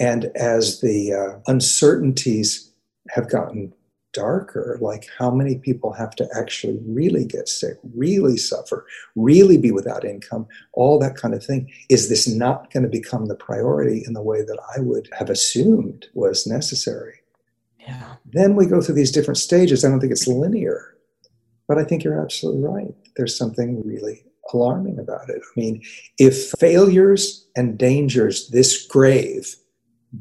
and 0.00 0.24
as 0.34 0.80
the 0.80 1.12
uh, 1.12 1.38
uncertainties 1.46 2.72
have 3.10 3.28
gotten 3.28 3.72
darker 4.12 4.76
like 4.80 5.06
how 5.18 5.30
many 5.30 5.56
people 5.56 5.92
have 5.92 6.16
to 6.16 6.28
actually 6.36 6.78
really 6.84 7.24
get 7.24 7.48
sick 7.48 7.78
really 7.94 8.36
suffer 8.36 8.84
really 9.14 9.56
be 9.56 9.70
without 9.70 10.04
income 10.04 10.48
all 10.72 10.98
that 10.98 11.14
kind 11.14 11.32
of 11.32 11.44
thing 11.44 11.70
is 11.88 12.08
this 12.08 12.26
not 12.26 12.72
going 12.72 12.82
to 12.82 12.88
become 12.88 13.26
the 13.26 13.36
priority 13.36 14.02
in 14.04 14.12
the 14.12 14.22
way 14.22 14.42
that 14.42 14.58
i 14.76 14.80
would 14.80 15.08
have 15.16 15.30
assumed 15.30 16.06
was 16.14 16.46
necessary? 16.46 17.20
Yeah. 17.78 18.16
then 18.24 18.56
we 18.56 18.66
go 18.66 18.82
through 18.82 18.96
these 18.96 19.10
different 19.10 19.38
stages. 19.38 19.84
I 19.84 19.88
don't 19.88 20.00
think 20.00 20.12
it's 20.12 20.26
linear 20.26 20.96
but 21.68 21.78
i 21.78 21.84
think 21.84 22.02
you're 22.02 22.20
absolutely 22.20 22.62
right. 22.62 22.94
There's 23.16 23.38
something 23.38 23.80
really 23.86 24.24
alarming 24.52 24.98
about 24.98 25.28
it 25.28 25.40
i 25.42 25.60
mean 25.60 25.82
if 26.18 26.50
failures 26.58 27.46
and 27.56 27.78
dangers 27.78 28.48
this 28.50 28.86
grave 28.86 29.56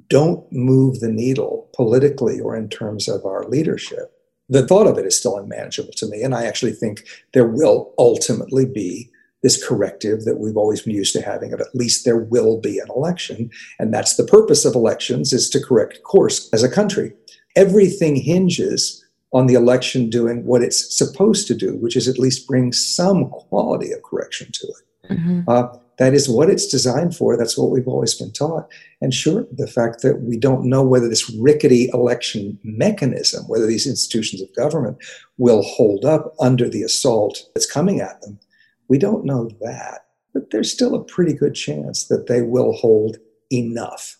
don't 0.07 0.51
move 0.51 0.99
the 0.99 1.11
needle 1.11 1.69
politically 1.75 2.39
or 2.39 2.55
in 2.55 2.69
terms 2.69 3.07
of 3.07 3.25
our 3.25 3.43
leadership, 3.45 4.11
the 4.47 4.65
thought 4.65 4.87
of 4.87 4.97
it 4.97 5.05
is 5.05 5.17
still 5.17 5.37
unmanageable 5.37 5.93
to 5.93 6.07
me. 6.07 6.21
And 6.21 6.35
I 6.35 6.45
actually 6.45 6.73
think 6.73 7.03
there 7.33 7.47
will 7.47 7.93
ultimately 7.97 8.65
be 8.65 9.11
this 9.41 9.63
corrective 9.63 10.25
that 10.25 10.37
we've 10.37 10.57
always 10.57 10.81
been 10.81 10.93
used 10.93 11.13
to 11.13 11.21
having 11.21 11.53
of 11.53 11.61
at 11.61 11.73
least 11.73 12.03
there 12.03 12.17
will 12.17 12.59
be 12.59 12.77
an 12.79 12.89
election. 12.93 13.49
And 13.79 13.93
that's 13.93 14.17
the 14.17 14.25
purpose 14.25 14.65
of 14.65 14.75
elections 14.75 15.31
is 15.31 15.49
to 15.51 15.63
correct 15.63 16.03
course 16.03 16.49
as 16.51 16.61
a 16.61 16.69
country. 16.69 17.13
Everything 17.55 18.15
hinges 18.15 19.03
on 19.31 19.47
the 19.47 19.53
election 19.53 20.09
doing 20.09 20.45
what 20.45 20.63
it's 20.63 20.97
supposed 20.97 21.47
to 21.47 21.55
do, 21.55 21.75
which 21.77 21.95
is 21.95 22.07
at 22.07 22.19
least 22.19 22.47
bring 22.47 22.71
some 22.71 23.29
quality 23.29 23.91
of 23.91 24.01
correction 24.03 24.49
to 24.53 24.67
it. 24.67 25.13
Mm-hmm. 25.13 25.41
Uh, 25.47 25.67
that 25.99 26.13
is 26.13 26.29
what 26.29 26.49
it's 26.49 26.67
designed 26.67 27.15
for. 27.15 27.35
That's 27.35 27.57
what 27.57 27.71
we've 27.71 27.87
always 27.87 28.15
been 28.15 28.31
taught. 28.31 28.71
And 29.01 29.13
sure, 29.13 29.45
the 29.51 29.67
fact 29.67 30.01
that 30.01 30.21
we 30.21 30.37
don't 30.37 30.65
know 30.65 30.81
whether 30.81 31.09
this 31.09 31.29
rickety 31.29 31.89
election 31.93 32.57
mechanism, 32.63 33.43
whether 33.47 33.67
these 33.67 33.85
institutions 33.85 34.41
of 34.41 34.55
government 34.55 34.97
will 35.37 35.61
hold 35.61 36.05
up 36.05 36.33
under 36.39 36.69
the 36.69 36.83
assault 36.83 37.43
that's 37.53 37.69
coming 37.69 37.99
at 37.99 38.21
them, 38.21 38.39
we 38.87 38.97
don't 38.97 39.25
know 39.25 39.49
that. 39.61 40.05
But 40.33 40.51
there's 40.51 40.71
still 40.71 40.95
a 40.95 41.03
pretty 41.03 41.33
good 41.33 41.53
chance 41.53 42.05
that 42.05 42.27
they 42.27 42.41
will 42.41 42.71
hold 42.73 43.17
enough 43.51 44.18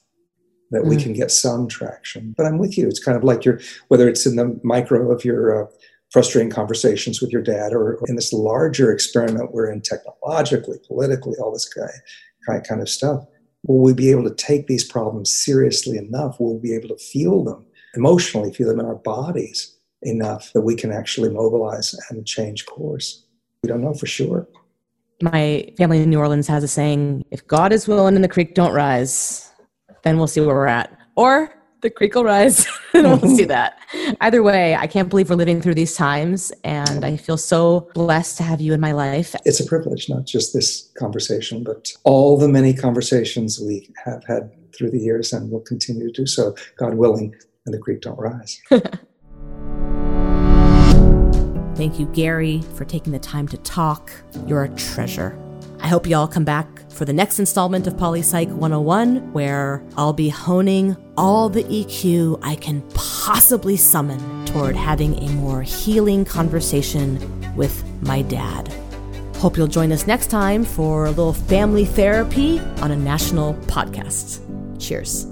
that 0.72 0.86
we 0.86 0.96
Mm. 0.96 1.04
can 1.04 1.14
get 1.14 1.32
some 1.32 1.68
traction. 1.68 2.34
But 2.38 2.46
I'm 2.46 2.58
with 2.58 2.78
you. 2.78 2.88
It's 2.88 3.04
kind 3.04 3.18
of 3.18 3.24
like 3.24 3.44
your, 3.46 3.60
whether 3.88 4.08
it's 4.08 4.26
in 4.26 4.36
the 4.36 4.60
micro 4.64 5.12
of 5.12 5.26
your 5.26 5.64
uh, 5.64 5.68
frustrating 6.12 6.50
conversations 6.52 7.22
with 7.22 7.32
your 7.32 7.42
dad 7.42 7.74
or, 7.74 7.96
or 7.96 8.08
in 8.08 8.16
this 8.16 8.34
larger 8.34 8.92
experiment 8.92 9.52
we're 9.52 9.70
in 9.72 9.82
technologically, 9.82 10.78
politically, 10.88 11.36
all 11.40 11.52
this 11.52 11.72
kind, 11.72 11.90
kind, 12.48 12.68
kind 12.68 12.82
of 12.82 12.90
stuff. 12.90 13.26
Will 13.68 13.80
we 13.82 13.94
be 13.94 14.10
able 14.10 14.24
to 14.24 14.34
take 14.36 14.68
these 14.68 14.84
problems 14.84 15.32
seriously 15.34 15.98
enough? 15.98 16.40
Will 16.40 16.56
we 16.56 16.70
be 16.70 16.76
able 16.76 16.90
to 16.90 16.98
feel 16.98 17.44
them 17.44 17.66
emotionally, 17.96 18.54
feel 18.54 18.68
them 18.70 18.80
in 18.80 18.86
our 18.86 18.96
bodies 18.96 19.76
enough 20.04 20.52
that 20.54 20.62
we 20.62 20.76
can 20.76 20.92
actually 20.92 21.30
mobilize 21.30 21.96
and 22.10 22.26
change 22.26 22.66
course? 22.66 23.26
We 23.64 23.68
don't 23.68 23.82
know 23.82 23.94
for 23.94 24.06
sure. 24.08 24.48
My 25.22 25.70
family 25.78 26.02
in 26.02 26.10
New 26.10 26.20
Orleans 26.20 26.48
has 26.48 26.64
a 26.64 26.68
saying 26.68 27.26
if 27.30 27.46
God 27.46 27.74
is 27.74 27.88
willing 27.88 28.16
and 28.16 28.24
the 28.24 28.30
creek 28.30 28.56
don't 28.56 28.72
rise, 28.72 29.49
then 30.04 30.18
we'll 30.18 30.28
see 30.28 30.42
where 30.42 30.56
we're 30.56 30.68
at. 30.68 30.98
Or 31.16 31.54
the 31.82 31.90
creek 31.90 32.16
will 32.16 32.24
rise 32.24 32.68
and 32.94 33.04
we'll 33.22 33.36
see 33.38 33.46
that. 33.46 33.80
Either 34.22 34.44
way, 34.44 34.76
I 34.76 34.88
can't 34.88 35.10
believe 35.10 35.30
we're 35.30 35.36
living 35.36 35.62
through 35.62 35.76
these 35.76 35.96
times. 35.96 36.52
And 36.64 37.06
I 37.06 37.18
feel 37.18 37.38
so 37.38 37.90
blessed 37.94 38.38
to 38.38 38.44
have 38.44 38.62
you 38.62 38.74
in 38.74 38.80
my 38.80 38.92
life. 38.92 39.36
It's 39.46 39.60
a 39.60 39.66
privilege, 39.66 40.10
not 40.10 40.26
just 40.26 40.54
this 40.54 40.92
conversation, 40.98 41.64
but 41.64 41.92
all 42.04 42.38
the 42.38 42.48
many 42.48 42.74
conversations 42.74 43.60
we 43.60 43.90
have 44.06 44.24
had 44.26 44.52
through 44.76 44.92
the 44.92 45.00
years 45.00 45.34
and 45.34 45.52
will 45.52 45.62
continue 45.62 46.08
to 46.08 46.22
do 46.22 46.26
so, 46.26 46.56
God 46.78 46.96
willing, 46.96 47.36
and 47.66 47.74
the 47.74 47.80
creek 47.80 48.02
don't 48.02 48.20
rise. 48.20 48.62
Thank 51.76 51.98
you, 51.98 52.08
Gary, 52.08 52.62
for 52.76 52.84
taking 52.84 53.14
the 53.14 53.20
time 53.20 53.48
to 53.48 53.58
talk. 53.58 54.12
You're 54.46 54.66
a 54.66 54.70
treasure. 54.76 55.38
I 55.82 55.88
hope 55.88 56.06
you 56.08 56.16
all 56.16 56.28
come 56.28 56.44
back 56.44 56.68
for 56.92 57.06
the 57.06 57.14
next 57.14 57.40
installment 57.40 57.88
of 57.88 57.94
PolyPsych 57.94 58.52
101, 58.52 59.32
where 59.32 59.84
I'll 59.96 60.14
be 60.14 60.30
honing 60.30 60.98
all 61.18 61.50
the 61.50 61.64
EQ 61.64 62.40
I 62.42 62.56
can 62.56 62.82
possibly 62.94 63.78
summon 63.78 64.46
toward 64.46 64.76
having 64.76 65.18
a 65.20 65.30
more 65.34 65.62
healing 65.62 66.26
conversation 66.26 67.56
with 67.56 67.84
my 68.02 68.22
dad. 68.24 68.68
Hope 69.38 69.56
you'll 69.56 69.68
join 69.68 69.92
us 69.92 70.06
next 70.06 70.28
time 70.28 70.66
for 70.66 71.06
a 71.06 71.12
little 71.12 71.34
family 71.34 71.86
therapy 71.86 72.60
on 72.82 72.92
a 72.92 72.98
national 72.98 73.54
podcast. 73.54 74.42
Cheers. 74.80 75.28